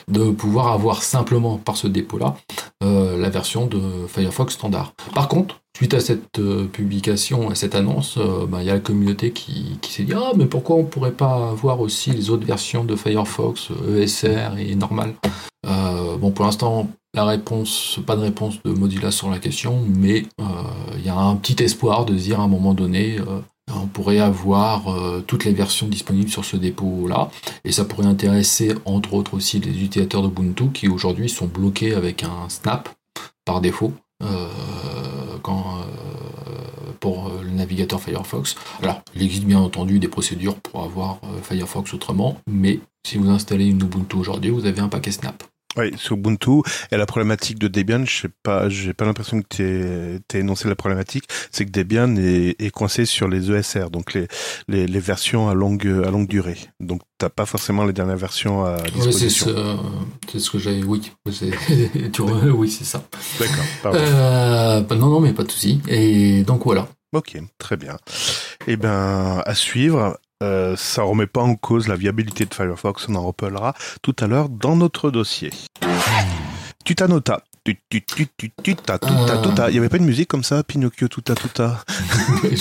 de 0.09 0.31
pouvoir 0.31 0.69
avoir 0.69 1.03
simplement 1.03 1.57
par 1.59 1.77
ce 1.77 1.87
dépôt-là 1.87 2.37
euh, 2.83 3.19
la 3.19 3.31
version 3.31 3.67
de 3.67 3.81
Firefox 4.09 4.55
standard. 4.55 4.93
Par 5.15 5.29
contre, 5.29 5.61
suite 5.77 5.95
à 5.95 6.01
cette 6.01 6.39
euh, 6.39 6.67
publication, 6.67 7.51
à 7.51 7.55
cette 7.55 7.75
annonce, 7.75 8.17
euh, 8.19 8.47
bah, 8.47 8.59
il 8.61 8.67
y 8.67 8.71
a 8.71 8.75
la 8.75 8.81
communauté 8.81 9.33
qui, 9.33 9.79
s'est 9.89 10.05
dit 10.05 10.13
Ah, 10.15 10.33
mais 10.37 10.47
pourquoi 10.47 10.77
on 10.77 10.85
pourrait 10.85 11.13
pas 11.13 11.51
avoir 11.51 11.81
aussi 11.81 12.11
les 12.11 12.31
autres 12.31 12.47
versions 12.47 12.85
de 12.85 12.97
Firefox, 12.97 13.69
ESR 13.97 14.59
et 14.59 14.75
normal? 14.75 15.15
Euh, 15.67 16.17
Bon, 16.17 16.31
pour 16.31 16.45
l'instant, 16.45 16.89
la 17.13 17.25
réponse, 17.25 17.99
pas 18.07 18.15
de 18.15 18.21
réponse 18.21 18.63
de 18.63 18.71
Mozilla 18.71 19.11
sur 19.11 19.31
la 19.31 19.41
question, 19.41 19.83
mais 19.87 20.25
il 20.97 21.05
y 21.05 21.09
a 21.09 21.17
un 21.17 21.35
petit 21.35 21.61
espoir 21.63 22.05
de 22.05 22.15
dire 22.15 22.41
à 22.41 22.45
un 22.45 22.49
moment 22.49 22.73
donné. 22.73 23.19
On 23.73 23.87
pourrait 23.87 24.19
avoir 24.19 24.89
euh, 24.89 25.25
toutes 25.27 25.45
les 25.45 25.53
versions 25.53 25.87
disponibles 25.87 26.31
sur 26.31 26.45
ce 26.45 26.57
dépôt-là, 26.57 27.31
et 27.65 27.73
ça 27.73 27.85
pourrait 27.85 28.07
intéresser 28.07 28.75
entre 28.85 29.15
autres 29.15 29.35
aussi 29.35 29.59
les 29.59 29.71
utilisateurs 29.71 30.23
d'Ubuntu 30.23 30.71
qui 30.73 30.89
aujourd'hui 30.89 31.29
sont 31.29 31.47
bloqués 31.47 31.95
avec 31.95 32.23
un 32.23 32.49
snap 32.49 32.89
par 33.45 33.61
défaut 33.61 33.93
euh, 34.23 34.49
quand, 35.43 35.79
euh, 35.79 36.93
pour 37.01 37.31
le 37.43 37.51
navigateur 37.51 38.01
Firefox. 38.01 38.57
Alors, 38.83 39.03
il 39.15 39.23
existe 39.23 39.45
bien 39.45 39.59
entendu 39.61 39.99
des 39.99 40.09
procédures 40.09 40.57
pour 40.57 40.83
avoir 40.83 41.21
Firefox 41.43 41.93
autrement, 41.95 42.39
mais 42.47 42.81
si 43.07 43.19
vous 43.19 43.29
installez 43.29 43.67
une 43.67 43.81
Ubuntu 43.83 44.17
aujourd'hui, 44.17 44.51
vous 44.51 44.67
avez 44.67 44.81
un 44.81 44.89
paquet 44.89 45.13
snap. 45.13 45.43
Oui, 45.77 45.91
sur 45.97 46.17
Ubuntu 46.17 46.63
et 46.93 46.97
la 46.97 47.05
problématique 47.07 47.59
de 47.59 47.67
Debian, 47.69 48.05
je 48.05 48.23
sais 48.23 48.31
pas, 48.43 48.69
j'ai 48.69 48.93
pas 48.95 49.05
l'impression 49.05 49.43
que 49.43 49.47
tu 49.51 49.63
aies 49.65 50.39
énoncé 50.41 50.69
la 50.69 50.77
problématique, 50.77 51.25
c'est 51.51 51.67
que 51.67 51.71
Debian 51.71 52.15
est, 52.17 52.55
est 52.61 52.71
coincé 52.71 53.05
sur 53.07 53.27
les 53.29 53.51
ESR, 53.51 53.91
donc 53.91 54.15
les, 54.15 54.29
les, 54.69 54.87
les 54.87 55.01
versions 55.01 55.49
à 55.49 55.55
longue 55.55 55.87
à 56.07 56.11
longue 56.11 56.29
durée. 56.29 56.59
Donc 56.81 57.01
t'as 57.19 57.29
pas 57.29 57.45
forcément 57.47 57.85
les 57.85 57.93
dernières 57.93 58.17
versions 58.17 58.65
à 58.65 58.77
Ouais, 58.77 58.83
c'est 58.93 59.07
disposition. 59.09 59.47
ce, 59.47 59.77
c'est 60.33 60.39
ce 60.39 60.51
que 60.51 60.59
j'avais. 60.59 60.83
Oui, 60.85 61.01
tu 61.27 62.23
re- 62.23 62.51
oui, 62.51 62.71
c'est 62.71 62.85
ça. 62.85 63.03
D'accord. 63.41 63.65
pardon. 63.83 63.99
Euh, 64.01 64.81
bah 64.83 64.95
non, 64.95 65.09
non, 65.09 65.21
mais 65.21 65.33
pas 65.33 65.43
de 65.45 65.51
souci. 65.51 65.81
Et 65.89 66.45
donc 66.45 66.65
voilà. 66.65 66.89
Ok, 67.13 67.37
très 67.59 67.77
bien. 67.77 67.97
Eh 68.67 68.77
ben, 68.77 69.43
à 69.45 69.55
suivre. 69.55 70.19
Euh, 70.45 70.77
ça 70.77 71.03
remet 71.03 71.27
pas 71.27 71.43
en 71.43 71.57
cause 71.57 71.89
la 71.89 71.97
viabilité 71.97 72.45
de 72.45 72.55
Firefox, 72.55 73.07
on 73.09 73.15
en 73.15 73.23
reparlera 73.23 73.75
tout 74.03 74.15
à 74.21 74.27
l'heure 74.27 74.49
dans 74.49 74.77
notre 74.77 75.11
dossier. 75.11 75.51
Tutanota, 76.85 77.43
tu, 77.65 77.79
tu, 77.89 78.03
tu, 78.05 78.27
tu, 78.37 78.51
tu, 78.63 78.77
ta, 78.77 78.99
tout, 78.99 79.09
ta, 79.27 79.39
tout, 79.39 79.53
ta. 79.53 79.71
Il 79.71 79.77
y 79.77 79.79
avait 79.79 79.89
pas 79.89 79.97
une 79.97 80.05
musique 80.05 80.29
comme 80.29 80.45
ça, 80.45 80.63
Pinocchio, 80.63 81.09
tout, 81.09 81.23
ta, 81.23 81.35
tout, 81.35 81.49
ta? 81.49 81.83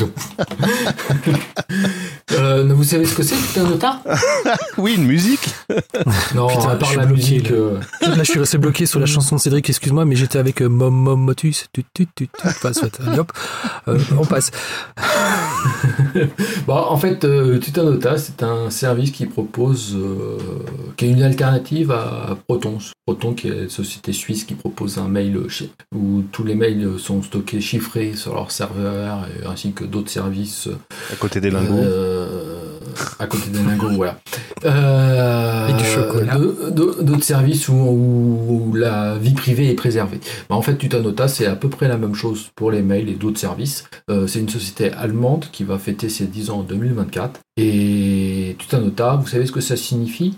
euh, 2.32 2.74
vous 2.74 2.84
savez 2.84 3.06
ce 3.06 3.16
que 3.16 3.24
c'est, 3.24 3.36
Tutanota 3.36 4.02
Oui, 4.78 4.96
une 4.96 5.06
musique. 5.06 5.42
Non, 6.36 6.48
Putain, 6.48 6.70
à 6.70 6.74
je 6.74 6.78
part 6.80 6.88
suis 6.90 6.98
la 6.98 7.06
bloqué, 7.06 7.22
musique. 7.22 7.50
là. 7.50 7.56
euh, 7.56 7.80
Là, 8.02 8.18
je 8.24 8.24
suis 8.24 8.40
resté 8.40 8.58
bloqué 8.58 8.86
sur 8.86 9.00
la 9.00 9.06
chanson 9.06 9.36
de 9.36 9.42
Cédric, 9.42 9.70
excuse-moi, 9.70 10.06
mais 10.06 10.16
j'étais 10.16 10.40
avec 10.40 10.62
euh, 10.62 10.68
Mom 10.68 10.94
Mom 10.94 11.20
Motus. 11.22 11.66
Tu, 11.74 11.84
tu, 11.94 12.08
tu, 12.16 12.30
hop, 13.18 13.32
Euh, 13.88 14.00
on 14.18 14.26
passe. 14.26 14.52
Bon, 16.68 16.76
en 16.76 16.98
fait, 16.98 17.24
euh, 17.26 17.58
Tutanota, 17.60 18.18
c'est 18.18 18.44
un 18.44 18.70
service 18.70 19.12
qui 19.12 19.26
propose, 19.26 19.96
euh, 19.96 20.38
qui 20.98 21.06
est 21.06 21.10
une 21.10 21.24
alternative 21.24 21.92
à 21.92 22.38
Proton. 22.48 22.78
Proton, 23.06 23.34
qui 23.34 23.48
est 23.50 23.64
une 23.64 23.70
société 23.70 24.14
suisse 24.14 24.44
qui 24.44 24.54
propose 24.56 24.93
un 25.00 25.08
mail 25.08 25.38
où 25.96 26.24
tous 26.32 26.44
les 26.44 26.56
mails 26.56 26.98
sont 26.98 27.22
stockés 27.22 27.62
chiffrés 27.62 28.14
sur 28.16 28.34
leur 28.36 28.52
serveur, 28.52 29.28
et- 29.42 29.46
ainsi 29.46 29.72
que 29.74 29.84
d'autres 29.84 30.10
services 30.10 30.70
À 31.12 31.16
côté 31.16 31.40
des 31.42 31.52
lingots. 31.52 31.74
euh, 31.78 32.80
à 33.20 33.28
côté 33.28 33.50
des 33.50 33.62
lingots, 33.64 33.90
voilà. 33.96 34.20
Euh, 34.66 35.68
Et 35.70 35.74
du 35.74 35.84
chocolat. 35.86 36.36
de- 36.38 36.70
de- 36.72 37.04
D'autres 37.04 37.24
services 37.24 37.68
où, 37.70 37.74
où- 37.74 38.70
où 38.72 38.76
la 38.76 39.18
vie 39.18 39.34
privée 39.34 39.70
est 39.70 39.76
préservée. 39.76 40.20
Bah, 40.50 40.56
en 40.56 40.62
fait, 40.62 40.78
Tutanota, 40.78 41.28
c'est 41.28 41.46
à 41.46 41.56
peu 41.56 41.70
près 41.70 41.88
la 41.88 41.98
même 41.98 42.16
chose 42.16 42.50
pour 42.56 42.72
les 42.72 42.82
mails 42.82 43.10
et 43.10 43.14
d'autres 43.16 43.40
services. 43.40 43.86
Euh, 44.10 44.28
c'est 44.28 44.40
une 44.40 44.50
société 44.50 44.92
allemande 44.94 45.46
qui 45.52 45.64
va 45.64 45.78
fêter 45.80 46.08
ses 46.10 46.26
10 46.28 46.50
ans 46.50 46.60
en 46.60 46.64
2024. 46.64 47.40
Et 47.58 48.56
Tutanota, 48.60 49.16
vous 49.16 49.28
savez 49.28 49.46
ce 49.46 49.52
que 49.52 49.62
ça 49.62 49.76
signifie? 49.76 50.36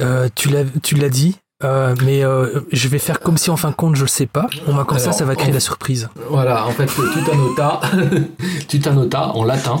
Euh, 0.00 0.28
tu 0.34 0.48
l'as 0.50 0.64
tu 0.82 0.94
l'as 0.94 1.08
dit, 1.08 1.36
euh, 1.64 1.94
mais 2.04 2.24
euh, 2.24 2.60
je 2.72 2.86
vais 2.88 2.98
faire 2.98 3.18
comme 3.20 3.36
si 3.36 3.50
en 3.50 3.56
fin 3.56 3.70
de 3.70 3.74
compte 3.74 3.96
je 3.96 4.02
le 4.02 4.08
sais 4.08 4.26
pas. 4.26 4.46
On 4.66 4.74
va 4.74 4.84
comme 4.84 4.98
ça, 4.98 5.04
Alors, 5.06 5.14
ça 5.18 5.24
va 5.24 5.34
créer 5.34 5.50
en- 5.50 5.54
la 5.54 5.60
surprise. 5.60 6.08
Voilà, 6.30 6.66
en 6.66 6.70
fait, 6.70 6.86
Tutanota, 6.86 7.80
Tutanota 8.68 9.28
en 9.34 9.44
latin. 9.44 9.76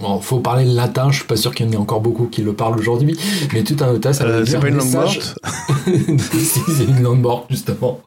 Bon, 0.00 0.20
faut 0.20 0.40
parler 0.40 0.64
le 0.64 0.72
latin, 0.74 1.10
je 1.10 1.16
suis 1.18 1.26
pas 1.26 1.36
sûr 1.36 1.54
qu'il 1.54 1.66
y 1.66 1.68
en 1.68 1.72
ait 1.72 1.76
encore 1.76 2.00
beaucoup 2.00 2.26
qui 2.26 2.42
le 2.42 2.52
parlent 2.52 2.78
aujourd'hui, 2.78 3.16
mais 3.52 3.62
Tutanota, 3.62 4.12
ça 4.12 4.24
veut 4.24 4.34
Euh, 4.34 4.42
dire 4.42 4.54
c'est 4.54 4.60
pas 4.60 4.68
une 4.68 4.76
langue 4.76 4.86
message- 4.86 5.18
morte 5.18 5.38
si, 6.28 6.60
c'est 6.76 6.84
une 6.84 7.02
langue 7.02 7.20
morte, 7.20 7.46
justement. 7.50 8.00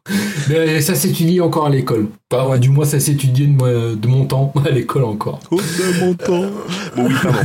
Mais 0.49 0.81
ça 0.81 0.95
s'étudie 0.95 1.39
encore 1.41 1.65
à 1.67 1.69
l'école. 1.69 2.07
Ouais, 2.33 2.59
du 2.59 2.69
moins, 2.69 2.85
ça 2.85 2.99
s'étudie 2.99 3.47
de, 3.47 3.95
de 3.95 4.07
mon 4.07 4.25
temps 4.25 4.51
à 4.65 4.69
l'école 4.69 5.03
encore. 5.05 5.39
Oh, 5.51 5.57
de 5.57 5.99
mon 6.05 6.13
temps. 6.13 6.49
Bon, 6.95 7.05
oui, 7.07 7.13
pardon. 7.21 7.39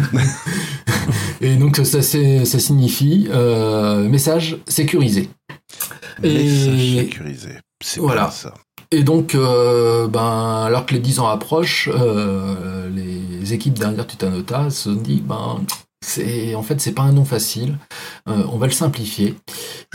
Et 1.41 1.55
donc, 1.57 1.77
ça, 1.77 2.03
c'est- 2.03 2.45
ça 2.45 2.59
signifie 2.59 3.29
euh, 3.31 4.09
message 4.09 4.59
sécurisé. 4.67 5.29
Et- 6.23 6.97
sécurisé. 7.01 7.59
C'est 7.83 8.01
Voilà. 8.01 8.23
voilà. 8.23 8.31
ça. 8.33 8.55
Et 8.91 9.03
donc, 9.03 9.35
euh, 9.35 10.09
ben, 10.09 10.63
alors 10.67 10.87
que 10.87 10.95
les 10.95 11.01
10 11.01 11.21
ans 11.21 11.29
approchent, 11.29 11.91
euh, 11.93 12.89
les 12.89 13.53
équipes 13.53 13.75
derrière 13.79 14.07
Tutanota 14.07 14.71
se 14.71 14.89
disent, 14.91 15.23
ben, 15.23 15.61
c'est, 16.01 16.55
en 16.55 16.63
fait, 16.63 16.81
c'est 16.81 16.93
pas 16.93 17.03
un 17.03 17.13
nom 17.13 17.25
facile. 17.25 17.77
Euh, 18.29 18.43
on 18.53 18.57
va 18.59 18.67
le 18.67 18.73
simplifier. 18.73 19.35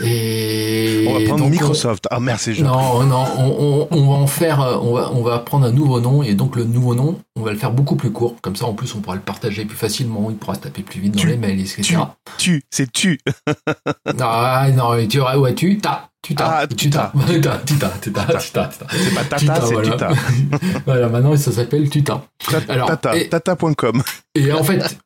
Et 0.02 1.06
On 1.08 1.14
va 1.18 1.24
prendre 1.24 1.44
donc, 1.44 1.50
Microsoft. 1.52 2.06
Ah 2.10 2.20
merde, 2.20 2.38
c'est 2.40 2.54
genre. 2.54 3.02
Non, 3.04 3.06
non, 3.06 3.24
on, 3.38 3.88
on- 3.90 3.96
on 3.98 4.06
va 4.12 4.18
en 4.18 4.26
faire, 4.26 4.60
euh, 4.60 4.76
on 4.82 4.92
va, 4.94 5.10
on 5.12 5.22
va 5.22 5.38
prendre 5.38 5.66
un 5.66 5.72
nouveau 5.72 6.00
nom 6.00 6.22
et 6.22 6.34
donc 6.34 6.56
le 6.56 6.64
nouveau 6.64 6.94
nom, 6.94 7.18
on 7.36 7.42
va 7.42 7.52
le 7.52 7.58
faire 7.58 7.70
beaucoup 7.72 7.96
plus 7.96 8.10
court. 8.10 8.36
Comme 8.42 8.56
ça, 8.56 8.66
en 8.66 8.74
plus, 8.74 8.94
on 8.94 9.00
pourra 9.00 9.16
le 9.16 9.22
partager 9.22 9.64
plus 9.64 9.76
facilement, 9.76 10.28
il 10.30 10.36
pourra 10.36 10.54
se 10.56 10.60
taper 10.60 10.82
plus 10.82 11.00
vite 11.00 11.14
dans 11.14 11.20
Tu- 11.20 11.28
les 11.28 11.36
mails, 11.36 11.60
etc. 11.60 11.82
tu- 11.82 11.96
Tu, 12.38 12.62
c'est 12.70 12.90
tu. 12.92 13.18
Ah, 14.20 14.68
non, 14.74 14.94
et 14.96 15.06
tu 15.08 15.20
auras, 15.20 15.36
ouais, 15.38 15.54
tu 15.54 15.78
t'as, 15.78 16.08
tu 16.22 16.34
t'as, 16.34 16.60
Ah, 16.60 16.66
tu 16.66 16.76
tu 16.76 16.90
t'as, 16.90 17.12
tu 17.26 17.40
t'as, 17.40 17.58
tu 17.58 17.74
t'as, 17.78 17.88
tu 18.00 18.12
t'as, 18.12 18.24
tu 18.38 18.50
t'as. 18.52 18.70
C'est 18.90 19.14
pas 19.14 19.24
tata, 19.24 19.60
c'est 19.66 19.82
tuta. 19.82 20.08
Voilà, 20.86 21.08
maintenant 21.08 21.36
ça 21.36 21.52
s'appelle 21.52 21.88
Tuta. 21.88 22.22
Tata.com. 23.30 24.02
Et 24.34 24.52
en 24.52 24.62
fait, 24.64 24.98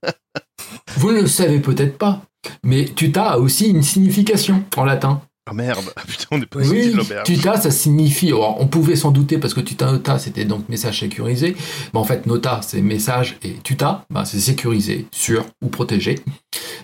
vous 0.97 1.12
ne 1.12 1.21
le 1.23 1.27
savez 1.27 1.61
peut-être 1.61 1.99
pas, 1.99 2.23
mais 2.64 2.85
Tuta 2.87 3.31
a 3.33 3.38
aussi 3.38 3.69
une 3.69 3.83
signification 3.83 4.64
en 4.77 4.85
latin. 4.85 5.21
Ah 5.51 5.55
merde, 5.55 5.85
putain, 6.07 6.27
on 6.33 6.41
est 6.43 6.47
pas 6.47 6.59
Oui, 6.61 6.93
tuta, 7.25 7.59
ça 7.59 7.71
signifie. 7.71 8.29
alors, 8.29 8.61
on 8.61 8.67
pouvait 8.67 8.97
s'en 8.97 9.11
douter 9.11 9.38
parce 9.38 9.55
que 9.55 9.61
tuta 9.61 9.91
nota, 9.91 10.19
c'était 10.19 10.45
donc 10.45 10.69
message 10.69 11.01
sécurisé. 11.01 11.57
Mais 11.95 11.99
en 12.01 12.05
fait, 12.05 12.27
nota, 12.27 12.61
c'est 12.62 12.83
message 12.83 13.38
et 13.43 13.55
tuta, 13.62 14.05
bah, 14.11 14.27
c'est 14.27 14.41
sécurisé, 14.41 15.07
sûr 15.11 15.47
ou 15.62 15.69
protégé. 15.69 16.17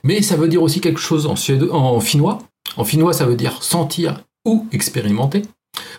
Mais 0.03 0.23
ça 0.23 0.37
veut 0.37 0.49
dire 0.49 0.63
aussi 0.63 0.81
quelque 0.81 0.99
chose 1.01 1.27
en, 1.27 1.35
suédo- 1.35 1.73
en 1.73 2.01
finnois. 2.01 2.39
En 2.79 2.85
finnois, 2.85 3.13
ça 3.13 3.27
veut 3.27 3.37
dire 3.37 3.63
sentir 3.63 4.23
ou 4.47 4.67
expérimenter. 4.73 5.43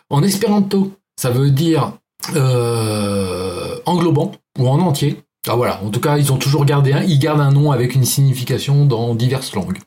En 0.10 0.23
espéranto, 0.23 0.91
ça 1.21 1.29
veut 1.29 1.51
dire 1.51 1.93
euh, 2.36 3.77
englobant 3.86 4.31
ou 4.58 4.67
en 4.67 4.79
entier. 4.79 5.17
Ah 5.47 5.55
voilà, 5.55 5.81
en 5.84 5.89
tout 5.89 5.99
cas, 5.99 6.17
ils 6.17 6.34
ont 6.34 6.38
toujours 6.38 6.65
gardé 6.65 6.93
un, 6.93 7.03
ils 7.03 7.19
gardent 7.19 7.41
un 7.41 7.51
nom 7.51 7.71
avec 7.71 7.93
une 7.93 8.05
signification 8.05 8.86
dans 8.86 9.13
diverses 9.13 9.53
langues. 9.53 9.77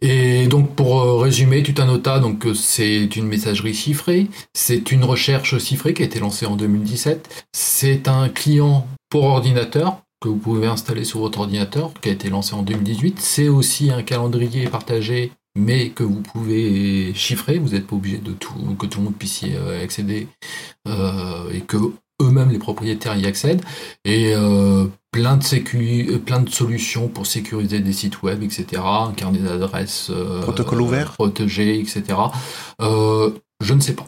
Et 0.00 0.48
donc 0.48 0.74
pour 0.74 1.00
euh, 1.00 1.16
résumer, 1.18 1.62
Tutanota, 1.62 2.18
donc 2.18 2.46
euh, 2.46 2.54
c'est 2.54 3.16
une 3.16 3.26
messagerie 3.26 3.74
chiffrée, 3.74 4.28
c'est 4.52 4.92
une 4.92 5.04
recherche 5.04 5.58
chiffrée 5.58 5.94
qui 5.94 6.02
a 6.02 6.04
été 6.04 6.18
lancée 6.18 6.44
en 6.44 6.56
2017, 6.56 7.46
c'est 7.52 8.06
un 8.08 8.28
client 8.28 8.86
pour 9.08 9.24
ordinateur 9.24 9.98
que 10.20 10.28
vous 10.28 10.36
pouvez 10.36 10.66
installer 10.66 11.04
sur 11.04 11.20
votre 11.20 11.40
ordinateur, 11.40 11.92
qui 12.02 12.08
a 12.08 12.12
été 12.12 12.28
lancé 12.30 12.54
en 12.54 12.62
2018. 12.62 13.18
C'est 13.20 13.48
aussi 13.48 13.90
un 13.90 14.02
calendrier 14.02 14.66
partagé, 14.68 15.32
mais 15.58 15.90
que 15.90 16.02
vous 16.02 16.20
pouvez 16.20 17.12
chiffrer. 17.14 17.58
Vous 17.58 17.70
n'êtes 17.70 17.86
pas 17.86 17.96
obligé 17.96 18.18
de 18.18 18.32
tout, 18.32 18.54
que 18.78 18.86
tout 18.86 19.00
le 19.00 19.04
monde 19.04 19.16
puisse 19.16 19.42
y 19.42 19.54
euh, 19.54 19.82
accéder 19.82 20.28
et 20.86 21.60
que 21.60 21.76
eux-mêmes 22.22 22.50
les 22.50 22.58
propriétaires 22.58 23.16
y 23.16 23.26
accèdent. 23.26 23.62
Et 24.04 24.34
euh, 24.34 24.86
plein 25.14 25.36
de 25.36 25.44
sécu, 25.44 26.08
euh, 26.10 26.18
plein 26.18 26.40
de 26.40 26.50
solutions 26.50 27.08
pour 27.08 27.26
sécuriser 27.26 27.80
des 27.80 27.92
sites 27.92 28.22
web, 28.22 28.42
etc. 28.42 28.82
Un 28.84 29.12
carnet 29.12 29.38
d'adresses 29.38 30.10
euh, 30.10 30.40
Protocole 30.40 30.80
ouvert 30.80 31.12
protégé, 31.12 31.78
etc. 31.78 32.02
Euh, 32.80 33.30
je 33.60 33.74
ne 33.74 33.80
sais 33.80 33.94
pas. 33.94 34.06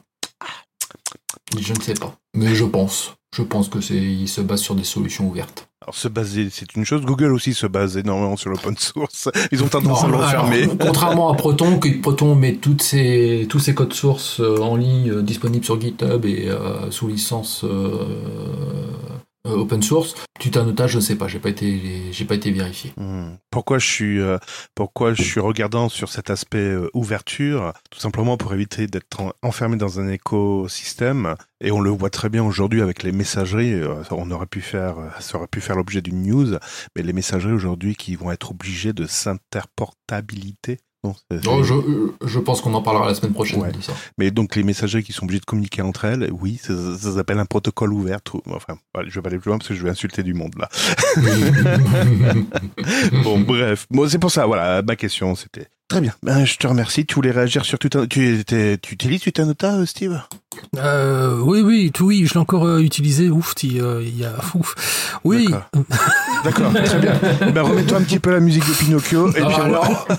Je 1.59 1.73
ne 1.73 1.81
sais 1.81 1.95
pas. 1.95 2.16
Mais 2.35 2.55
je 2.55 2.64
pense. 2.64 3.14
Je 3.37 3.42
pense 3.42 3.69
que 3.69 3.81
c'est, 3.81 3.95
il 3.95 4.29
se 4.29 4.40
base 4.40 4.61
sur 4.61 4.75
des 4.75 4.85
solutions 4.85 5.29
ouvertes. 5.29 5.65
Alors, 5.83 5.95
se 5.95 6.09
baser, 6.09 6.49
c'est 6.51 6.75
une 6.75 6.87
chose. 6.87 7.03
Google 7.05 7.33
aussi 7.35 7.53
se 7.53 7.67
base 7.67 7.99
énormément 7.99 8.37
sur 8.37 8.49
l'open 8.51 8.77
source. 8.79 9.29
Ils 9.53 9.62
ont 9.62 9.69
tendance 9.69 10.05
à 10.05 10.09
Non, 10.09 10.19
l'enfermer. 10.19 10.62
alors, 10.62 10.77
contrairement 10.81 11.31
à 11.31 11.37
Proton, 11.37 11.79
que 11.79 12.01
Proton 12.01 12.35
met 12.35 12.55
toutes 12.55 12.81
ses, 12.81 13.47
tous 13.51 13.59
ses 13.59 13.75
codes 13.75 13.93
sources 13.93 14.41
euh, 14.41 14.57
en 14.62 14.77
ligne 14.77 15.11
euh, 15.11 15.23
disponibles 15.23 15.65
sur 15.67 15.79
GitHub 15.79 16.25
et 16.25 16.49
euh, 16.49 16.91
sous 16.91 17.09
licence 17.09 17.62
euh, 17.65 18.07
open 19.52 19.82
source. 19.82 20.14
Tutanota, 20.38 20.87
je 20.87 20.96
ne 20.96 21.00
sais 21.00 21.16
pas, 21.16 21.28
j'ai 21.28 21.38
pas 21.38 21.48
été, 21.48 22.12
j'ai 22.12 22.24
pas 22.24 22.35
été 22.35 22.50
vérifié. 22.50 22.92
Hmm. 22.96 23.37
Pourquoi 23.50 23.78
je 23.78 23.87
suis, 23.87 24.20
euh, 24.20 24.38
pourquoi 24.74 25.14
je 25.14 25.22
suis 25.22 25.40
regardant 25.40 25.88
sur 25.88 26.11
cet 26.11 26.30
aspect 26.30 26.59
euh, 26.59 26.90
ouverture? 26.94 27.72
Tout 27.90 27.98
simplement 28.00 28.37
pour 28.37 28.52
éviter 28.52 28.87
d'être 28.87 29.20
en- 29.20 29.32
enfermé 29.42 29.76
dans 29.76 29.98
un 30.00 30.09
écosystème. 30.09 31.35
Et 31.62 31.70
on 31.70 31.80
le 31.80 31.88
voit 31.90 32.11
très 32.11 32.28
bien 32.28 32.44
aujourd'hui 32.44 32.82
avec 32.82 33.02
les 33.02 33.12
messageries. 33.12 33.72
euh, 33.72 34.02
on 34.11 34.30
aurait 34.30 34.46
pu 34.46 34.61
faire, 34.61 34.98
euh, 34.98 35.09
ça 35.20 35.38
aurait 35.38 35.46
pu 35.46 35.61
faire 35.62 35.76
l'objet 35.76 36.02
d'une 36.02 36.22
news, 36.22 36.59
mais 36.94 37.02
les 37.02 37.14
messageries 37.14 37.54
aujourd'hui 37.54 37.94
qui 37.94 38.14
vont 38.14 38.30
être 38.30 38.50
obligées 38.50 38.92
de 38.92 39.06
s'interportabilité. 39.06 40.78
Non, 41.31 41.59
Oh, 41.59 41.62
je, 41.62 41.75
je 42.27 42.38
pense 42.38 42.61
qu'on 42.61 42.75
en 42.75 42.83
parlera 42.83 43.07
la 43.07 43.14
semaine 43.14 43.33
prochaine 43.33 43.61
Ouais. 43.61 43.73
de 43.73 43.81
ça. 43.81 43.92
Mais 44.19 44.31
donc 44.31 44.57
les 44.57 44.62
messageries 44.62 45.05
qui 45.05 45.12
sont 45.12 45.25
obligées 45.25 45.40
de 45.40 45.45
communiquer 45.45 45.83
entre 45.83 46.05
elles, 46.07 46.31
oui, 46.33 46.59
ça, 46.62 46.75
ça 46.97 47.14
s'appelle 47.14 47.38
un 47.38 47.47
protocole 47.47 47.92
ouvert. 47.92 48.21
tout- 48.23 48.42
Enfin, 48.51 48.77
je 49.07 49.14
vais 49.14 49.23
pas 49.23 49.29
aller 49.29 49.38
plus 49.38 49.49
loin 49.51 49.59
parce 49.59 49.69
que 49.69 49.75
je 49.75 49.83
vais 49.83 49.90
insulter 49.90 50.23
du 50.23 50.35
monde 50.35 50.55
là. 50.59 50.69
bon, 53.25 53.40
bref. 53.40 53.87
Bon, 53.90 54.09
c'est 54.09 54.19
pour 54.19 54.31
ça, 54.31 54.47
voilà, 54.47 54.83
ma 54.83 54.97
question, 54.97 55.35
c'était... 55.35 55.66
Très 55.88 56.01
bien, 56.01 56.12
ben, 56.25 56.44
je 56.44 56.57
te 56.57 56.66
remercie. 56.66 57.07
Tu 57.07 57.14
voulais 57.14 57.31
réagir 57.31 57.64
sur 57.64 57.79
Tutanota 57.79 58.09
Tu 58.09 58.40
étais- 58.40 58.77
tu 58.79 58.94
utilises 58.94 59.20
Tutanota, 59.20 59.77
euh, 59.77 59.87
Steve? 59.87 60.20
Euh, 60.79 61.38
oui, 61.44 61.61
oui, 61.61 61.92
tout, 61.94 62.07
oui, 62.07 62.27
je 62.27 62.35
l'ai 62.35 62.40
encore 62.40 62.66
euh, 62.66 62.81
utilisé. 62.81 63.31
Ouf, 63.31 63.55
euh, 63.64 64.03
il 64.05 64.18
y 64.18 64.25
a, 64.25 64.33
ouf. 64.57 64.75
Oui, 65.22 65.46
D'accord. 66.44 66.72
Très 66.72 66.99
bien. 66.99 67.12
Ben, 67.53 67.62
remets-toi 67.62 67.99
un 67.99 68.03
petit 68.03 68.18
peu 68.18 68.31
la 68.33 68.40
musique 68.40 68.66
de 68.66 68.72
Pinocchio. 68.72 69.29
Et 69.31 69.33
puis, 69.35 69.42
Ah, 69.46 69.62
alors, 69.62 70.07
ouais, 70.11 70.16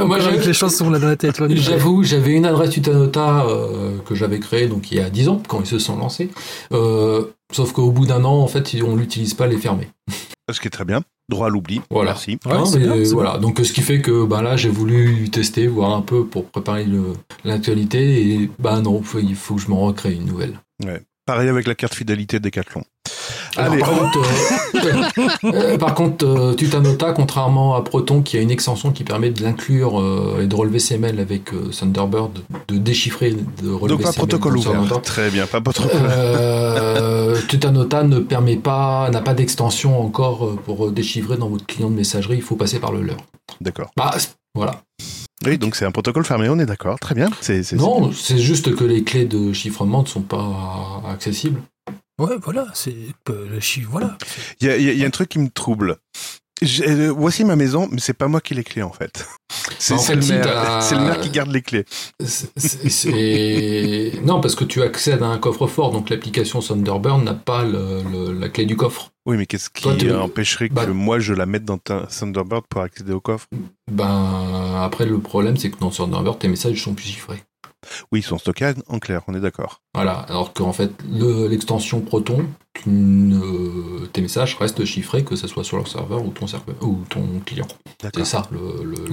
moi, 0.06 0.20
j'ai- 0.20 0.26
avec 0.28 0.46
les 0.46 0.54
chansons 0.54 0.88
là 0.88 0.98
dans 0.98 1.08
la 1.08 1.16
tête. 1.16 1.38
là. 1.38 1.48
J'avoue, 1.50 2.02
j'avais 2.02 2.32
une 2.32 2.46
adresse 2.46 2.70
Tutanota 2.70 3.44
que 4.06 4.14
j'avais 4.14 4.40
créée 4.40 4.68
donc 4.68 4.90
il 4.90 4.96
y 4.98 5.00
a 5.00 5.10
10 5.10 5.28
ans 5.28 5.42
quand 5.46 5.60
ils 5.60 5.66
se 5.66 5.78
sont 5.78 5.98
lancés. 5.98 6.30
Sauf 7.52 7.72
qu'au 7.72 7.90
bout 7.90 8.06
d'un 8.06 8.24
an, 8.24 8.38
en 8.40 8.48
fait, 8.48 8.74
on 8.82 8.96
l'utilise 8.96 9.34
pas, 9.34 9.44
elle 9.44 9.52
est 9.52 9.58
fermée. 9.58 9.88
Ce 10.50 10.60
qui 10.60 10.66
est 10.66 10.70
très 10.70 10.84
bien. 10.86 11.02
Droit 11.28 11.46
à 11.46 11.50
l'oubli. 11.50 11.80
Voilà. 11.90 12.10
Merci. 12.10 12.32
Ouais, 12.44 12.52
Hein, 12.52 12.64
bien, 12.78 12.94
voilà. 13.14 13.38
Donc 13.38 13.58
ce 13.62 13.72
qui 13.72 13.80
fait 13.80 14.00
que 14.02 14.24
ben 14.26 14.42
là, 14.42 14.56
j'ai 14.56 14.68
voulu 14.68 15.30
tester, 15.30 15.66
voir 15.66 15.94
un 15.94 16.02
peu 16.02 16.26
pour 16.26 16.44
préparer 16.46 16.86
l'actualité 17.44 18.34
et 18.34 18.50
bah 18.58 18.80
non, 18.80 19.02
faut- 19.02 19.18
il 19.18 19.34
faut 19.34 19.54
que 19.54 19.60
je 19.62 19.68
m'en 19.68 19.80
recrée 19.80 20.14
une 20.14 20.26
nouvelle. 20.26 20.60
Pareil 21.26 21.48
avec 21.48 21.66
la 21.66 21.74
carte 21.74 21.94
fidélité 21.94 22.38
Decathlon. 22.38 22.82
Allez, 23.56 23.78
par, 23.78 23.90
contre, 23.90 24.18
euh, 24.74 25.02
euh, 25.44 25.78
par 25.78 25.94
contre, 25.94 26.26
euh, 26.26 26.54
Tutanota, 26.54 27.12
contrairement 27.12 27.76
à 27.76 27.82
Proton, 27.82 28.20
qui 28.20 28.36
a 28.36 28.40
une 28.40 28.50
extension 28.50 28.90
qui 28.90 29.04
permet 29.04 29.30
de 29.30 29.42
l'inclure 29.42 30.00
euh, 30.00 30.40
et 30.42 30.46
de 30.46 30.54
relever 30.54 30.80
ses 30.80 30.98
mails 30.98 31.20
avec 31.20 31.54
euh, 31.54 31.70
Thunderbird, 31.70 32.40
de 32.68 32.76
déchiffrer, 32.76 33.30
de 33.30 33.70
relever 33.70 33.88
donc 33.88 34.02
pas 34.02 34.12
ses 34.12 34.18
mails 34.20 34.28
protocole 34.28 34.56
ouvert. 34.58 34.72
Thunderbird, 34.72 35.02
Très 35.02 35.30
bien, 35.30 35.46
pas 35.46 35.60
protocole. 35.60 36.00
euh, 36.04 37.40
Tutanota 37.48 38.02
ne 38.02 38.18
permet 38.18 38.56
pas, 38.56 39.08
n'a 39.10 39.20
pas 39.20 39.34
d'extension 39.34 40.00
encore 40.00 40.56
pour 40.66 40.90
déchiffrer 40.90 41.36
dans 41.36 41.48
votre 41.48 41.64
client 41.64 41.90
de 41.90 41.96
messagerie. 41.96 42.36
Il 42.36 42.42
faut 42.42 42.56
passer 42.56 42.80
par 42.80 42.92
le 42.92 43.02
leur. 43.02 43.18
D'accord. 43.60 43.90
Bah, 43.96 44.10
voilà. 44.54 44.82
Oui, 45.46 45.58
donc 45.58 45.76
c'est 45.76 45.84
un 45.84 45.90
protocole 45.92 46.24
fermé, 46.24 46.48
on 46.48 46.58
est 46.58 46.66
d'accord. 46.66 46.98
Très 46.98 47.14
bien. 47.14 47.28
Non, 47.76 48.12
c'est 48.12 48.38
juste 48.38 48.74
que 48.74 48.84
les 48.84 49.02
clés 49.04 49.24
de 49.26 49.52
chiffrement 49.52 50.02
ne 50.02 50.08
sont 50.08 50.22
pas 50.22 51.02
accessibles. 51.08 51.60
Ouais, 52.18 52.36
voilà, 52.42 52.66
c'est 52.74 52.94
le 53.28 53.60
chiffre, 53.60 53.88
voilà. 53.90 54.16
Il 54.60 54.68
y 54.68 54.70
a, 54.70 54.76
il 54.76 54.84
y 54.84 54.88
a- 54.88 54.92
il 54.92 54.98
y 54.98 55.04
a 55.04 55.06
un 55.06 55.10
truc 55.10 55.28
qui 55.30 55.38
me 55.38 55.48
trouble. 55.48 55.96
Euh, 56.86 57.12
voici 57.14 57.44
ma 57.44 57.56
maison, 57.56 57.88
mais 57.90 57.98
c'est 57.98 58.14
pas 58.14 58.28
moi 58.28 58.40
qui 58.40 58.52
ai 58.54 58.56
les 58.56 58.64
clés 58.64 58.82
en 58.82 58.92
fait. 58.92 59.26
C'est 59.78 59.94
en 59.94 59.98
c'est 59.98 60.14
le, 60.14 60.22
si 60.22 60.94
le 60.94 61.00
maire 61.00 61.20
qui 61.20 61.28
garde 61.30 61.50
les 61.50 61.60
clés. 61.62 61.84
Non, 64.24 64.40
parce 64.40 64.54
que 64.54 64.64
tu 64.64 64.80
accèdes 64.82 65.22
à 65.22 65.26
un 65.26 65.38
coffre-fort, 65.38 65.90
donc 65.92 66.10
l'application 66.10 66.60
Thunderbird 66.60 67.22
n'a 67.22 67.34
pas 67.34 67.64
le- 67.64 68.02
le- 68.10 68.32
la 68.38 68.48
clé 68.48 68.64
du 68.66 68.76
coffre. 68.76 69.10
Oui, 69.26 69.36
mais 69.38 69.46
qu'est-ce 69.46 69.70
qui 69.70 69.82
Toi, 69.82 69.94
empêcherait 70.22 70.68
que 70.68 70.74
bah- 70.74 70.86
moi 70.86 71.18
je 71.18 71.32
la 71.32 71.46
mette 71.46 71.64
dans 71.64 71.78
ta- 71.78 72.06
Thunderbird 72.06 72.64
pour 72.68 72.82
accéder 72.82 73.12
au 73.12 73.20
coffre? 73.20 73.46
Ben, 73.90 74.74
après, 74.82 75.06
le 75.06 75.18
problème, 75.18 75.56
c'est 75.56 75.70
que 75.70 75.78
dans 75.80 75.90
Thunderbird, 75.90 76.38
tes 76.38 76.48
messages 76.48 76.82
sont 76.82 76.94
plus 76.94 77.06
chiffrés. 77.06 77.42
Oui, 78.12 78.20
ils 78.20 78.22
sont 78.22 78.38
stockés 78.38 78.72
en 78.88 78.98
clair, 78.98 79.22
on 79.28 79.34
est 79.34 79.40
d'accord. 79.40 79.80
Voilà, 79.94 80.12
alors 80.12 80.52
qu'en 80.54 80.72
fait, 80.72 80.90
le- 81.10 81.46
l'extension 81.48 82.00
Proton, 82.00 82.46
tu 82.72 82.88
ne- 82.88 84.06
tes 84.06 84.22
messages 84.22 84.56
restent 84.56 84.84
chiffrés, 84.86 85.22
que 85.22 85.36
ce 85.36 85.46
soit 85.46 85.64
sur 85.64 85.76
leur 85.76 85.86
serveur 85.88 86.24
ou 86.24 86.30
ton, 86.30 86.46
serveur, 86.46 86.74
ou 86.82 87.04
ton 87.10 87.26
client. 87.44 87.68
C'est 88.14 88.24
ça 88.24 88.42
le, 88.50 88.58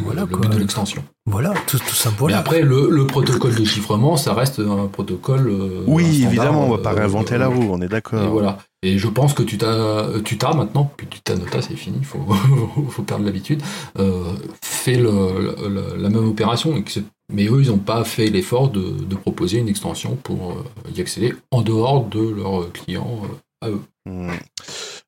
Voilà, 0.03 0.21
le 0.21 0.27
but 0.37 0.49
de 0.49 0.57
l'extension. 0.57 1.03
Voilà, 1.25 1.53
tout, 1.67 1.79
tout 1.79 1.95
ça, 1.95 2.11
Mais 2.25 2.33
après, 2.33 2.61
le, 2.61 2.89
le 2.89 3.07
protocole 3.07 3.55
de 3.55 3.63
chiffrement, 3.65 4.15
ça 4.17 4.33
reste 4.33 4.59
un 4.59 4.87
protocole. 4.87 5.47
euh, 5.49 5.81
un 5.85 5.91
Oui, 5.91 6.03
standard, 6.05 6.31
évidemment, 6.31 6.65
on 6.67 6.71
va 6.71 6.77
pas 6.81 6.91
euh, 6.91 6.95
réinventer 6.95 7.37
la 7.37 7.45
euh, 7.45 7.49
roue, 7.49 7.67
on 7.71 7.81
est 7.81 7.85
Et 7.85 7.89
d'accord. 7.89 8.29
voilà. 8.29 8.57
Et 8.83 8.97
je 8.97 9.07
pense 9.07 9.33
que 9.35 9.43
tu 9.43 9.57
t'as, 9.59 10.19
tu 10.21 10.37
t'as 10.39 10.53
maintenant, 10.53 10.91
puis 10.97 11.05
tu 11.07 11.21
t'as 11.21 11.35
nota, 11.35 11.61
c'est 11.61 11.75
fini, 11.75 12.03
faut, 12.03 12.17
faut 12.89 13.03
perdre 13.03 13.23
l'habitude, 13.25 13.61
euh, 13.99 14.33
fait 14.63 14.95
le, 14.95 15.55
le- 15.69 15.95
la 15.97 16.09
même 16.09 16.27
opération. 16.27 16.75
et 16.75 16.83
que 16.83 16.91
c'est- 16.91 17.03
Mais 17.31 17.45
eux, 17.45 17.61
ils 17.61 17.69
n'ont 17.69 17.77
pas 17.77 18.03
fait 18.03 18.27
l'effort 18.31 18.69
de, 18.69 18.81
de 19.03 19.15
proposer 19.15 19.59
une 19.59 19.69
extension 19.69 20.15
pour 20.15 20.53
euh, 20.53 20.63
y 20.95 20.99
accéder 20.99 21.33
en 21.51 21.61
dehors 21.61 22.05
de 22.05 22.19
leurs 22.27 22.71
clients 22.73 23.21
euh, 23.61 23.67
à 23.67 23.69
eux. 23.69 23.81
Hmm. 24.07 24.31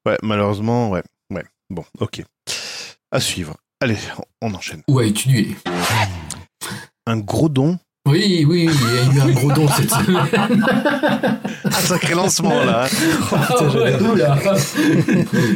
Ouais, 0.05 0.17
malheureusement, 0.21 0.91
ouais. 0.91 1.01
Ouais. 1.31 1.43
Bon, 1.71 1.83
ok. 1.99 2.21
À 3.11 3.19
suivre. 3.19 3.55
Allez, 3.81 3.97
on 4.41 4.49
on 4.49 4.53
enchaîne. 4.53 4.83
Ou 4.87 4.99
à 4.99 5.05
étudier. 5.05 5.55
Un 7.07 7.17
gros 7.17 7.49
don. 7.49 7.79
Oui, 8.05 8.45
oui, 8.45 8.69
il 8.69 9.15
y 9.15 9.21
a 9.21 9.27
eu 9.27 9.29
un 9.29 9.33
gros 9.33 9.51
don 9.53 9.65
cette 9.69 9.89
semaine. 9.89 10.65
Un 11.63 11.71
sacré 11.71 12.13
lancement 12.15 12.61
là. 12.65 12.85
Ah 13.31 13.63
ouais, 13.63 13.95
oula. 14.01 14.37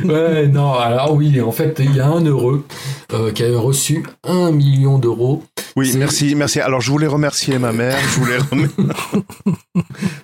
ouais, 0.06 0.48
non, 0.48 0.74
alors 0.74 1.14
oui, 1.14 1.42
en 1.42 1.52
fait, 1.52 1.82
il 1.84 1.94
y 1.94 2.00
a 2.00 2.08
un 2.08 2.24
heureux 2.24 2.66
euh, 3.12 3.34
qui 3.34 3.44
a 3.44 3.60
reçu 3.60 4.06
un 4.24 4.52
million 4.52 4.98
d'euros 4.98 5.44
Oui, 5.76 5.94
merci, 5.98 6.36
merci. 6.36 6.62
Alors 6.62 6.80
je 6.80 6.90
voulais 6.90 7.08
remercier 7.08 7.60
ma 7.60 7.74
mère, 7.74 7.98
je 8.14 8.20
voulais 8.20 8.38
remercier. 8.38 8.84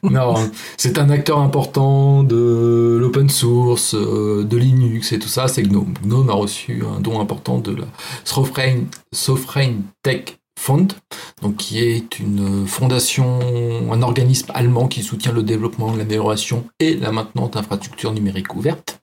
Non, 0.03 0.36
c'est 0.78 0.97
un 0.99 1.09
acteur 1.09 1.39
important 1.39 2.24
de 2.24 2.97
l'open 2.99 3.30
source, 3.30 3.95
euh, 3.95 4.43
de 4.43 4.57
Linux 4.57 5.11
et 5.11 5.19
tout 5.19 5.28
ça, 5.28 5.47
c'est 5.47 5.63
Gnome. 5.63 5.93
Gnome 6.03 6.30
a 6.30 6.34
reçu 6.34 6.84
un 6.95 6.99
don 7.01 7.19
important 7.19 7.57
de 7.57 7.76
la 7.76 7.86
Sovereign 8.24 9.82
Tech 10.03 10.38
Donc 11.41 11.57
qui 11.57 11.80
est 11.80 12.20
une 12.20 12.66
fondation, 12.68 13.39
un 13.91 14.01
organisme 14.01 14.51
allemand 14.53 14.88
qui 14.88 15.03
soutient 15.03 15.32
le 15.32 15.43
développement, 15.43 15.93
l'amélioration 15.95 16.66
et 16.80 16.95
la 16.95 17.11
maintenance 17.11 17.51
d'infrastructures 17.51 18.14
numériques 18.14 18.55
ouvertes. 18.55 18.99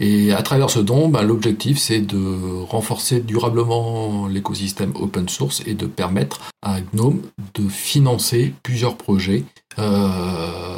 Et 0.00 0.32
à 0.32 0.42
travers 0.42 0.70
ce 0.70 0.80
don, 0.80 1.08
ben, 1.08 1.22
l'objectif 1.22 1.78
c'est 1.78 2.00
de 2.00 2.62
renforcer 2.64 3.20
durablement 3.20 4.26
l'écosystème 4.26 4.92
open 4.96 5.28
source 5.28 5.62
et 5.66 5.74
de 5.74 5.86
permettre 5.86 6.40
à 6.62 6.80
Gnome 6.80 7.20
de 7.54 7.68
financer 7.68 8.54
plusieurs 8.62 8.96
projets 8.96 9.44
euh, 9.78 10.74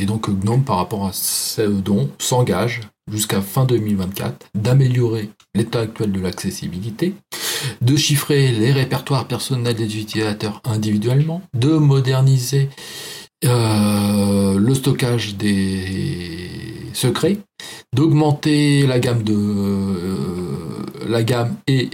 et 0.00 0.06
donc 0.06 0.30
Gnome, 0.30 0.64
par 0.64 0.76
rapport 0.76 1.06
à 1.06 1.12
ce 1.12 1.62
don, 1.62 2.08
s'engage 2.18 2.80
jusqu'à 3.10 3.40
fin 3.40 3.64
2024 3.64 4.48
d'améliorer 4.54 5.30
l'état 5.54 5.80
actuel 5.80 6.12
de 6.12 6.20
l'accessibilité, 6.20 7.14
de 7.80 7.96
chiffrer 7.96 8.52
les 8.52 8.72
répertoires 8.72 9.26
personnels 9.26 9.74
des 9.74 9.98
utilisateurs 9.98 10.60
individuellement, 10.64 11.42
de 11.54 11.72
moderniser 11.72 12.68
euh, 13.44 14.58
le 14.58 14.74
stockage 14.74 15.36
des 15.36 16.50
secrets, 16.92 17.38
d'augmenter 17.94 18.86
la 18.86 18.98
gamme 18.98 19.24
euh, 19.30 21.16
et 21.66 21.88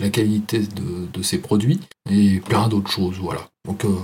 la 0.00 0.08
qualité 0.08 0.60
de, 0.60 1.06
de 1.12 1.22
ses 1.22 1.38
produits 1.38 1.80
et 2.10 2.40
plein 2.40 2.68
d'autres 2.68 2.90
choses. 2.90 3.16
Voilà. 3.20 3.40
Donc 3.66 3.84
euh, 3.84 3.94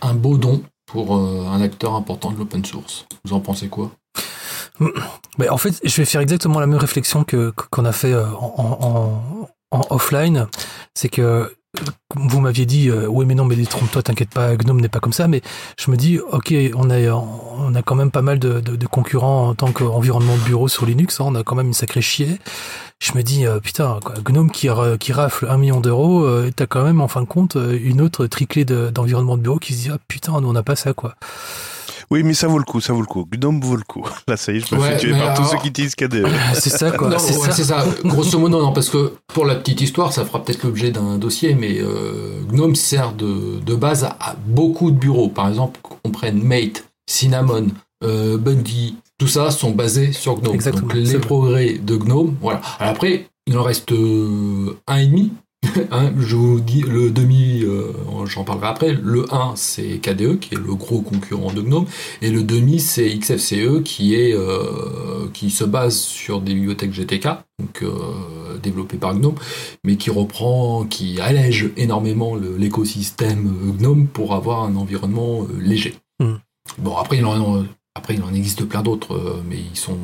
un 0.00 0.14
beau 0.14 0.38
don 0.38 0.62
pour 0.86 1.14
un 1.16 1.60
acteur 1.62 1.94
important 1.94 2.30
de 2.32 2.38
l'open 2.38 2.64
source. 2.64 3.06
Vous 3.24 3.32
en 3.32 3.40
pensez 3.40 3.68
quoi? 3.68 3.92
Mais 5.38 5.48
en 5.48 5.58
fait, 5.58 5.80
je 5.84 5.96
vais 5.96 6.04
faire 6.04 6.20
exactement 6.20 6.60
la 6.60 6.66
même 6.66 6.78
réflexion 6.78 7.24
que 7.24 7.52
qu'on 7.70 7.84
a 7.84 7.92
fait 7.92 8.12
euh, 8.12 8.26
en, 8.38 9.48
en, 9.72 9.78
en 9.78 9.86
offline. 9.94 10.46
C'est 10.94 11.08
que 11.08 11.54
vous 12.14 12.40
m'aviez 12.40 12.66
dit, 12.66 12.90
euh, 12.90 13.06
oui, 13.06 13.24
mais 13.24 13.34
non, 13.34 13.46
mais 13.46 13.56
trompe-toi, 13.64 14.02
t'inquiète 14.02 14.28
pas, 14.28 14.54
Gnome 14.56 14.80
n'est 14.82 14.90
pas 14.90 15.00
comme 15.00 15.14
ça. 15.14 15.26
Mais 15.26 15.40
je 15.80 15.90
me 15.90 15.96
dis, 15.96 16.18
ok, 16.18 16.52
on 16.74 16.90
a, 16.90 16.98
on 17.10 17.74
a 17.74 17.80
quand 17.82 17.94
même 17.94 18.10
pas 18.10 18.20
mal 18.20 18.38
de, 18.38 18.60
de, 18.60 18.76
de 18.76 18.86
concurrents 18.86 19.48
en 19.48 19.54
tant 19.54 19.72
qu'environnement 19.72 20.36
de 20.36 20.42
bureau 20.42 20.68
sur 20.68 20.84
Linux. 20.84 21.18
hein, 21.20 21.24
on 21.28 21.34
a 21.34 21.42
quand 21.42 21.54
même 21.56 21.68
une 21.68 21.72
sacrée 21.72 22.02
chier. 22.02 22.38
Je 23.02 23.12
me 23.16 23.22
dis, 23.22 23.46
euh, 23.46 23.58
putain, 23.58 23.98
quoi, 24.04 24.14
Gnome 24.22 24.50
qui, 24.50 24.68
qui 25.00 25.12
rafle 25.12 25.46
un 25.48 25.56
million 25.56 25.80
d'euros, 25.80 26.24
euh, 26.24 26.50
t'as 26.54 26.66
quand 26.66 26.84
même 26.84 27.00
en 27.00 27.08
fin 27.08 27.22
de 27.22 27.26
compte 27.26 27.56
euh, 27.56 27.78
une 27.82 28.02
autre 28.02 28.26
triclée 28.26 28.64
de- 28.66 28.90
d'environnement 28.90 29.36
de, 29.38 29.42
bureau 29.42 29.58
qui 29.58 29.72
se 29.74 29.82
dit, 29.84 29.90
ah 29.90 29.98
putain, 30.08 30.38
nous 30.42 30.48
on 30.48 30.52
n'a 30.52 30.62
pas 30.62 30.76
ça, 30.76 30.92
quoi. 30.92 31.14
Oui, 32.12 32.22
mais 32.22 32.34
ça 32.34 32.46
vaut 32.46 32.58
le 32.58 32.64
coup, 32.64 32.78
ça 32.78 32.92
vaut 32.92 33.00
le 33.00 33.06
coup. 33.06 33.26
Gnome 33.32 33.62
vaut 33.62 33.74
le 33.74 33.84
coup. 33.84 34.06
Là, 34.28 34.36
ça 34.36 34.52
y 34.52 34.58
est, 34.58 34.68
je 34.68 34.74
me 34.74 34.80
Ouais, 34.82 34.90
fais 34.90 34.98
tuer 34.98 35.12
par 35.12 35.32
tous 35.32 35.44
ceux 35.44 35.56
qui 35.56 35.68
utilisent 35.68 35.94
KDE. 35.94 36.26
C'est 36.52 36.68
ça, 36.68 36.90
quoi. 36.90 37.18
C'est 37.18 37.38
ouais, 37.38 37.50
ça. 37.50 37.86
Grosso 38.04 38.38
modo, 38.38 38.60
non, 38.60 38.74
parce 38.74 38.90
que 38.90 39.14
pour 39.28 39.46
la 39.46 39.54
petite 39.54 39.80
histoire, 39.80 40.12
ça 40.12 40.26
fera 40.26 40.44
peut-être 40.44 40.62
l'objet 40.62 40.90
d'un 40.90 41.16
dossier, 41.16 41.54
mais 41.54 41.78
euh, 41.80 42.42
Gnome 42.50 42.74
sert 42.74 43.12
de, 43.14 43.60
de 43.64 43.74
base 43.74 44.04
à, 44.04 44.16
à 44.20 44.36
beaucoup 44.46 44.90
de 44.90 44.96
bureaux. 44.98 45.30
Par 45.30 45.48
exemple, 45.48 45.80
qu'on 45.82 46.10
prenne 46.10 46.42
Mate, 46.42 46.84
Cinnamon, 47.08 47.68
euh, 48.04 48.36
Bungie, 48.36 48.96
tout 49.16 49.28
ça 49.28 49.50
sont 49.50 49.70
basés 49.70 50.12
sur 50.12 50.38
Gnome. 50.38 50.54
Exactement, 50.54 50.88
Donc 50.88 50.94
les 50.94 51.18
progrès 51.18 51.78
de 51.82 51.96
Gnome, 51.96 52.36
voilà. 52.42 52.60
Alors 52.78 52.92
après, 52.92 53.26
il 53.46 53.56
en 53.56 53.62
reste 53.62 53.90
euh, 53.92 54.76
un 54.86 54.98
et 54.98 55.06
demi. 55.06 55.32
Hein, 55.90 56.12
je 56.18 56.36
vous 56.36 56.60
dis 56.60 56.82
le 56.82 57.10
demi, 57.10 57.62
euh, 57.62 57.92
j'en 58.26 58.44
parlerai 58.44 58.66
après. 58.66 58.92
Le 58.92 59.32
1, 59.32 59.54
c'est 59.56 59.98
KDE, 59.98 60.38
qui 60.38 60.54
est 60.54 60.58
le 60.58 60.74
gros 60.74 61.00
concurrent 61.00 61.52
de 61.52 61.62
Gnome. 61.62 61.86
Et 62.20 62.30
le 62.30 62.42
demi, 62.42 62.80
c'est 62.80 63.08
XFCE 63.18 63.82
qui 63.84 64.14
est 64.14 64.34
euh, 64.34 65.28
qui 65.32 65.50
se 65.50 65.64
base 65.64 65.96
sur 65.96 66.40
des 66.40 66.54
bibliothèques 66.54 66.92
GTK, 66.92 67.28
donc 67.58 67.82
euh, 67.82 68.58
développées 68.62 68.96
par 68.96 69.14
Gnome, 69.14 69.36
mais 69.84 69.96
qui 69.96 70.10
reprend, 70.10 70.84
qui 70.84 71.20
allège 71.20 71.70
énormément 71.76 72.36
l'écosystème 72.36 73.48
euh, 73.48 73.72
Gnome 73.78 74.06
pour 74.08 74.34
avoir 74.34 74.64
un 74.64 74.76
environnement 74.76 75.46
léger. 75.58 75.94
Hmm. 76.20 76.36
Bon, 76.78 76.96
après 76.96 77.18
il 77.18 77.24
en 77.24 77.64
après 77.94 78.14
il 78.14 78.22
en 78.22 78.32
existe 78.32 78.64
plein 78.64 78.82
d'autres, 78.82 79.42
mais 79.48 79.58
ils 79.58 79.78
sont 79.78 79.98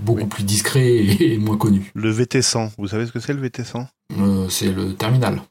beaucoup 0.00 0.26
plus 0.26 0.44
discrets 0.44 0.96
et, 1.20 1.38
moins 1.38 1.56
connus. 1.56 1.90
Le 1.94 2.12
VT100, 2.12 2.72
vous 2.78 2.88
savez 2.88 3.06
ce 3.06 3.12
que 3.12 3.20
c'est 3.20 3.32
le 3.32 3.46
VT100 3.46 3.86
Euh, 4.18 4.48
c'est 4.48 4.72
le 4.72 4.94
terminal. 4.94 5.42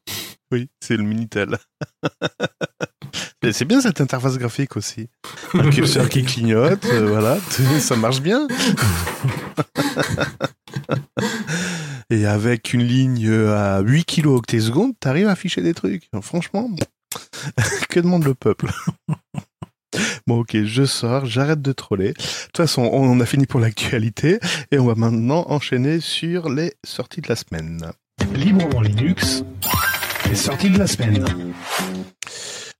Oui, 0.51 0.69
c'est 0.81 0.97
le 0.97 1.03
Minitel. 1.03 1.57
Mais 3.43 3.53
c'est 3.53 3.65
bien 3.65 3.81
cette 3.81 4.01
interface 4.01 4.37
graphique 4.37 4.77
aussi. 4.77 5.07
Un 5.55 5.69
curseur 5.71 6.09
qui 6.09 6.23
clignote, 6.23 6.85
euh, 6.85 7.07
voilà, 7.07 7.39
ça 7.79 7.95
marche 7.95 8.21
bien. 8.21 8.47
Et 12.11 12.27
avec 12.27 12.73
une 12.73 12.83
ligne 12.83 13.31
à 13.31 13.79
8 13.79 14.05
kilooctets 14.05 14.59
secondes, 14.59 14.93
t'arrives 14.99 15.27
à 15.27 15.31
afficher 15.31 15.61
des 15.61 15.73
trucs. 15.73 16.07
Franchement, 16.21 16.69
que 17.89 17.99
demande 17.99 18.25
le 18.25 18.35
peuple? 18.35 18.69
Bon, 20.27 20.39
ok, 20.39 20.63
je 20.63 20.85
sors, 20.85 21.25
j'arrête 21.25 21.61
de 21.61 21.71
troller. 21.71 22.09
De 22.09 22.13
toute 22.13 22.57
façon, 22.57 22.83
on 22.91 23.19
a 23.19 23.25
fini 23.25 23.45
pour 23.45 23.59
l'actualité 23.59 24.39
et 24.71 24.79
on 24.79 24.85
va 24.85 24.95
maintenant 24.95 25.45
enchaîner 25.49 25.99
sur 25.99 26.49
les 26.49 26.73
sorties 26.83 27.21
de 27.21 27.29
la 27.29 27.35
semaine. 27.35 27.91
Librement 28.35 28.81
Linux, 28.81 29.43
les 30.29 30.35
sorties 30.35 30.69
de 30.69 30.79
la 30.79 30.87
semaine. 30.87 31.25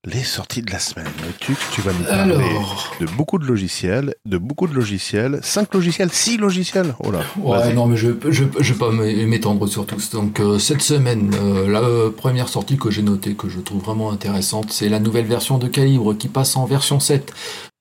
Les 0.06 0.24
sorties 0.24 0.62
de 0.64 0.72
la 0.72 0.80
semaine. 0.80 1.06
Tu, 1.39 1.56
tu 1.74 1.82
vas 1.82 1.93
nous 1.93 2.04
parler 2.04 2.34
Alors. 2.34 2.95
de 2.99 3.06
beaucoup 3.06 3.38
de 3.38 3.45
logiciels, 3.45 4.16
de 4.26 4.38
beaucoup 4.39 4.68
de 4.68 4.74
logiciels, 4.74 5.39
5 5.43 5.74
logiciels, 5.76 6.10
6 6.12 6.38
logiciels? 6.38 6.95
Oh 7.04 7.12
là. 7.12 7.20
Ouais, 7.38 7.72
non, 7.74 7.86
mais 7.86 7.97
je 7.97 8.10
je 8.30 8.43
vais 8.74 8.80
pas 8.80 8.91
m'é- 8.91 9.26
m'étendre 9.28 9.68
sur 9.68 9.86
tous. 9.86 10.10
Donc, 10.10 10.39
euh, 10.39 10.58
cette 10.58 10.82
semaine, 10.82 11.32
euh, 11.39 11.68
la 11.70 11.82
euh, 11.82 12.10
première 12.10 12.49
sortie 12.49 12.78
que 12.78 12.89
j'ai 12.89 13.04
notée, 13.04 13.36
que 13.36 13.47
je 13.47 13.60
trouve 13.60 13.84
vraiment 13.84 14.12
intéressante, 14.12 14.72
c'est 14.72 14.89
la 14.89 14.99
nouvelle 14.99 15.26
version 15.26 15.60
de 15.60 15.68
Calibre 15.68 16.16
qui 16.16 16.30
passe 16.30 16.56
en 16.56 16.66
version 16.66 16.99
7. 16.99 17.32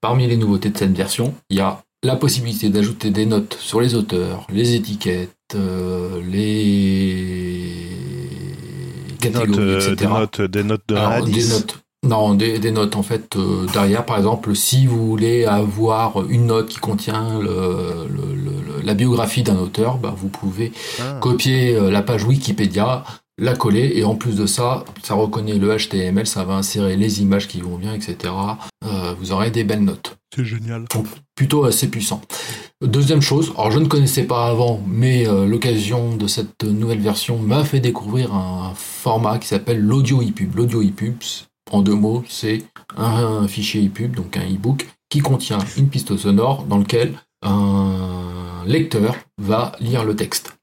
Parmi 0.03 0.27
les 0.27 0.37
nouveautés 0.37 0.69
de 0.71 0.77
cette 0.79 0.95
version, 0.97 1.35
il 1.49 1.57
y 1.57 1.61
a 1.61 1.83
la 2.03 2.17
possibilité 2.17 2.69
d'ajouter 2.69 3.11
des 3.11 3.25
notes 3.27 3.57
sur 3.59 3.81
les 3.81 3.95
auteurs, 3.95 4.47
les 4.51 4.75
étiquettes, 4.75 5.31
les 6.31 7.89
Des 9.21 9.31
notes, 9.31 9.47
catégories, 9.47 9.61
euh, 9.63 9.95
des 9.95 10.07
notes, 10.07 10.41
des 10.43 10.65
notes 10.65 10.83
de 10.89 10.95
Alors, 10.97 11.13
1 11.13 11.17
à 11.17 11.23
des 11.23 11.33
10. 11.33 11.51
notes. 11.55 11.79
Non, 12.07 12.35
des, 12.35 12.59
des 12.59 12.71
notes 12.73 12.97
en 12.97 13.03
fait 13.03 13.37
euh, 13.37 13.67
derrière. 13.73 14.07
Par 14.07 14.17
exemple, 14.17 14.57
si 14.57 14.87
vous 14.87 15.07
voulez 15.07 15.45
avoir 15.45 16.29
une 16.31 16.47
note 16.47 16.69
qui 16.69 16.79
contient 16.79 17.39
le- 17.39 18.07
le- 18.09 18.35
le- 18.35 18.83
la 18.83 18.95
biographie 18.95 19.43
d'un 19.43 19.59
auteur, 19.59 19.99
bah, 19.99 20.15
vous 20.17 20.29
pouvez 20.29 20.73
Ah. 20.99 21.19
copier 21.21 21.75
euh, 21.77 21.91
la 21.91 22.01
page 22.01 22.25
Wikipédia, 22.25 23.05
la 23.37 23.55
coller 23.55 23.93
et 23.97 24.05
en 24.05 24.15
plus 24.15 24.35
de 24.35 24.47
ça, 24.47 24.85
ça 25.03 25.13
reconnaît 25.15 25.59
le 25.59 25.77
HTML, 25.77 26.27
ça 26.27 26.45
va 26.45 26.55
insérer 26.55 26.97
les 26.97 27.21
images 27.21 27.49
qui 27.49 27.61
vont 27.61 27.77
bien, 27.77 27.93
etc. 27.93 28.33
Euh, 28.85 29.15
vous 29.21 29.33
aurez 29.33 29.51
des 29.51 29.65
belles 29.65 29.85
notes 29.85 30.17
C'est 30.35 30.45
génial. 30.45 30.87
plutôt 31.35 31.65
assez 31.65 31.89
puissant. 31.89 32.23
Deuxième 32.83 33.21
chose, 33.21 33.53
alors 33.59 33.71
je 33.73 33.79
ne 33.79 33.87
connaissais 33.87 34.23
pas 34.25 34.47
avant, 34.47 34.81
mais 34.87 35.29
euh, 35.29 35.45
l'occasion 35.45 36.17
de 36.17 36.27
cette 36.27 36.65
nouvelle 36.65 37.01
version 37.01 37.39
m'a 37.39 37.63
fait 37.65 37.81
découvrir 37.81 38.35
un 38.35 38.73
format 38.75 39.39
qui 39.39 39.49
s'appelle 39.49 39.81
l'audio 39.83 40.23
EPUB. 40.23 40.55
L'audio 40.57 40.81
EPUB, 40.81 41.17
en 41.71 41.83
deux 41.83 41.95
mots, 41.95 42.25
c'est 42.29 42.65
un, 42.97 43.47
fichier 43.49 43.85
EPUB, 43.85 44.15
donc 44.15 44.37
un 44.37 44.45
e-book, 44.45 44.89
qui 45.09 45.21
contient 45.21 45.59
une 45.77 45.89
piste 45.89 46.17
sonore 46.17 46.65
dans 46.65 46.79
lequel 46.79 47.15
un 47.43 48.63
lecteur 48.67 49.17
va 49.39 49.73
lire 49.81 50.05
le 50.05 50.15
texte. 50.15 50.55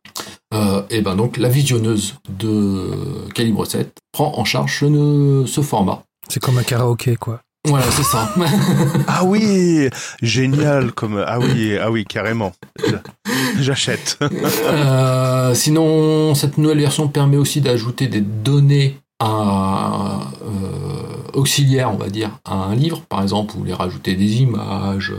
Euh, 0.53 0.83
et 0.89 1.01
ben 1.01 1.15
donc 1.15 1.37
la 1.37 1.49
visionneuse 1.49 2.15
de 2.29 3.27
Calibre 3.33 3.65
7 3.65 3.91
prend 4.13 4.37
en 4.37 4.45
charge 4.45 4.79
ce, 4.79 5.43
ce 5.45 5.61
format. 5.61 6.03
C'est 6.29 6.41
comme 6.41 6.57
un 6.57 6.63
karaoké, 6.63 7.17
quoi. 7.17 7.41
Voilà, 7.67 7.85
c'est 7.91 8.03
ça. 8.03 8.33
Ah 9.07 9.23
oui, 9.25 9.89
génial 10.21 10.93
comme 10.93 11.23
ah 11.25 11.39
oui, 11.39 11.77
ah 11.77 11.91
oui, 11.91 12.05
carrément. 12.05 12.53
J'achète. 13.59 14.17
Euh, 14.21 15.53
sinon, 15.53 16.33
cette 16.35 16.57
nouvelle 16.57 16.79
version 16.79 17.07
permet 17.07 17.37
aussi 17.37 17.61
d'ajouter 17.61 18.07
des 18.07 18.21
données 18.21 18.99
à, 19.19 20.21
euh, 20.43 21.31
auxiliaires, 21.33 21.91
on 21.91 21.97
va 21.97 22.09
dire, 22.09 22.31
à 22.45 22.55
un 22.55 22.75
livre. 22.75 23.01
Par 23.09 23.21
exemple, 23.21 23.53
vous 23.53 23.59
voulez 23.59 23.73
rajouter 23.73 24.15
des 24.15 24.41
images 24.41 25.13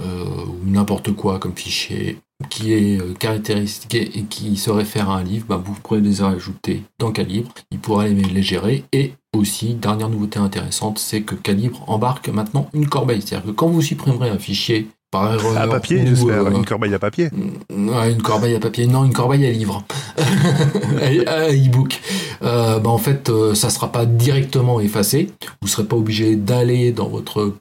euh, 0.00 0.44
ou 0.46 0.70
n'importe 0.70 1.12
quoi 1.12 1.38
comme 1.38 1.56
fichier 1.56 2.18
qui 2.50 2.72
est 2.72 3.00
euh, 3.00 3.14
caractéristique 3.14 3.94
et 3.94 4.24
qui 4.24 4.56
se 4.56 4.70
réfère 4.70 5.10
à 5.10 5.18
un 5.18 5.22
livre, 5.22 5.46
bah, 5.48 5.62
vous 5.62 5.74
pourrez 5.74 6.00
les 6.00 6.20
rajouter 6.20 6.82
dans 6.98 7.10
Calibre. 7.10 7.50
Il 7.70 7.78
pourra 7.78 8.08
les 8.08 8.42
gérer. 8.42 8.84
Et 8.92 9.14
aussi, 9.34 9.74
dernière 9.74 10.08
nouveauté 10.08 10.38
intéressante, 10.38 10.98
c'est 10.98 11.22
que 11.22 11.34
Calibre 11.34 11.82
embarque 11.88 12.28
maintenant 12.28 12.68
une 12.74 12.88
corbeille. 12.88 13.22
C'est-à-dire 13.22 13.46
que 13.46 13.52
quand 13.52 13.68
vous 13.68 13.82
supprimerez 13.82 14.30
un 14.30 14.38
fichier 14.38 14.88
par 15.10 15.32
erreur 15.34 15.56
À 15.56 15.66
papier, 15.68 16.06
j'espère. 16.06 16.46
euh, 16.46 16.50
Une 16.50 16.64
corbeille 16.64 16.94
à 16.94 16.98
papier. 16.98 17.28
Ouais, 17.70 18.12
une 18.12 18.22
corbeille 18.22 18.54
à 18.54 18.60
papier. 18.60 18.86
Non, 18.86 19.04
une 19.04 19.12
corbeille 19.12 19.46
à 19.46 19.50
livre. 19.50 19.84
à 20.18 21.48
e-book. 21.52 22.00
Euh, 22.42 22.78
bah, 22.78 22.90
en 22.90 22.98
fait, 22.98 23.28
euh, 23.30 23.54
ça 23.54 23.70
sera 23.70 23.90
pas 23.92 24.04
directement 24.06 24.80
effacé. 24.80 25.30
Vous 25.62 25.68
serez 25.68 25.84
pas 25.84 25.96
obligé 25.96 26.36
d'aller 26.36 26.92
dans 26.92 27.08
votre 27.08 27.52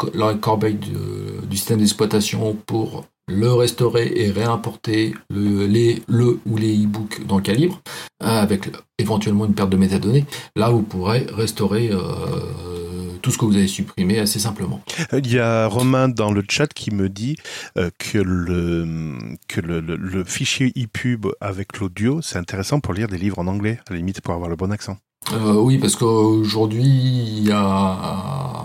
corbeille 0.42 0.76
de- 0.76 1.46
du 1.48 1.58
système 1.58 1.80
d'exploitation 1.80 2.56
pour 2.66 3.06
le 3.28 3.52
restaurer 3.52 4.12
et 4.16 4.30
réimporter 4.30 5.16
le, 5.32 5.66
les, 5.66 6.04
le 6.08 6.40
ou 6.46 6.58
les 6.58 6.76
e-books 6.84 7.26
dans 7.26 7.38
le 7.38 7.42
calibre, 7.42 7.82
avec 8.20 8.70
éventuellement 9.00 9.46
une 9.46 9.54
perte 9.56 9.72
de 9.72 9.78
métadonnées. 9.78 10.26
Là, 10.56 10.70
vous 10.70 10.84
pourrez 10.84 11.26
restaurer 11.36 11.90
euh, 11.92 11.98
tout 13.26 13.32
ce 13.32 13.40
que 13.40 13.46
vous 13.46 13.56
avez 13.56 13.66
supprimé 13.68 14.20
assez 14.20 14.38
simplement. 14.38 14.82
Il 15.12 15.34
y 15.34 15.40
a 15.40 15.66
Romain 15.66 16.08
dans 16.10 16.32
le 16.32 16.44
chat 16.48 16.68
qui 16.72 16.92
me 16.94 17.10
dit 17.10 17.38
euh, 17.76 17.90
que 17.98 18.20
le 18.20 19.18
que 19.48 19.62
le, 19.62 19.80
le- 19.82 19.96
le 19.96 20.24
fichier 20.24 20.72
ePub 20.76 21.26
avec 21.42 21.80
l'audio, 21.80 22.22
c'est 22.22 22.38
intéressant 22.38 22.80
pour 22.80 22.94
lire 22.94 23.08
des 23.08 23.18
livres 23.18 23.40
en 23.40 23.48
anglais, 23.48 23.80
à 23.90 23.94
la 23.94 23.98
limite 23.98 24.22
pour 24.22 24.36
avoir 24.36 24.48
le 24.48 24.56
bon 24.56 24.72
accent. 24.72 24.98
Euh, 25.34 25.56
oui, 25.56 25.80
parce 25.80 25.96
qu'aujourd'hui, 25.96 26.84
il 26.84 27.48
y 27.48 27.52
a 27.52 28.65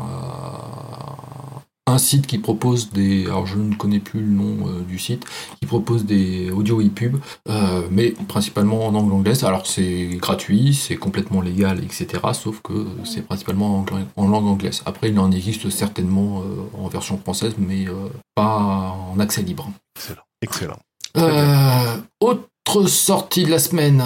un 1.90 1.98
site 1.98 2.26
qui 2.26 2.38
propose 2.38 2.90
des. 2.90 3.26
Alors, 3.26 3.46
je 3.46 3.58
ne 3.58 3.74
connais 3.74 4.00
plus 4.00 4.20
le 4.20 4.30
nom 4.30 4.68
euh, 4.68 4.80
du 4.82 4.98
site, 4.98 5.24
qui 5.60 5.66
propose 5.66 6.04
des 6.04 6.50
audio 6.50 6.80
e-pub, 6.80 7.16
euh, 7.48 7.82
mais 7.90 8.14
principalement 8.28 8.86
en 8.86 8.92
langue 8.92 9.12
anglaise. 9.12 9.44
Alors, 9.44 9.66
c'est 9.66 10.16
gratuit, 10.16 10.74
c'est 10.74 10.96
complètement 10.96 11.40
légal, 11.40 11.82
etc. 11.82 12.06
Sauf 12.32 12.60
que 12.62 12.86
c'est 13.04 13.22
principalement 13.22 13.84
en, 14.16 14.28
langue 14.28 14.46
anglaise. 14.46 14.82
Après, 14.86 15.10
il 15.10 15.18
en 15.18 15.30
existe 15.30 15.70
certainement 15.70 16.40
euh, 16.40 16.82
en 16.84 16.88
version 16.88 17.18
française, 17.18 17.54
mais 17.58 17.86
pas 18.34 18.94
en 19.12 19.18
accès 19.18 19.42
libre. 19.42 19.70
Excellent. 19.96 20.22
Excellent. 20.42 20.78
Autre 22.20 22.86
sortie 22.86 23.44
de 23.44 23.50
la 23.50 23.58
semaine. 23.58 24.02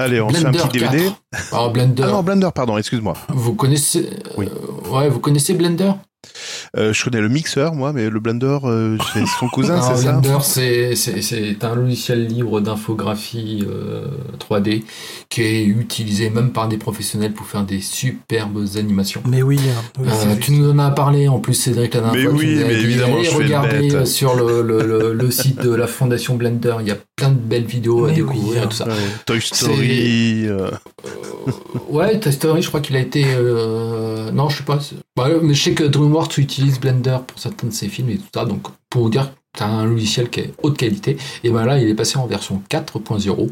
Allez, 0.00 0.20
on 0.20 0.30
fait 0.30 0.46
un 0.46 0.52
petit 0.52 0.78
DVD. 0.78 1.10
4. 1.32 1.54
Alors, 1.54 1.72
Blender. 1.72 2.02
Ah 2.06 2.12
non, 2.12 2.22
Blender, 2.22 2.48
pardon, 2.54 2.78
excuse-moi. 2.78 3.14
Vous 3.28 3.54
connaissez, 3.54 4.08
Oui. 4.38 4.48
ouais, 4.90 5.10
vous 5.10 5.20
connaissez 5.20 5.52
Blender? 5.52 5.92
Euh, 6.76 6.92
je 6.92 7.02
connais 7.04 7.20
le 7.20 7.28
mixeur, 7.28 7.74
moi, 7.74 7.92
mais 7.92 8.10
le 8.10 8.20
Blender, 8.20 8.58
euh, 8.64 8.96
c'est 9.12 9.24
son 9.26 9.48
cousin, 9.52 9.80
c'est 9.80 9.96
ça 10.04 10.12
Blender, 10.12 10.38
c'est- 10.42 10.94
c'est 10.94 11.22
c'est 11.22 11.64
un 11.64 11.74
logiciel 11.74 12.26
libre 12.26 12.60
d'infographie 12.60 13.64
euh, 13.66 14.04
3D 14.38 14.84
qui 15.30 15.42
est 15.42 15.64
utilisé 15.64 16.30
même 16.30 16.50
par 16.52 16.68
des 16.68 16.76
professionnels 16.76 17.32
pour 17.32 17.46
faire 17.46 17.64
des 17.64 17.80
superbes 17.80 18.64
animations. 18.76 19.22
Mais 19.26 19.42
oui, 19.42 19.58
hein, 19.58 19.82
oui, 19.98 20.08
Euh, 20.08 20.12
c'est 20.34 20.40
tu 20.40 20.52
nous 20.52 20.70
en 20.70 20.78
as 20.78 20.90
parlé 20.90 21.26
en 21.28 21.38
plus 21.40 21.54
Cédric 21.54 21.94
la 21.94 22.00
dernière 22.02 22.14
Mais 22.22 22.24
fois, 22.30 22.38
oui, 22.38 22.54
mais 22.66 22.74
dit, 22.76 22.84
évidemment, 22.84 23.14
allez 23.16 23.24
je 23.24 23.30
fais 23.30 23.48
bête. 23.80 23.94
euh, 23.94 24.04
sur 24.04 24.34
le, 24.34 24.62
le, 24.62 24.82
le, 24.86 25.12
le 25.14 25.30
site 25.30 25.60
de 25.60 25.74
la 25.74 25.86
fondation 25.86 26.36
Blender, 26.36 26.76
il 26.80 26.86
y 26.88 26.92
a 26.92 26.96
plein 27.16 27.30
de 27.30 27.38
belles 27.38 27.64
vidéos 27.64 28.04
à 28.04 28.10
découvrir 28.12 28.60
oui, 28.62 28.66
et 28.66 28.68
tout 28.68 28.76
ça. 28.76 28.84
Ouais, 28.86 28.92
Toy 29.26 29.40
Story. 29.40 30.46
euh, 30.46 30.70
Ouais, 31.88 32.18
Toy 32.20 32.32
Story, 32.32 32.62
je 32.62 32.68
crois 32.68 32.80
qu'il 32.80 32.96
a 32.96 33.00
été. 33.00 33.24
euh, 33.26 34.30
Non, 34.30 34.48
je 34.48 34.58
sais 34.58 34.62
pas. 34.64 34.78
Bah, 35.20 35.28
mais 35.42 35.52
je 35.52 35.62
sais 35.62 35.74
que 35.74 35.84
DreamWorks 35.84 36.38
utilise 36.38 36.80
Blender 36.80 37.18
pour 37.26 37.38
certains 37.38 37.66
de 37.66 37.72
ses 37.74 37.88
films 37.88 38.08
et 38.08 38.16
tout 38.16 38.24
ça. 38.34 38.46
Donc, 38.46 38.68
pour 38.88 39.02
vous 39.02 39.10
dire 39.10 39.30
que 39.30 39.58
c'est 39.58 39.64
un 39.64 39.84
logiciel 39.84 40.30
qui 40.30 40.40
est 40.40 40.54
haute 40.62 40.78
qualité. 40.78 41.18
Et 41.44 41.50
ben 41.50 41.66
là, 41.66 41.78
il 41.78 41.86
est 41.90 41.94
passé 41.94 42.16
en 42.16 42.26
version 42.26 42.62
4.0. 42.70 43.50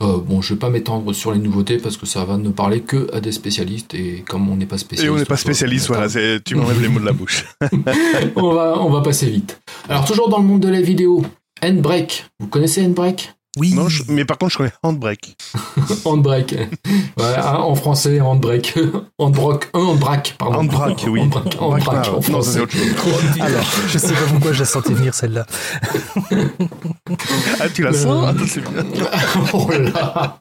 Euh, 0.00 0.16
bon, 0.16 0.40
je 0.40 0.54
vais 0.54 0.58
pas 0.58 0.70
m'étendre 0.70 1.12
sur 1.12 1.32
les 1.32 1.38
nouveautés 1.38 1.76
parce 1.76 1.98
que 1.98 2.06
ça 2.06 2.24
va 2.24 2.38
ne 2.38 2.48
parler 2.48 2.80
que 2.80 3.14
à 3.14 3.20
des 3.20 3.32
spécialistes. 3.32 3.92
Et 3.92 4.24
comme 4.26 4.48
on 4.48 4.56
n'est 4.56 4.64
pas 4.64 4.76
Et 4.76 4.78
spécialiste. 4.78 5.14
on 5.14 5.18
n'est 5.18 5.26
pas 5.26 5.36
spécialiste, 5.36 5.88
voilà, 5.88 6.08
tu 6.42 6.54
m'enlèves 6.54 6.80
les 6.80 6.88
mots 6.88 7.00
de 7.00 7.04
la 7.04 7.12
bouche. 7.12 7.44
on, 8.36 8.54
va, 8.54 8.80
on 8.80 8.88
va 8.88 9.02
passer 9.02 9.28
vite. 9.28 9.60
Alors, 9.90 10.06
toujours 10.06 10.30
dans 10.30 10.38
le 10.38 10.44
monde 10.44 10.60
de 10.60 10.70
la 10.70 10.80
vidéo. 10.80 11.22
Handbrake. 11.62 12.30
Vous 12.38 12.46
connaissez 12.46 12.82
Handbrake 12.82 13.34
Oui, 13.58 13.74
Non, 13.74 13.88
je- 13.88 14.04
mais 14.08 14.24
par 14.24 14.38
contre, 14.38 14.52
je 14.52 14.58
connais 14.58 14.72
Handbrake. 14.84 15.36
Handbrake. 16.04 16.54
Voilà, 17.16 17.50
hein, 17.54 17.58
en 17.58 17.74
français, 17.74 18.20
Handbrake. 18.20 18.78
Handbrake. 19.18 19.68
Un 19.74 19.80
Handbrake, 19.80 20.36
pardon. 20.38 20.58
Handbrake, 20.60 21.04
oui. 21.08 21.20
Handbrake, 21.22 21.56
Handbrake, 21.60 21.88
Handbrake, 21.88 22.08
en 22.08 22.12
non, 22.12 22.20
c'est 22.22 22.30
français. 22.30 22.60
autre 22.60 22.72
chose. 22.72 23.22
Alors, 23.40 23.64
je 23.88 23.98
sais 23.98 24.12
pas 24.14 24.20
pourquoi 24.30 24.52
je 24.52 24.60
la 24.60 24.64
sentais 24.66 24.94
venir 24.94 25.14
celle-là. 25.14 25.46
Ah, 27.58 27.68
tu 27.74 27.82
la 27.82 27.90
Euh, 27.90 27.92
sens 27.92 28.24
Ah, 28.28 28.34
c'est 28.46 28.60
bien. 28.60 28.84
oh 29.52 29.68
là 29.70 30.40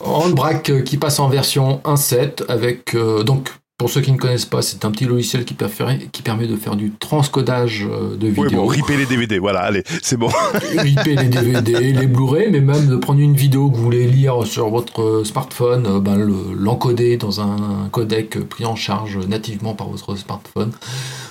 Handbrake 0.00 0.70
euh, 0.70 0.82
qui 0.82 0.96
passe 0.96 1.18
en 1.18 1.28
version 1.28 1.80
1.7 1.84 2.44
avec 2.48 2.94
euh, 2.94 3.22
donc 3.22 3.50
pour 3.76 3.90
ceux 3.90 4.00
qui 4.00 4.12
ne 4.12 4.18
connaissent 4.18 4.44
pas, 4.44 4.62
c'est 4.62 4.84
un 4.84 4.90
petit 4.92 5.04
logiciel 5.04 5.44
qui, 5.44 5.54
permet 5.54 6.46
de 6.46 6.56
faire 6.56 6.76
du 6.76 6.92
transcodage 6.92 7.86
euh, 7.90 8.16
de 8.16 8.28
Oui, 8.28 8.44
vidéos, 8.44 8.62
bon, 8.62 8.66
ripper 8.66 8.96
les 8.96 9.06
DVD, 9.06 9.38
voilà, 9.40 9.60
allez, 9.62 9.82
c'est 10.00 10.16
bon. 10.16 10.28
ripper 10.78 11.16
les 11.16 11.28
DVD, 11.28 11.92
les 11.92 12.06
Blu-ray, 12.06 12.50
mais 12.52 12.60
même 12.60 12.86
de 12.86 12.96
prendre 12.96 13.18
une 13.18 13.34
vidéo 13.34 13.70
que 13.70 13.76
vous 13.76 13.82
voulez 13.82 14.06
lire 14.06 14.46
sur 14.46 14.70
votre 14.70 15.02
euh, 15.02 15.24
smartphone, 15.24 15.86
euh, 15.86 16.00
ben, 16.00 16.16
le- 16.16 16.54
l'encoder 16.56 17.16
dans 17.16 17.40
un 17.40 17.88
codec 17.90 18.38
pris 18.48 18.64
en 18.64 18.76
charge 18.76 19.18
nativement 19.26 19.74
par 19.74 19.88
votre 19.88 20.14
smartphone. 20.14 20.70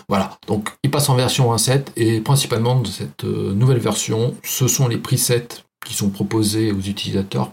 Voilà, 0.10 0.38
donc 0.48 0.70
il 0.84 0.92
passe 0.92 1.08
en 1.08 1.16
version 1.16 1.56
1.7 1.56 1.86
et 1.96 2.20
principalement 2.20 2.80
de 2.82 2.88
cette 2.88 3.24
nouvelle 3.24 3.80
version, 3.80 4.36
ce 4.44 4.68
sont 4.68 4.90
les 4.90 4.98
presets 4.98 5.48
qui 5.86 5.94
sont 5.94 6.10
proposés 6.10 6.74
aux 6.74 6.80
utilisateurs 6.82 7.52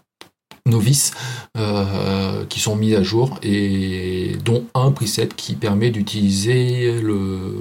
novices 0.67 1.13
euh, 1.57 2.45
qui 2.47 2.61
sont 2.61 2.77
mis 2.77 2.95
à 2.95 3.03
jour 3.03 3.39
et 3.43 4.37
dont 4.45 4.65
un 4.75 4.91
preset 4.93 5.29
qui 5.37 5.55
permet 5.55 5.91
d'utiliser 5.91 7.01
le- 7.01 7.61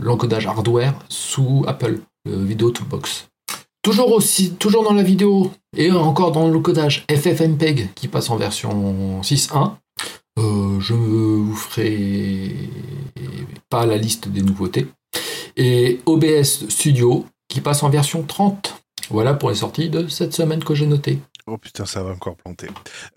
l'encodage 0.00 0.46
hardware 0.46 0.94
sous 1.08 1.64
Apple, 1.66 2.00
le 2.24 2.44
Video 2.44 2.70
Toolbox. 2.70 3.28
Toujours 3.82 4.12
aussi, 4.12 4.50
toujours 4.52 4.82
dans 4.84 4.92
la 4.92 5.02
vidéo 5.02 5.50
et 5.76 5.90
encore 5.90 6.32
dans 6.32 6.48
le 6.48 6.58
codage 6.60 7.04
FFmpeg 7.10 7.90
qui 7.94 8.08
passe 8.08 8.28
en 8.30 8.36
version 8.36 9.20
6.1. 9.22 9.76
Euh, 10.38 10.78
je 10.80 10.94
vous 10.94 11.54
ferai 11.54 12.54
pas 13.70 13.86
la 13.86 13.96
liste 13.96 14.28
des 14.28 14.42
nouveautés. 14.42 14.86
Et 15.56 16.00
OBS 16.06 16.68
Studio 16.68 17.26
qui 17.48 17.60
passe 17.60 17.82
en 17.82 17.88
version 17.88 18.22
30. 18.22 18.74
Voilà 19.10 19.34
pour 19.34 19.48
les 19.50 19.56
sorties 19.56 19.88
de 19.88 20.06
cette 20.08 20.34
semaine 20.34 20.62
que 20.62 20.74
j'ai 20.74 20.86
notées. 20.86 21.18
Oh 21.50 21.56
putain, 21.56 21.86
ça 21.86 22.02
va 22.02 22.10
encore 22.10 22.36
planter. 22.36 22.68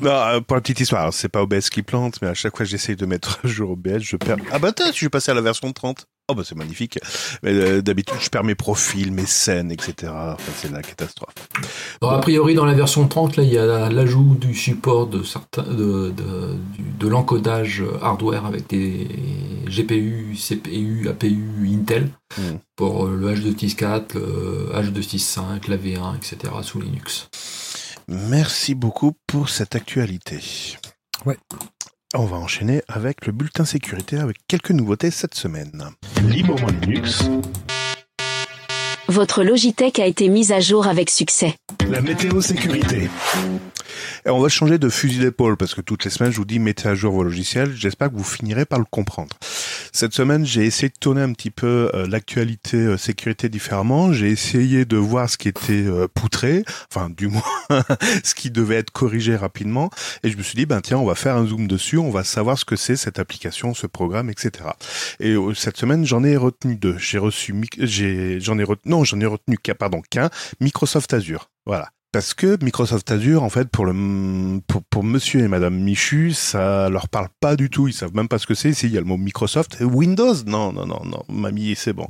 non, 0.00 0.10
euh, 0.10 0.40
pour 0.40 0.56
la 0.56 0.62
petite 0.62 0.80
histoire, 0.80 1.12
c'est 1.12 1.28
pas 1.28 1.42
OBS 1.42 1.68
qui 1.70 1.82
plante, 1.82 2.22
mais 2.22 2.28
à 2.28 2.34
chaque 2.34 2.56
fois 2.56 2.64
que 2.64 2.70
j'essaye 2.70 2.96
de 2.96 3.04
mettre 3.04 3.40
à 3.44 3.48
jour 3.48 3.72
OBS, 3.72 4.00
je 4.00 4.16
perds. 4.16 4.38
Ah 4.50 4.58
bah 4.58 4.72
je 4.78 4.92
suis 4.92 5.10
passé 5.10 5.30
à 5.30 5.34
la 5.34 5.42
version 5.42 5.70
30. 5.70 6.06
Oh 6.28 6.34
bah 6.34 6.42
c'est 6.42 6.54
magnifique. 6.54 6.98
Mais 7.42 7.52
euh, 7.52 7.82
d'habitude, 7.82 8.16
je 8.18 8.30
perds 8.30 8.44
mes 8.44 8.54
profils, 8.54 9.12
mes 9.12 9.26
scènes, 9.26 9.70
etc. 9.70 10.10
Enfin, 10.10 10.52
c'est 10.56 10.72
la 10.72 10.80
catastrophe. 10.80 11.34
a 12.00 12.18
priori, 12.18 12.54
dans 12.54 12.64
la 12.64 12.72
version 12.72 13.06
30, 13.06 13.36
là, 13.36 13.42
il 13.42 13.52
y 13.52 13.58
a 13.58 13.90
l'ajout 13.90 14.34
du 14.40 14.54
support 14.54 15.06
de 15.06 15.22
certains, 15.22 15.64
de, 15.64 16.14
de, 16.16 16.56
de 16.98 17.08
l'encodage 17.08 17.84
hardware 18.00 18.46
avec 18.46 18.68
des 18.68 19.06
GPU, 19.66 20.34
CPU, 20.34 21.08
APU, 21.10 21.68
Intel 21.68 22.08
hmm. 22.38 22.56
pour 22.74 23.06
le 23.06 23.34
H264, 23.34 24.14
le 24.14 24.70
H265, 24.74 25.68
la 25.68 25.76
V1, 25.76 26.16
etc. 26.16 26.54
sous 26.62 26.80
Linux. 26.80 27.28
Merci 28.08 28.74
beaucoup 28.74 29.12
pour 29.26 29.50
cette 29.50 29.74
actualité. 29.74 30.40
Ouais. 31.26 31.36
On 32.16 32.26
va 32.26 32.36
enchaîner 32.36 32.80
avec 32.86 33.26
le 33.26 33.32
bulletin 33.32 33.64
sécurité 33.64 34.18
avec 34.18 34.36
quelques 34.46 34.70
nouveautés 34.70 35.10
cette 35.10 35.34
semaine. 35.34 35.90
Librement 36.22 36.68
Linux. 36.80 37.24
Votre 39.08 39.42
Logitech 39.42 39.98
a 39.98 40.06
été 40.06 40.28
mise 40.28 40.52
à 40.52 40.60
jour 40.60 40.86
avec 40.86 41.10
succès. 41.10 41.56
La 41.88 42.00
météo 42.00 42.40
sécurité. 42.40 43.10
Et 44.24 44.30
on 44.30 44.38
va 44.38 44.48
changer 44.48 44.78
de 44.78 44.88
fusil 44.88 45.18
d'épaule 45.18 45.56
parce 45.56 45.74
que 45.74 45.80
toutes 45.80 46.04
les 46.04 46.10
semaines 46.10 46.30
je 46.30 46.36
vous 46.36 46.44
dis 46.44 46.60
mettez 46.60 46.88
à 46.88 46.94
jour 46.94 47.12
vos 47.12 47.24
logiciels. 47.24 47.72
J'espère 47.74 48.10
que 48.10 48.16
vous 48.16 48.22
finirez 48.22 48.64
par 48.64 48.78
le 48.78 48.84
comprendre. 48.88 49.36
Cette 49.96 50.12
semaine, 50.12 50.44
j'ai 50.44 50.64
essayé 50.64 50.88
de 50.88 50.98
tourner 50.98 51.22
un 51.22 51.32
petit 51.32 51.52
peu 51.52 51.88
euh, 51.94 52.08
l'actualité 52.08 52.78
euh, 52.78 52.96
sécurité 52.96 53.48
différemment. 53.48 54.12
J'ai 54.12 54.28
essayé 54.28 54.84
de 54.84 54.96
voir 54.96 55.30
ce 55.30 55.38
qui 55.38 55.46
était 55.46 55.86
euh, 55.86 56.08
poutré, 56.12 56.64
enfin 56.92 57.10
du 57.10 57.28
moins 57.28 57.44
ce 58.24 58.34
qui 58.34 58.50
devait 58.50 58.74
être 58.74 58.90
corrigé 58.90 59.36
rapidement. 59.36 59.90
Et 60.24 60.30
je 60.30 60.36
me 60.36 60.42
suis 60.42 60.56
dit, 60.56 60.66
ben 60.66 60.80
tiens, 60.80 60.98
on 60.98 61.04
va 61.04 61.14
faire 61.14 61.36
un 61.36 61.46
zoom 61.46 61.68
dessus, 61.68 61.96
on 61.96 62.10
va 62.10 62.24
savoir 62.24 62.58
ce 62.58 62.64
que 62.64 62.74
c'est 62.74 62.96
cette 62.96 63.20
application, 63.20 63.72
ce 63.72 63.86
programme, 63.86 64.30
etc. 64.30 64.64
Et 65.20 65.36
cette 65.54 65.76
semaine, 65.76 66.04
j'en 66.04 66.24
ai 66.24 66.36
retenu 66.36 66.74
deux. 66.74 66.98
J'ai 66.98 67.18
reçu, 67.18 67.54
j'ai, 67.78 68.40
j'en 68.40 68.58
ai 68.58 68.64
retenu, 68.64 68.90
non, 68.90 69.04
j'en 69.04 69.20
ai 69.20 69.26
retenu 69.26 69.58
qu'un, 69.58 69.76
pardon, 69.76 70.02
qu'un, 70.10 70.28
Microsoft 70.58 71.14
Azure. 71.14 71.50
Voilà. 71.66 71.90
Parce 72.14 72.32
que 72.32 72.56
Microsoft 72.62 73.10
Azure, 73.10 73.42
en 73.42 73.48
fait, 73.48 73.68
pour 73.68 73.86
le 73.86 74.60
pour, 74.88 75.02
Monsieur 75.02 75.40
et 75.40 75.48
Madame 75.48 75.74
Michu, 75.74 76.30
ça 76.32 76.88
leur 76.88 77.08
parle 77.08 77.26
pas 77.40 77.56
du 77.56 77.70
tout. 77.70 77.88
Ils 77.88 77.92
savent 77.92 78.14
même 78.14 78.28
pas 78.28 78.38
ce 78.38 78.46
que 78.46 78.54
c'est. 78.54 78.72
S'il 78.72 78.92
y 78.92 78.96
a 78.96 79.00
le 79.00 79.06
mot 79.06 79.16
Microsoft, 79.16 79.78
Windows, 79.80 80.32
non, 80.46 80.72
non, 80.72 80.86
non, 80.86 81.00
non, 81.04 81.24
mamie, 81.28 81.74
c'est 81.74 81.92
bon. 81.92 82.06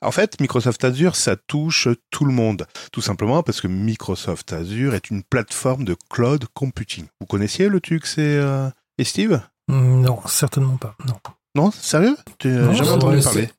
En 0.00 0.12
fait, 0.12 0.40
Microsoft 0.40 0.84
Azure, 0.84 1.16
ça 1.16 1.34
touche 1.34 1.88
tout 2.12 2.24
le 2.24 2.32
monde, 2.32 2.68
tout 2.92 3.00
simplement 3.00 3.42
parce 3.42 3.60
que 3.60 3.66
Microsoft 3.66 4.52
Azure 4.52 4.94
est 4.94 5.10
une 5.10 5.24
plateforme 5.24 5.82
de 5.82 5.96
cloud 6.08 6.44
computing. 6.54 7.06
Vous 7.20 7.26
connaissiez 7.26 7.68
le 7.68 7.80
truc, 7.80 8.06
c'est 8.06 8.20
euh... 8.20 8.70
et 8.98 9.02
Steve? 9.02 9.40
Mm, 9.66 10.02
Non, 10.02 10.20
certainement 10.26 10.76
pas. 10.76 10.94
Non. 11.04 11.16
Non, 11.56 11.72
sérieux? 11.72 12.16
Tu 12.38 12.46
n'as 12.46 12.74
jamais 12.74 12.90
entendu 12.90 13.20
parler? 13.20 13.50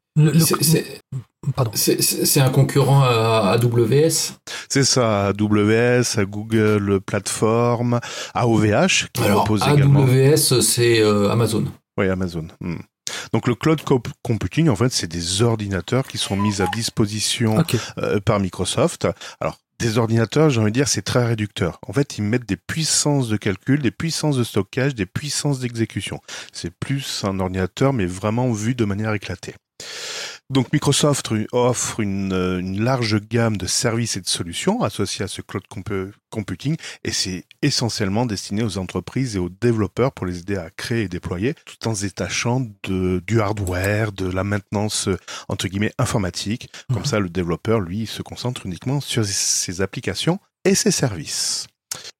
C'est 1.74 2.40
un 2.40 2.50
concurrent 2.50 3.04
à 3.04 3.58
AWS 3.58 4.38
C'est 4.70 4.84
ça, 4.84 5.28
AWS, 5.28 6.18
à 6.18 6.26
Google 6.26 7.00
Platform, 7.02 8.00
à 8.34 8.48
OVH, 8.48 9.10
qui 9.14 9.24
Alors, 9.24 9.44
propose 9.44 9.64
également. 9.68 10.02
AWS, 10.02 10.62
c'est 10.62 11.02
euh, 11.02 11.30
Amazon. 11.30 11.66
Oui, 11.98 12.08
Amazon. 12.10 12.48
Hmm. 12.62 12.78
Donc 13.34 13.48
le 13.48 13.56
cloud 13.56 13.82
computing, 14.22 14.70
en 14.70 14.76
fait, 14.76 14.92
c'est 14.92 15.08
des 15.08 15.42
ordinateurs 15.42 16.08
qui 16.08 16.18
sont 16.18 16.36
mis 16.36 16.62
à 16.62 16.68
disposition 16.68 17.64
euh, 17.98 18.20
par 18.20 18.40
Microsoft. 18.40 19.08
Alors, 19.40 19.58
des 19.80 19.98
ordinateurs, 19.98 20.50
j'ai 20.50 20.62
envie 20.62 20.72
de 20.72 20.76
dire, 20.76 20.88
c'est 20.88 21.02
très 21.02 21.26
réducteur. 21.26 21.80
En 21.88 21.94
fait, 21.94 22.18
ils 22.18 22.24
mettent 22.24 22.48
des 22.48 22.58
puissances 22.58 23.28
de 23.28 23.38
calcul, 23.38 23.82
des 23.82 23.92
puissances 23.92 24.38
de 24.38 24.44
stockage, 24.44 24.96
des 24.96 25.06
puissances 25.06 25.60
d'exécution. 25.60 26.22
C'est 26.54 26.72
plus 26.72 27.24
un 27.26 27.40
ordinateur, 27.40 27.92
mais 27.92 28.06
vraiment 28.06 28.52
vu 28.52 28.76
de 28.76 28.86
manière 28.86 29.14
éclatée. 29.14 29.56
Donc 30.50 30.72
Microsoft 30.74 31.30
offre 31.52 32.00
une, 32.02 32.84
large 32.84 33.20
gamme 33.20 33.58
de 33.58 33.66
services 33.66 34.18
et 34.18 34.22
de 34.22 34.28
solutions 34.28 34.84
associés 34.84 35.24
à 35.24 35.28
ce 35.28 35.42
cloud 35.42 35.64
computing 36.30 36.76
et 37.04 37.12
c'est 37.12 37.46
essentiellement 37.62 38.26
destiné 38.26 38.62
aux 38.62 38.78
entreprises 38.78 39.36
et 39.36 39.40
aux 39.40 39.50
développeurs 39.50 40.12
pour 40.12 40.26
les 40.26 40.40
aider 40.40 40.58
à 40.58 40.70
créer 40.70 41.04
et 41.04 41.08
déployer 41.08 41.56
tout 41.66 41.88
en 41.88 41.96
se 41.96 42.04
détachant 42.04 42.68
de, 42.84 43.24
du 43.26 43.42
hardware, 43.42 44.12
de 44.12 44.30
la 44.30 44.44
maintenance 44.44 45.10
entre 45.48 45.68
guillemets 45.68 45.94
informatique. 45.98 46.70
Comme 46.90 47.00
mhm. 47.00 47.06
ça, 47.06 47.20
le 47.20 47.30
développeur, 47.30 47.80
lui, 47.80 48.06
se 48.06 48.22
concentre 48.22 48.66
uniquement 48.66 49.00
sur 49.00 49.26
ses 49.26 49.82
applications 49.82 50.40
et 50.66 50.76
ses 50.76 50.92
services. 50.92 51.68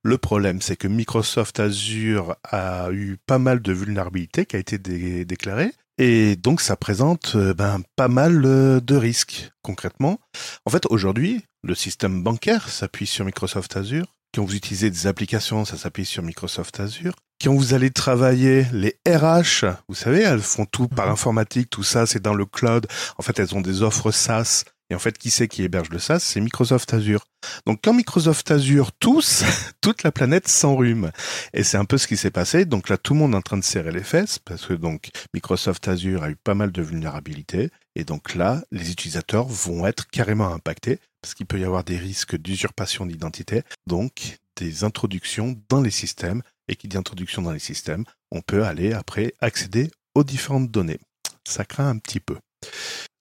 Le 0.04 0.18
problème, 0.18 0.62
c'est 0.62 0.76
que 0.76 0.88
Microsoft 0.88 1.60
Azure 1.60 2.36
a 2.44 2.90
eu 2.92 3.18
pas 3.26 3.40
mal 3.40 3.62
de 3.62 3.74
vulnérabilités 3.74 4.46
qui 4.46 4.56
a 4.56 4.60
été 4.60 4.78
déclarées 4.78 5.72
et 5.98 6.36
donc 6.36 6.62
ça 6.62 6.76
présente 6.76 7.34
euh, 7.36 7.54
ben, 7.54 7.82
pas 7.96 8.08
mal 8.08 8.44
euh, 8.46 8.80
de 8.80 8.96
risques 8.96 9.52
concrètement. 9.62 10.20
En 10.66 10.72
fait, 10.72 10.86
aujourd'hui, 10.90 11.44
le 11.64 11.76
système 11.76 12.24
bancaire 12.24 12.70
s'appuie 12.70 13.08
sur 13.08 13.26
Microsoft 13.26 13.78
Azure. 13.78 14.06
Quand 14.34 14.44
vous 14.44 14.56
utilisez 14.56 14.90
des 14.90 15.08
applications, 15.08 15.64
ça 15.66 15.78
s'appuie 15.78 16.06
sur 16.06 16.24
Microsoft 16.24 16.80
Azure. 16.80 17.14
Quand 17.42 17.54
vous 17.54 17.74
allez 17.74 17.92
travailler 17.92 18.66
les 18.72 18.98
RH, 19.08 19.66
vous 19.88 19.96
savez, 19.96 20.22
elles 20.22 20.42
font 20.42 20.66
tout 20.66 20.88
par 20.88 21.08
mhm. 21.08 21.14
informatique, 21.14 21.70
tout 21.70 21.84
ça, 21.84 22.06
c'est 22.06 22.22
dans 22.22 22.34
le 22.34 22.46
cloud. 22.46 22.88
En 23.18 23.22
fait, 23.22 23.38
elles 23.40 23.54
ont 23.54 23.62
des 23.62 23.82
offres 23.82 24.12
SaaS 24.12 24.64
et 24.94 24.96
en 24.96 25.00
fait, 25.00 25.18
qui 25.18 25.32
c'est 25.32 25.48
qui 25.48 25.64
héberge 25.64 25.90
le 25.90 25.98
SaaS? 25.98 26.20
C'est 26.20 26.40
Microsoft 26.40 26.94
Azure. 26.94 27.26
Donc 27.66 27.80
quand 27.84 27.96
Microsoft 27.96 28.52
Azure 28.52 28.92
tous, 28.92 29.44
toute 29.82 30.04
la 30.04 30.12
planète 30.12 30.48
s'enrhume. 30.48 31.12
Et 31.52 31.64
c'est 31.64 31.78
un 31.78 31.86
peu 31.86 31.98
ce 31.98 32.06
qui 32.06 32.16
s'est 32.16 32.30
passé. 32.30 32.66
Donc 32.66 32.90
là, 32.90 32.98
tout 33.00 33.16
le 33.16 33.20
monde 33.22 33.34
est 33.34 33.38
en 33.38 33.42
train 33.42 33.58
de 33.58 33.64
serrer 33.64 33.92
les 33.92 34.04
fesses 34.04 34.38
parce 34.38 34.68
que 34.68 34.74
donc 34.74 35.10
Microsoft 35.34 35.88
Azure 35.88 36.22
a 36.22 36.30
eu 36.30 36.36
pas 36.36 36.54
mal 36.54 36.72
de 36.72 36.84
vulnérabilités. 36.84 37.72
Et 37.96 38.04
donc 38.04 38.36
là, 38.36 38.62
les 38.72 38.92
utilisateurs 38.92 39.48
vont 39.48 39.88
être 39.88 40.08
carrément 40.12 40.54
impactés 40.54 41.00
parce 41.24 41.34
qu'il 41.34 41.48
peut 41.48 41.60
y 41.60 41.66
avoir 41.66 41.84
des 41.84 41.98
risques 41.98 42.38
d'usurpation 42.38 43.08
d'identité. 43.08 43.64
Donc 43.88 44.38
des 44.58 44.84
introductions 44.84 45.60
dans 45.70 45.82
les 45.82 45.90
systèmes. 45.90 46.44
Et 46.68 46.76
qui 46.76 46.88
dit 46.88 46.98
introduction 46.98 47.42
dans 47.42 47.52
les 47.52 47.58
systèmes, 47.58 48.06
on 48.32 48.42
peut 48.42 48.64
aller 48.64 48.94
après 48.94 49.34
accéder 49.42 49.90
aux 50.14 50.24
différentes 50.24 50.70
données. 50.70 51.00
Ça 51.46 51.66
craint 51.66 51.90
un 51.90 51.98
petit 51.98 52.20
peu. 52.20 52.38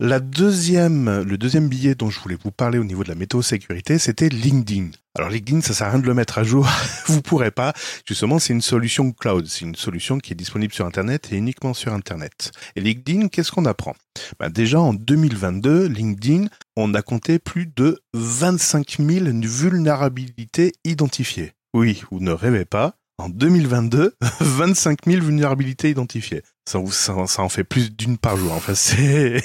Le 0.01 0.19
deuxième 0.19 1.69
billet 1.69 1.95
dont 1.95 2.11
je 2.11 2.19
voulais 2.19 2.39
vous 2.43 2.51
parler 2.51 2.79
au 2.79 2.85
niveau 2.85 3.05
de 3.05 3.09
la 3.09 3.15
météo 3.15 3.41
sécurité, 3.41 3.99
c'était 3.99 4.29
LinkedIn. 4.29 4.89
Alors 5.17 5.31
LinkedIn, 5.31 5.61
ça 5.61 5.75
sert 5.75 5.87
à 5.87 5.91
rien 5.91 5.99
de 6.01 6.07
le 6.07 6.15
mettre 6.15 6.39
à 6.39 6.45
jour, 6.45 6.67
vous 7.07 7.23
pourrez 7.23 7.51
pas. 7.51 7.73
Justement, 8.07 8.39
c'est 8.39 8.53
une 8.53 8.63
solution 8.63 9.13
cloud, 9.13 9.47
c'est 9.47 9.65
une 9.65 9.77
solution 9.77 10.19
qui 10.19 10.33
est 10.33 10.37
disponible 10.37 10.73
sur 10.73 10.87
Internet 10.87 11.29
et 11.33 11.37
uniquement 11.37 11.75
sur 11.75 11.93
Internet. 11.93 12.51
Et 12.75 12.81
LinkedIn, 12.81 13.29
qu'est-ce 13.29 13.53
qu'on 13.53 13.67
apprend? 13.67 13.95
Ben 14.41 14.49
Déjà 14.49 14.81
en 14.81 14.95
2022, 14.95 15.87
LinkedIn, 15.87 16.47
on 16.77 16.95
a 16.95 17.03
compté 17.03 17.39
plus 17.39 17.67
de 17.67 18.01
25 18.15 18.97
000 18.99 19.27
vulnérabilités 19.43 20.73
identifiées. 20.85 21.53
Oui, 21.75 22.03
vous 22.11 22.21
ne 22.21 22.33
rêvez 22.33 22.65
pas, 22.65 22.97
en 23.19 23.29
2022, 23.29 24.15
25 24.41 25.07
000 25.07 25.25
vulnérabilités 25.25 25.91
identifiées. 25.91 26.43
Ça, 26.65 26.79
en 26.79 27.49
fait 27.49 27.65
plus 27.65 27.95
d'une 27.95 28.19
par 28.19 28.37
jour. 28.37 28.53
Enfin, 28.53 28.75
c'est, 28.77 29.43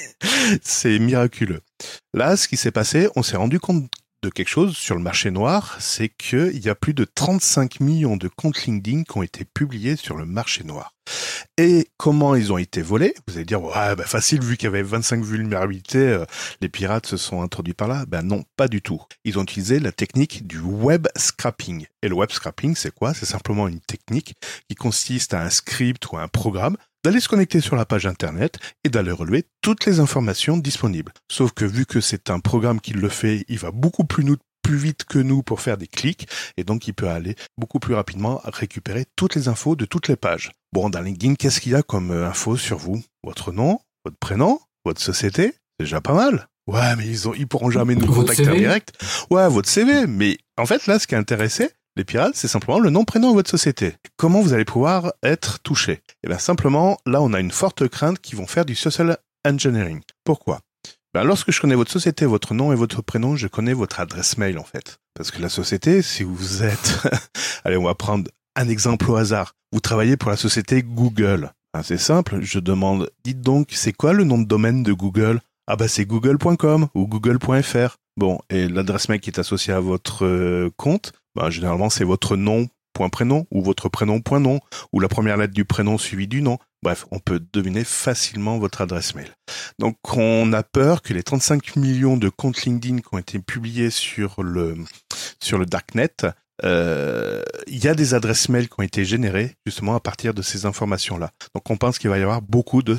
c'est 0.62 0.98
miraculeux. 0.98 1.60
Là, 2.14 2.36
ce 2.36 2.48
qui 2.48 2.56
s'est 2.56 2.70
passé, 2.70 3.08
on 3.16 3.22
s'est 3.22 3.36
rendu 3.36 3.60
compte 3.60 3.90
de 4.22 4.30
quelque 4.30 4.48
chose 4.48 4.76
sur 4.76 4.96
le 4.96 5.00
marché 5.00 5.30
noir, 5.30 5.76
c'est 5.78 6.08
qu'il 6.08 6.58
y 6.58 6.68
a 6.68 6.74
plus 6.74 6.94
de 6.94 7.04
35 7.04 7.80
millions 7.80 8.16
de 8.16 8.28
comptes 8.28 8.64
LinkedIn 8.66 9.04
qui 9.04 9.16
ont 9.16 9.22
été 9.22 9.44
publiés 9.44 9.94
sur 9.94 10.16
le 10.16 10.26
marché 10.26 10.64
noir. 10.64 10.92
Et 11.56 11.88
comment 11.96 12.34
ils 12.34 12.52
ont 12.52 12.58
été 12.58 12.82
volés? 12.82 13.14
Vous 13.26 13.36
allez 13.36 13.44
dire, 13.44 13.62
ouais, 13.62 13.96
bah 13.96 14.04
facile, 14.04 14.42
vu 14.42 14.56
qu'il 14.56 14.66
y 14.66 14.68
avait 14.68 14.82
25 14.82 15.22
vulnérabilités, 15.22 15.98
euh, 15.98 16.24
les 16.60 16.68
pirates 16.68 17.06
se 17.06 17.16
sont 17.16 17.42
introduits 17.42 17.74
par 17.74 17.88
là. 17.88 18.04
Ben 18.06 18.22
non, 18.22 18.44
pas 18.56 18.68
du 18.68 18.82
tout. 18.82 19.00
Ils 19.24 19.38
ont 19.38 19.42
utilisé 19.42 19.78
la 19.78 19.92
technique 19.92 20.46
du 20.46 20.58
web 20.58 21.06
scrapping. 21.16 21.86
Et 22.02 22.08
le 22.08 22.14
web 22.14 22.30
scrapping, 22.30 22.74
c'est 22.74 22.92
quoi? 22.92 23.14
C'est 23.14 23.26
simplement 23.26 23.68
une 23.68 23.80
technique 23.80 24.34
qui 24.68 24.74
consiste 24.74 25.32
à 25.32 25.42
un 25.42 25.50
script 25.50 26.10
ou 26.10 26.18
un 26.18 26.28
programme 26.28 26.76
d'aller 27.04 27.20
se 27.20 27.28
connecter 27.28 27.60
sur 27.60 27.76
la 27.76 27.84
page 27.84 28.06
internet 28.06 28.58
et 28.84 28.88
d'aller 28.88 29.12
relever 29.12 29.44
toutes 29.60 29.86
les 29.86 30.00
informations 30.00 30.56
disponibles. 30.56 31.12
Sauf 31.30 31.52
que 31.52 31.64
vu 31.64 31.86
que 31.86 32.00
c'est 32.00 32.30
un 32.30 32.40
programme 32.40 32.80
qui 32.80 32.92
le 32.92 33.08
fait, 33.08 33.44
il 33.48 33.58
va 33.58 33.70
beaucoup 33.70 34.04
plus, 34.04 34.24
plus 34.62 34.76
vite 34.76 35.04
que 35.04 35.18
nous 35.18 35.42
pour 35.42 35.60
faire 35.60 35.78
des 35.78 35.86
clics 35.86 36.28
et 36.56 36.64
donc 36.64 36.88
il 36.88 36.94
peut 36.94 37.08
aller 37.08 37.36
beaucoup 37.56 37.78
plus 37.78 37.94
rapidement 37.94 38.40
récupérer 38.44 39.06
toutes 39.16 39.34
les 39.34 39.48
infos 39.48 39.76
de 39.76 39.84
toutes 39.84 40.08
les 40.08 40.16
pages. 40.16 40.52
Bon, 40.72 40.90
dans 40.90 41.00
LinkedIn, 41.00 41.34
qu'est-ce 41.36 41.60
qu'il 41.60 41.72
y 41.72 41.74
a 41.74 41.82
comme 41.82 42.10
euh, 42.10 42.28
info 42.28 42.56
sur 42.56 42.78
vous? 42.78 43.02
Votre 43.24 43.52
nom, 43.52 43.80
votre 44.04 44.18
prénom, 44.18 44.60
votre 44.84 45.00
société? 45.00 45.54
C'est 45.78 45.86
déjà 45.86 46.00
pas 46.00 46.14
mal. 46.14 46.48
Ouais, 46.68 46.96
mais 46.96 47.06
ils, 47.06 47.26
ont, 47.26 47.32
ils 47.32 47.48
pourront 47.48 47.70
jamais 47.70 47.94
nous 47.94 48.06
contacter 48.06 48.46
en 48.46 48.54
direct. 48.54 48.92
Ouais, 49.30 49.48
votre 49.48 49.70
CV. 49.70 50.06
Mais 50.06 50.36
en 50.58 50.66
fait, 50.66 50.86
là, 50.86 50.98
ce 50.98 51.06
qui 51.06 51.14
est 51.14 51.18
intéressé, 51.18 51.70
Les 51.98 52.04
pirates, 52.04 52.36
c'est 52.36 52.46
simplement 52.46 52.78
le 52.78 52.90
nom 52.90 53.04
prénom 53.04 53.30
de 53.30 53.34
votre 53.34 53.50
société. 53.50 53.94
Comment 54.16 54.40
vous 54.40 54.52
allez 54.52 54.64
pouvoir 54.64 55.14
être 55.24 55.58
touché? 55.58 56.00
Eh 56.22 56.28
bien 56.28 56.38
simplement, 56.38 56.96
là 57.06 57.20
on 57.20 57.32
a 57.32 57.40
une 57.40 57.50
forte 57.50 57.88
crainte 57.88 58.20
qu'ils 58.20 58.38
vont 58.38 58.46
faire 58.46 58.64
du 58.64 58.76
social 58.76 59.18
engineering. 59.44 60.02
Pourquoi? 60.22 60.60
Ben, 61.12 61.24
lorsque 61.24 61.50
je 61.50 61.60
connais 61.60 61.74
votre 61.74 61.90
société, 61.90 62.24
votre 62.24 62.54
nom 62.54 62.72
et 62.72 62.76
votre 62.76 63.02
prénom, 63.02 63.34
je 63.34 63.48
connais 63.48 63.72
votre 63.72 63.98
adresse 63.98 64.38
mail 64.38 64.60
en 64.60 64.62
fait. 64.62 65.00
Parce 65.12 65.32
que 65.32 65.42
la 65.42 65.48
société, 65.48 66.00
si 66.02 66.22
vous 66.22 66.62
êtes, 66.62 67.02
allez, 67.64 67.76
on 67.76 67.82
va 67.82 67.96
prendre 67.96 68.30
un 68.54 68.68
exemple 68.68 69.10
au 69.10 69.16
hasard. 69.16 69.56
Vous 69.72 69.80
travaillez 69.80 70.16
pour 70.16 70.30
la 70.30 70.36
société 70.36 70.84
Google. 70.84 71.50
Ben, 71.74 71.82
c'est 71.82 71.98
simple, 71.98 72.38
je 72.42 72.60
demande, 72.60 73.10
dites 73.24 73.40
donc, 73.40 73.70
c'est 73.72 73.92
quoi 73.92 74.12
le 74.12 74.22
nom 74.22 74.38
de 74.38 74.46
domaine 74.46 74.84
de 74.84 74.92
Google? 74.92 75.40
Ah 75.66 75.74
bah 75.74 75.88
c'est 75.88 76.06
google.com 76.06 76.86
ou 76.94 77.08
google.fr. 77.08 77.96
Bon, 78.16 78.38
et 78.50 78.68
l'adresse 78.68 79.08
mail 79.08 79.20
qui 79.20 79.30
est 79.30 79.38
associée 79.38 79.74
à 79.74 79.80
votre 79.80 80.24
euh, 80.24 80.70
compte, 80.76 81.12
ben, 81.38 81.50
généralement 81.50 81.88
c'est 81.88 82.04
votre 82.04 82.36
nom 82.36 82.66
point 82.92 83.08
prénom 83.10 83.46
ou 83.52 83.62
votre 83.62 83.88
prénom 83.88 84.20
ou 84.92 85.00
la 85.00 85.08
première 85.08 85.36
lettre 85.36 85.54
du 85.54 85.64
prénom 85.64 85.98
suivie 85.98 86.26
du 86.26 86.42
nom. 86.42 86.58
Bref, 86.82 87.06
on 87.12 87.20
peut 87.20 87.40
deviner 87.52 87.84
facilement 87.84 88.58
votre 88.58 88.80
adresse 88.80 89.14
mail. 89.14 89.28
Donc 89.78 89.96
on 90.16 90.52
a 90.52 90.64
peur 90.64 91.00
que 91.00 91.14
les 91.14 91.22
35 91.22 91.76
millions 91.76 92.16
de 92.16 92.28
comptes 92.28 92.64
LinkedIn 92.64 92.98
qui 92.98 93.08
ont 93.12 93.18
été 93.18 93.38
publiés 93.38 93.90
sur 93.90 94.42
le 94.42 94.76
sur 95.40 95.58
le 95.58 95.66
darknet, 95.66 96.16
il 96.62 97.84
y 97.84 97.88
a 97.88 97.94
des 97.94 98.14
adresses 98.14 98.48
mail 98.48 98.68
qui 98.68 98.74
ont 98.78 98.82
été 98.82 99.04
générées 99.04 99.54
justement 99.66 99.94
à 99.94 100.00
partir 100.00 100.34
de 100.34 100.42
ces 100.42 100.66
informations-là. 100.66 101.30
Donc 101.54 101.70
on 101.70 101.76
pense 101.76 101.98
qu'il 101.98 102.10
va 102.10 102.18
y 102.18 102.22
avoir 102.22 102.42
beaucoup 102.42 102.82
de, 102.82 102.96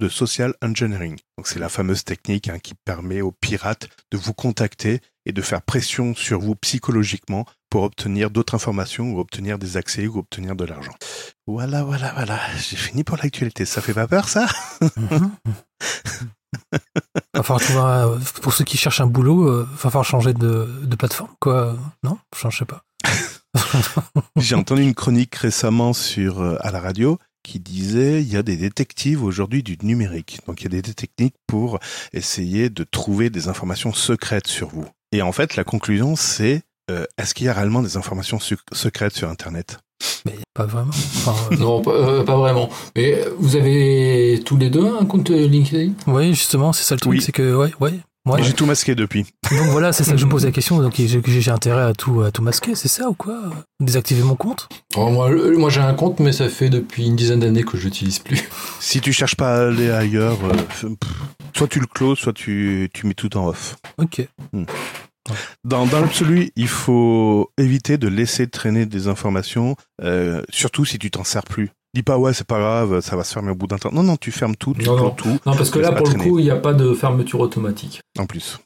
de 0.00 0.08
social 0.08 0.54
engineering. 0.62 1.16
Donc 1.36 1.46
c'est 1.46 1.58
la 1.58 1.68
fameuse 1.68 2.04
technique 2.04 2.48
hein, 2.48 2.58
qui 2.58 2.74
permet 2.84 3.20
aux 3.20 3.32
pirates 3.32 3.88
de 4.10 4.16
vous 4.18 4.34
contacter 4.34 5.00
et 5.26 5.32
de 5.32 5.42
faire 5.42 5.62
pression 5.62 6.14
sur 6.14 6.40
vous 6.40 6.54
psychologiquement 6.56 7.44
pour 7.70 7.82
obtenir 7.82 8.30
d'autres 8.30 8.54
informations 8.54 9.12
ou 9.12 9.20
obtenir 9.20 9.58
des 9.58 9.76
accès 9.76 10.06
ou 10.06 10.18
obtenir 10.18 10.56
de 10.56 10.64
l'argent. 10.64 10.94
Voilà, 11.46 11.84
voilà, 11.84 12.12
voilà. 12.14 12.40
J'ai 12.56 12.76
fini 12.76 13.04
pour 13.04 13.18
l'actualité. 13.18 13.66
Ça 13.66 13.82
fait 13.82 13.94
pas 13.94 14.08
peur, 14.08 14.28
ça? 14.28 14.46
Enfin, 17.36 17.56
pour 18.42 18.52
ceux 18.52 18.64
qui 18.64 18.76
cherchent 18.76 19.00
un 19.00 19.06
boulot, 19.06 19.48
euh, 19.48 19.68
va 19.70 19.90
falloir 19.90 20.04
changer 20.04 20.34
de, 20.34 20.66
plateforme, 20.98 21.30
quoi. 21.40 21.76
Non? 22.02 22.18
Je 22.36 22.48
sais 22.50 22.64
pas. 22.64 22.82
J'ai 24.36 24.54
entendu 24.54 24.82
une 24.82 24.94
chronique 24.94 25.34
récemment 25.34 25.92
sur 25.92 26.40
euh, 26.40 26.56
à 26.60 26.70
la 26.70 26.80
radio 26.80 27.18
qui 27.42 27.60
disait 27.60 28.20
il 28.20 28.28
y 28.28 28.36
a 28.36 28.42
des 28.42 28.56
détectives 28.56 29.22
aujourd'hui 29.22 29.62
du 29.62 29.78
numérique. 29.82 30.40
Donc 30.46 30.60
il 30.60 30.64
y 30.64 30.78
a 30.78 30.82
des 30.82 30.94
techniques 30.94 31.36
pour 31.46 31.78
essayer 32.12 32.68
de 32.68 32.84
trouver 32.84 33.30
des 33.30 33.48
informations 33.48 33.92
secrètes 33.92 34.48
sur 34.48 34.68
vous. 34.68 34.86
Et 35.12 35.22
en 35.22 35.32
fait, 35.32 35.56
la 35.56 35.64
conclusion 35.64 36.14
c'est 36.16 36.62
euh, 36.90 37.04
est-ce 37.16 37.34
qu'il 37.34 37.46
y 37.46 37.48
a 37.48 37.52
réellement 37.52 37.82
des 37.82 37.96
informations 37.96 38.38
secrètes 38.72 39.14
sur 39.14 39.30
Internet? 39.30 39.78
Mais 40.24 40.36
pas 40.54 40.66
vraiment. 40.66 40.90
Euh, 41.52 41.56
non, 41.56 41.82
euh, 41.88 42.24
pas, 42.24 42.36
vraiment. 42.36 42.70
Mais 42.96 43.22
vous 43.38 43.56
avez 43.56 44.40
tous 44.46 44.56
les 44.56 44.70
deux 44.70 44.86
un 44.98 45.04
compte 45.04 45.28
LinkedIn? 45.28 45.92
Oui, 46.06 46.30
justement, 46.32 46.72
c'est 46.72 46.84
ça 46.84 46.94
le 46.94 47.00
truc, 47.00 47.20
c'est 47.20 47.32
que 47.32 47.54
ouais, 47.54 47.70
ouais. 47.80 48.00
Moi, 48.24 48.42
j'ai 48.42 48.52
tout 48.52 48.66
masqué 48.66 48.94
depuis. 48.94 49.24
Donc 49.50 49.68
voilà, 49.70 49.92
c'est 49.92 50.04
ça 50.04 50.12
que 50.12 50.18
je 50.18 50.26
me 50.26 50.30
pose 50.30 50.44
la 50.44 50.50
question. 50.52 50.78
Donc 50.82 50.94
j'ai 50.96 51.50
intérêt 51.50 51.82
à 51.82 51.92
tout, 51.94 52.22
à 52.22 52.30
tout 52.30 52.42
masquer, 52.42 52.74
c'est 52.74 52.88
ça 52.88 53.08
ou 53.08 53.14
quoi? 53.14 53.38
Désactiver 53.80 54.22
mon 54.22 54.36
compte? 54.36 54.68
Oh, 54.96 55.08
Moi, 55.10 55.30
moi 55.56 55.70
j'ai 55.70 55.80
un 55.80 55.94
compte, 55.94 56.20
mais 56.20 56.32
ça 56.32 56.48
fait 56.48 56.68
depuis 56.68 57.06
une 57.06 57.16
dizaine 57.16 57.40
d'années 57.40 57.62
que 57.62 57.76
je 57.78 57.84
l'utilise 57.84 58.18
plus. 58.18 58.42
Si 58.80 59.00
tu 59.00 59.12
cherches 59.12 59.36
pas 59.36 59.54
à 59.54 59.68
aller 59.68 59.90
ailleurs, 59.90 60.38
soit 61.54 61.68
tu 61.68 61.80
le 61.80 61.86
closes, 61.86 62.18
soit 62.18 62.32
tu, 62.32 62.88
tu 62.94 63.06
mets 63.06 63.14
tout 63.14 63.36
en 63.36 63.48
off. 63.48 63.76
Ok. 63.98 64.26
Hmm. 64.52 64.64
Dans, 65.64 65.86
dans 65.86 66.00
l'absolu, 66.00 66.50
il 66.56 66.68
faut 66.68 67.50
éviter 67.58 67.98
de 67.98 68.08
laisser 68.08 68.46
traîner 68.46 68.86
des 68.86 69.08
informations, 69.08 69.76
euh, 70.02 70.42
surtout 70.50 70.84
si 70.84 70.98
tu 70.98 71.10
t'en 71.10 71.24
sers 71.24 71.44
plus. 71.44 71.70
Dis 71.94 72.02
pas 72.02 72.18
ouais 72.18 72.34
c'est 72.34 72.46
pas 72.46 72.58
grave, 72.58 73.00
ça 73.00 73.16
va 73.16 73.24
se 73.24 73.32
fermer 73.32 73.50
au 73.50 73.54
bout 73.54 73.66
d'un 73.66 73.78
temps. 73.78 73.90
Non 73.92 74.02
non, 74.02 74.16
tu 74.16 74.30
fermes 74.30 74.56
tout, 74.56 74.74
tu 74.78 74.84
non, 74.84 75.10
tout. 75.10 75.38
Non 75.46 75.54
parce 75.56 75.70
que 75.70 75.78
là 75.78 75.92
pour 75.92 76.06
le 76.06 76.14
coup 76.14 76.38
il 76.38 76.44
n'y 76.44 76.50
a 76.50 76.56
pas 76.56 76.74
de 76.74 76.92
fermeture 76.92 77.40
automatique. 77.40 78.00
En 78.18 78.26
plus. 78.26 78.58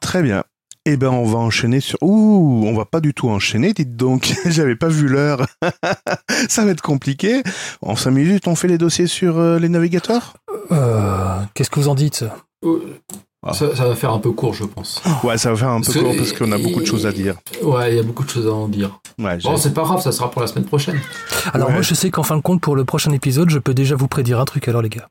Très 0.00 0.22
bien. 0.22 0.42
Eh 0.84 0.96
ben 0.96 1.10
on 1.10 1.24
va 1.24 1.38
enchaîner 1.38 1.78
sur. 1.78 1.96
Ouh, 2.02 2.64
on 2.66 2.74
va 2.74 2.84
pas 2.84 3.00
du 3.00 3.14
tout 3.14 3.28
enchaîner, 3.28 3.72
dites 3.72 3.96
donc. 3.96 4.34
J'avais 4.46 4.74
pas 4.74 4.88
vu 4.88 5.06
l'heure. 5.06 5.46
ça 6.48 6.64
va 6.64 6.72
être 6.72 6.82
compliqué. 6.82 7.42
En 7.82 7.94
5 7.94 8.10
minutes, 8.10 8.48
on 8.48 8.56
fait 8.56 8.66
les 8.66 8.78
dossiers 8.78 9.06
sur 9.06 9.38
euh, 9.38 9.60
les 9.60 9.68
navigateurs? 9.68 10.34
Euh, 10.72 11.38
Qu'est-ce 11.54 11.70
que 11.70 11.78
vous 11.78 11.88
en 11.88 11.94
dites? 11.94 12.24
Euh, 12.64 13.00
ah. 13.44 13.52
Ça, 13.52 13.66
va 13.66 13.94
faire 13.96 14.12
un 14.12 14.18
peu 14.18 14.30
court, 14.30 14.54
je 14.54 14.64
pense. 14.64 15.02
Ouais, 15.24 15.36
ça 15.36 15.50
va 15.50 15.56
faire 15.56 15.70
un 15.70 15.80
peu 15.80 15.92
court 15.92 16.14
parce 16.16 16.32
qu'on 16.32 16.52
a 16.52 16.58
beaucoup 16.58 16.80
de 16.80 16.86
choses 16.86 17.06
à 17.06 17.12
dire. 17.12 17.36
Ouais, 17.62 17.92
il 17.92 17.96
y 17.96 17.98
a 17.98 18.02
beaucoup 18.02 18.24
de 18.24 18.30
choses 18.30 18.46
à 18.46 18.52
en 18.52 18.68
dire. 18.68 19.00
bon, 19.18 19.56
c'est 19.56 19.74
pas 19.74 19.82
grave, 19.82 20.00
ça 20.00 20.12
sera 20.12 20.30
pour 20.30 20.42
la 20.42 20.46
semaine 20.46 20.64
prochaine. 20.64 21.00
Alors 21.52 21.70
moi, 21.70 21.82
je 21.82 21.94
sais 21.94 22.10
qu'en 22.10 22.22
fin 22.22 22.36
de 22.36 22.42
compte, 22.42 22.60
pour 22.60 22.76
le 22.76 22.84
prochain 22.84 23.10
épisode, 23.10 23.50
je 23.50 23.58
peux 23.58 23.74
déjà 23.74 23.96
vous 23.96 24.08
prédire 24.08 24.38
un 24.38 24.44
truc 24.44 24.68
alors 24.68 24.82
les 24.82 24.90
gars. 24.90 25.08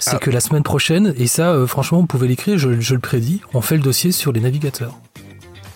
C'est 0.00 0.16
ah. 0.16 0.18
que 0.18 0.30
la 0.30 0.40
semaine 0.40 0.62
prochaine, 0.62 1.14
et 1.18 1.26
ça, 1.26 1.52
euh, 1.52 1.66
franchement, 1.66 2.00
vous 2.00 2.06
pouvez 2.06 2.26
l'écrire, 2.26 2.58
je, 2.58 2.68
le 2.68 3.00
prédis, 3.00 3.42
on 3.54 3.60
fait 3.60 3.76
le 3.76 3.82
dossier 3.82 4.12
sur 4.12 4.32
les 4.32 4.40
navigateurs. 4.40 4.94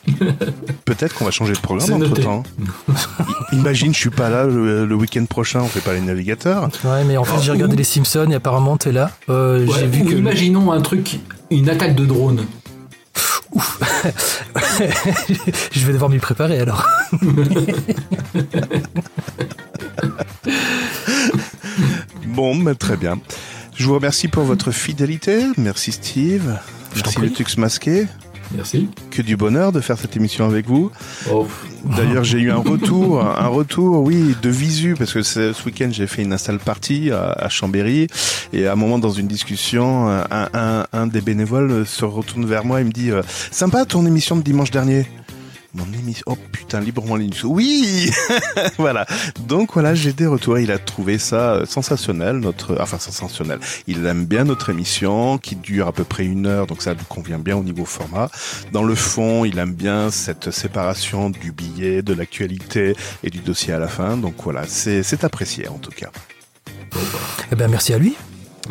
Peut-être 0.84 1.14
qu'on 1.14 1.24
va 1.24 1.30
changer 1.30 1.52
de 1.52 1.58
programme 1.58 1.92
entre 2.02 2.20
temps. 2.20 2.42
Imagine, 3.52 3.94
je 3.94 3.98
suis 3.98 4.10
pas 4.10 4.28
là 4.28 4.44
le, 4.44 4.94
week-end 4.94 5.24
prochain, 5.26 5.60
on 5.60 5.68
fait 5.68 5.80
pas 5.80 5.94
les 5.94 6.00
navigateurs. 6.00 6.68
Ouais, 6.84 7.04
mais 7.04 7.16
en 7.16 7.24
fait, 7.24 7.40
j'ai 7.42 7.52
regardé 7.52 7.76
les 7.76 7.84
Simpsons 7.84 8.28
et 8.30 8.34
apparemment 8.34 8.76
t'es 8.76 8.92
là. 8.92 9.10
Euh, 9.28 9.66
j'ai 9.78 9.86
vu 9.86 10.04
que. 10.04 10.14
Imaginons 10.14 10.72
un 10.72 10.80
truc 10.80 11.20
une 11.50 11.68
attaque 11.68 11.94
de 11.94 12.06
drone. 12.06 12.46
Ouf. 13.52 13.78
je 15.72 15.86
vais 15.86 15.92
devoir 15.92 16.10
m'y 16.10 16.18
préparer 16.18 16.58
alors. 16.58 16.86
bon, 22.26 22.54
mais 22.54 22.74
très 22.74 22.96
bien. 22.96 23.18
Je 23.76 23.86
vous 23.86 23.94
remercie 23.94 24.28
pour 24.28 24.44
votre 24.44 24.70
fidélité. 24.70 25.44
Merci 25.58 25.92
Steve. 25.92 26.58
Merci 26.94 27.20
le 27.20 27.30
Tux 27.30 27.58
masqué. 27.58 28.06
Merci. 28.54 28.88
Que 29.10 29.22
du 29.22 29.36
bonheur 29.36 29.72
de 29.72 29.80
faire 29.80 29.98
cette 29.98 30.16
émission 30.16 30.46
avec 30.46 30.66
vous. 30.66 30.90
Oh. 31.30 31.46
D'ailleurs, 31.96 32.24
j'ai 32.24 32.38
eu 32.38 32.50
un 32.50 32.58
retour, 32.58 33.20
un 33.20 33.48
retour, 33.48 34.02
oui, 34.02 34.36
de 34.40 34.50
visu, 34.50 34.94
parce 34.96 35.12
que 35.12 35.22
ce 35.22 35.52
week-end, 35.64 35.88
j'ai 35.90 36.06
fait 36.06 36.22
une 36.22 36.32
install 36.32 36.58
party 36.58 37.10
à, 37.10 37.48
Chambéry, 37.48 38.06
et 38.52 38.66
à 38.66 38.72
un 38.72 38.76
moment, 38.76 38.98
dans 38.98 39.10
une 39.10 39.26
discussion, 39.26 40.08
un, 40.08 40.86
un, 40.92 41.06
des 41.06 41.20
bénévoles 41.20 41.86
se 41.86 42.04
retourne 42.04 42.46
vers 42.46 42.64
moi 42.64 42.80
et 42.80 42.84
me 42.84 42.92
dit 42.92 43.10
euh, 43.10 43.22
Sympa 43.50 43.84
ton 43.84 44.06
émission 44.06 44.36
de 44.36 44.42
dimanche 44.42 44.70
dernier». 44.70 45.06
Mon 45.74 45.90
émission. 45.94 46.24
Oh 46.26 46.36
putain, 46.36 46.80
librement 46.80 47.16
Linux. 47.16 47.44
Oui 47.44 48.10
Voilà. 48.78 49.06
Donc 49.46 49.72
voilà, 49.72 49.94
j'ai 49.94 50.12
des 50.12 50.26
retours. 50.26 50.58
Il 50.58 50.70
a 50.70 50.78
trouvé 50.78 51.18
ça 51.18 51.54
euh, 51.54 51.66
sensationnel, 51.66 52.38
notre. 52.38 52.76
Enfin, 52.80 52.98
sensationnel. 52.98 53.58
Il 53.86 54.04
aime 54.04 54.26
bien 54.26 54.44
notre 54.44 54.68
émission, 54.68 55.38
qui 55.38 55.56
dure 55.56 55.86
à 55.86 55.92
peu 55.92 56.04
près 56.04 56.26
une 56.26 56.46
heure, 56.46 56.66
donc 56.66 56.82
ça 56.82 56.92
lui 56.92 57.04
convient 57.08 57.38
bien 57.38 57.56
au 57.56 57.62
niveau 57.62 57.86
format. 57.86 58.30
Dans 58.72 58.84
le 58.84 58.94
fond, 58.94 59.44
il 59.46 59.58
aime 59.58 59.72
bien 59.72 60.10
cette 60.10 60.50
séparation 60.50 61.30
du 61.30 61.52
billet, 61.52 62.02
de 62.02 62.12
l'actualité 62.12 62.94
et 63.24 63.30
du 63.30 63.38
dossier 63.38 63.72
à 63.72 63.78
la 63.78 63.88
fin. 63.88 64.18
Donc 64.18 64.34
voilà, 64.42 64.64
c'est 64.66 65.24
apprécié 65.24 65.68
en 65.68 65.78
tout 65.78 65.90
cas. 65.90 66.10
Eh 67.50 67.56
bien, 67.56 67.68
merci 67.68 67.94
à 67.94 67.98
lui. 67.98 68.14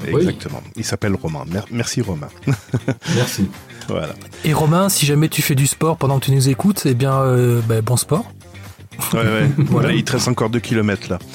Exactement. 0.08 0.62
Il 0.76 0.86
s'appelle 0.86 1.16
Romain. 1.16 1.45
Merci 1.72 2.02
Romain. 2.02 2.30
merci. 3.16 3.49
Et 4.44 4.54
Romain, 4.54 4.90
si 4.90 5.06
jamais 5.06 5.30
tu 5.30 5.42
fais 5.42 5.56
du 5.56 5.68
sport 5.68 5.98
pendant 5.98 6.20
que 6.20 6.26
tu 6.26 6.32
nous 6.32 6.50
écoutes, 6.50 6.84
eh 6.86 6.94
bien, 6.94 7.14
euh, 7.22 7.62
bah, 7.68 7.82
bon 7.82 7.98
sport. 7.98 8.26
Ouais, 9.14 9.20
ouais. 9.20 9.50
voilà. 9.58 9.92
il 9.92 10.04
te 10.04 10.14
reste 10.14 10.28
encore 10.28 10.50
2 10.50 10.60
km 10.60 11.10
là. 11.10 11.20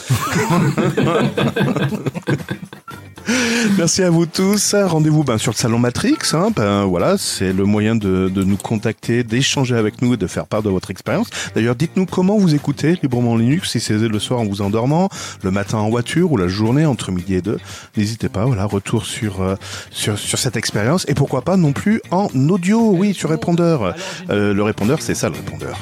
Merci 3.76 4.02
à 4.02 4.10
vous 4.10 4.26
tous. 4.26 4.74
Rendez-vous 4.74 5.24
ben, 5.24 5.38
sur 5.38 5.52
le 5.52 5.56
salon 5.56 5.78
Matrix. 5.78 6.16
Hein. 6.32 6.48
Ben, 6.54 6.84
voilà, 6.84 7.18
c'est 7.18 7.52
le 7.52 7.64
moyen 7.64 7.96
de, 7.96 8.28
de 8.28 8.44
nous 8.44 8.56
contacter, 8.56 9.24
d'échanger 9.24 9.76
avec 9.76 10.00
nous 10.00 10.14
et 10.14 10.16
de 10.16 10.26
faire 10.26 10.46
part 10.46 10.62
de 10.62 10.70
votre 10.70 10.90
expérience. 10.90 11.28
D'ailleurs, 11.54 11.74
dites-nous 11.74 12.06
comment 12.06 12.38
vous 12.38 12.54
écoutez 12.54 12.98
librement 13.02 13.36
Linux, 13.36 13.70
si 13.70 13.80
c'est 13.80 13.98
le 13.98 14.18
soir 14.18 14.40
en 14.40 14.44
vous 14.44 14.62
endormant, 14.62 15.08
le 15.42 15.50
matin 15.50 15.78
en 15.78 15.90
voiture 15.90 16.30
ou 16.32 16.36
la 16.36 16.48
journée 16.48 16.86
entre 16.86 17.10
midi 17.10 17.34
et 17.34 17.42
deux. 17.42 17.58
N'hésitez 17.96 18.28
pas. 18.28 18.44
Voilà, 18.44 18.64
retour 18.64 19.04
sur, 19.04 19.42
euh, 19.42 19.56
sur 19.90 20.18
sur 20.18 20.38
cette 20.38 20.56
expérience 20.56 21.04
et 21.08 21.14
pourquoi 21.14 21.42
pas 21.42 21.56
non 21.56 21.72
plus 21.72 22.00
en 22.10 22.28
audio, 22.48 22.92
oui, 22.92 23.12
sur 23.12 23.28
répondeur. 23.28 23.94
Euh, 24.30 24.54
le 24.54 24.62
répondeur, 24.62 25.02
c'est 25.02 25.14
ça 25.14 25.28
le 25.28 25.34
répondeur. 25.34 25.76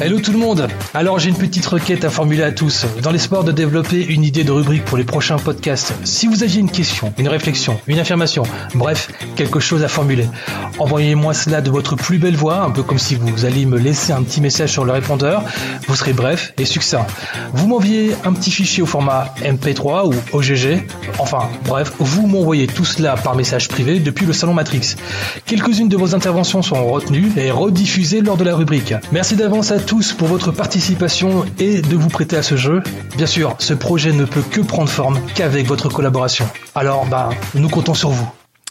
Hello 0.00 0.18
tout 0.18 0.32
le 0.32 0.38
monde 0.38 0.66
Alors 1.02 1.18
j'ai 1.18 1.30
une 1.30 1.36
petite 1.36 1.66
requête 1.66 2.04
à 2.04 2.10
formuler 2.10 2.44
à 2.44 2.52
tous, 2.52 2.86
dans 3.02 3.10
l'espoir 3.10 3.42
de 3.42 3.50
développer 3.50 4.04
une 4.04 4.22
idée 4.22 4.44
de 4.44 4.52
rubrique 4.52 4.84
pour 4.84 4.96
les 4.96 5.02
prochains 5.02 5.36
podcasts. 5.36 5.94
Si 6.04 6.28
vous 6.28 6.44
aviez 6.44 6.60
une 6.60 6.70
question, 6.70 7.12
une 7.18 7.26
réflexion, 7.26 7.80
une 7.88 7.98
affirmation, 7.98 8.44
bref, 8.76 9.10
quelque 9.34 9.58
chose 9.58 9.82
à 9.82 9.88
formuler, 9.88 10.28
envoyez-moi 10.78 11.34
cela 11.34 11.60
de 11.60 11.72
votre 11.72 11.96
plus 11.96 12.18
belle 12.18 12.36
voix, 12.36 12.62
un 12.62 12.70
peu 12.70 12.84
comme 12.84 13.00
si 13.00 13.16
vous 13.16 13.44
alliez 13.44 13.66
me 13.66 13.80
laisser 13.80 14.12
un 14.12 14.22
petit 14.22 14.40
message 14.40 14.70
sur 14.70 14.84
le 14.84 14.92
répondeur. 14.92 15.42
Vous 15.88 15.96
serez 15.96 16.12
bref 16.12 16.54
et 16.56 16.64
succinct. 16.64 17.04
Vous 17.52 17.66
m'envoyez 17.66 18.14
un 18.24 18.32
petit 18.32 18.52
fichier 18.52 18.84
au 18.84 18.86
format 18.86 19.34
MP3 19.42 20.06
ou 20.06 20.14
OGG, 20.36 20.86
enfin 21.18 21.50
bref, 21.64 21.94
vous 21.98 22.28
m'envoyez 22.28 22.68
tout 22.68 22.84
cela 22.84 23.16
par 23.16 23.34
message 23.34 23.66
privé 23.66 23.98
depuis 23.98 24.24
le 24.24 24.32
salon 24.32 24.54
Matrix. 24.54 24.94
Quelques-unes 25.46 25.88
de 25.88 25.96
vos 25.96 26.14
interventions 26.14 26.62
seront 26.62 26.92
retenues 26.92 27.32
et 27.36 27.50
rediffusées 27.50 28.20
lors 28.20 28.36
de 28.36 28.44
la 28.44 28.54
rubrique. 28.54 28.94
Merci 29.10 29.34
d'avance 29.34 29.72
à 29.72 29.80
tous 29.80 30.12
pour 30.12 30.28
votre 30.28 30.52
participation 30.52 30.91
et 31.58 31.82
de 31.82 31.96
vous 31.96 32.08
prêter 32.08 32.36
à 32.36 32.42
ce 32.42 32.56
jeu. 32.56 32.82
Bien 33.16 33.26
sûr, 33.26 33.54
ce 33.58 33.74
projet 33.74 34.12
ne 34.12 34.24
peut 34.24 34.42
que 34.42 34.60
prendre 34.60 34.88
forme 34.88 35.20
qu'avec 35.34 35.66
votre 35.66 35.88
collaboration. 35.88 36.46
Alors, 36.74 37.06
bah, 37.06 37.30
nous 37.54 37.68
comptons 37.68 37.94
sur 37.94 38.10
vous. 38.10 38.28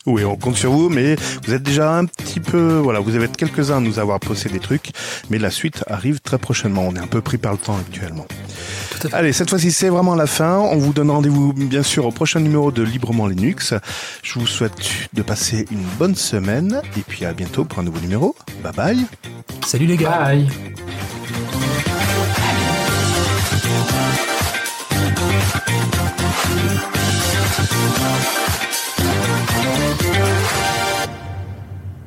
Oui, 0.08 0.26
on 0.26 0.36
compte 0.36 0.56
sur 0.56 0.72
vous, 0.72 0.90
mais 0.90 1.16
vous 1.46 1.54
êtes 1.54 1.62
déjà 1.62 1.96
un 1.96 2.06
petit 2.06 2.40
peu, 2.40 2.78
voilà, 2.78 3.00
vous 3.00 3.16
avez 3.16 3.28
quelques-uns 3.28 3.78
à 3.78 3.80
nous 3.80 4.00
avoir 4.00 4.20
posé 4.20 4.50
des 4.50 4.60
trucs, 4.60 4.92
mais 5.30 5.38
la 5.38 5.52
suite 5.52 5.84
arrive 5.88 6.22
très 6.22 6.40
prochainement. 6.40 6.88
On 6.88 6.96
est 6.96 7.00
un 7.00 7.08
peu 7.08 7.22
pris 7.22 7.38
par 7.38 7.52
le 7.52 7.60
temps 7.60 7.78
actuellement. 7.78 8.26
Allez, 9.12 9.32
cette 9.32 9.50
fois-ci, 9.50 9.72
c'est 9.72 9.90
vraiment 9.90 10.16
la 10.16 10.28
fin. 10.28 10.58
On 10.58 10.78
vous 10.78 10.94
donne 10.94 11.12
rendez-vous, 11.12 11.54
bien 11.54 11.84
sûr, 11.84 12.06
au 12.06 12.12
prochain 12.12 12.40
numéro 12.40 12.72
de 12.72 12.82
Librement 12.82 13.28
Linux. 13.28 13.76
Je 14.24 14.40
vous 14.40 14.48
souhaite 14.48 14.74
de 15.14 15.22
passer 15.22 15.68
une 15.72 15.84
bonne 16.00 16.16
semaine, 16.16 16.82
et 16.98 17.02
puis 17.02 17.26
à 17.26 17.34
bientôt 17.34 17.66
pour 17.66 17.80
un 17.80 17.84
nouveau 17.84 18.00
numéro. 18.00 18.36
Bye 18.64 18.74
bye. 18.74 19.06
Salut 19.66 19.86
les 19.86 19.98
gars. 19.98 20.20
Bye. 20.20 20.48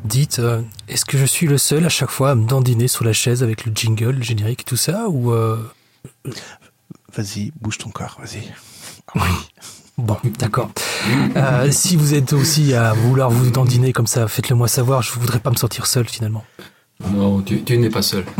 Dites, 0.04 0.38
euh, 0.38 0.62
est-ce 0.86 1.04
que 1.04 1.18
je 1.18 1.24
suis 1.24 1.46
le 1.46 1.58
seul 1.58 1.84
à 1.84 1.88
chaque 1.88 2.10
fois 2.10 2.30
à 2.30 2.34
me 2.34 2.46
dandiner 2.46 2.88
sur 2.88 3.04
la 3.04 3.12
chaise 3.12 3.42
avec 3.42 3.64
le 3.64 3.72
jingle, 3.74 4.10
le 4.10 4.22
générique, 4.22 4.64
tout 4.64 4.76
ça, 4.76 5.08
ou 5.08 5.32
euh, 5.32 5.58
Vas-y, 7.16 7.52
bouge 7.60 7.78
ton 7.78 7.90
corps, 7.90 8.18
vas-y. 8.20 8.52
Bon, 9.96 10.16
d'accord. 10.38 10.70
Euh, 11.36 11.70
si 11.70 11.96
vous 11.96 12.14
êtes 12.14 12.32
aussi 12.32 12.74
à 12.74 12.94
vouloir 12.94 13.30
vous 13.30 13.50
dandiner 13.50 13.92
comme 13.92 14.06
ça, 14.06 14.26
faites-le 14.26 14.56
moi 14.56 14.66
savoir. 14.66 15.02
Je 15.02 15.12
voudrais 15.12 15.38
pas 15.38 15.50
me 15.50 15.56
sentir 15.56 15.86
seul 15.86 16.08
finalement. 16.08 16.44
Non, 17.12 17.40
tu, 17.42 17.62
tu 17.62 17.78
n'es 17.78 17.90
pas 17.90 18.02
seul. 18.02 18.24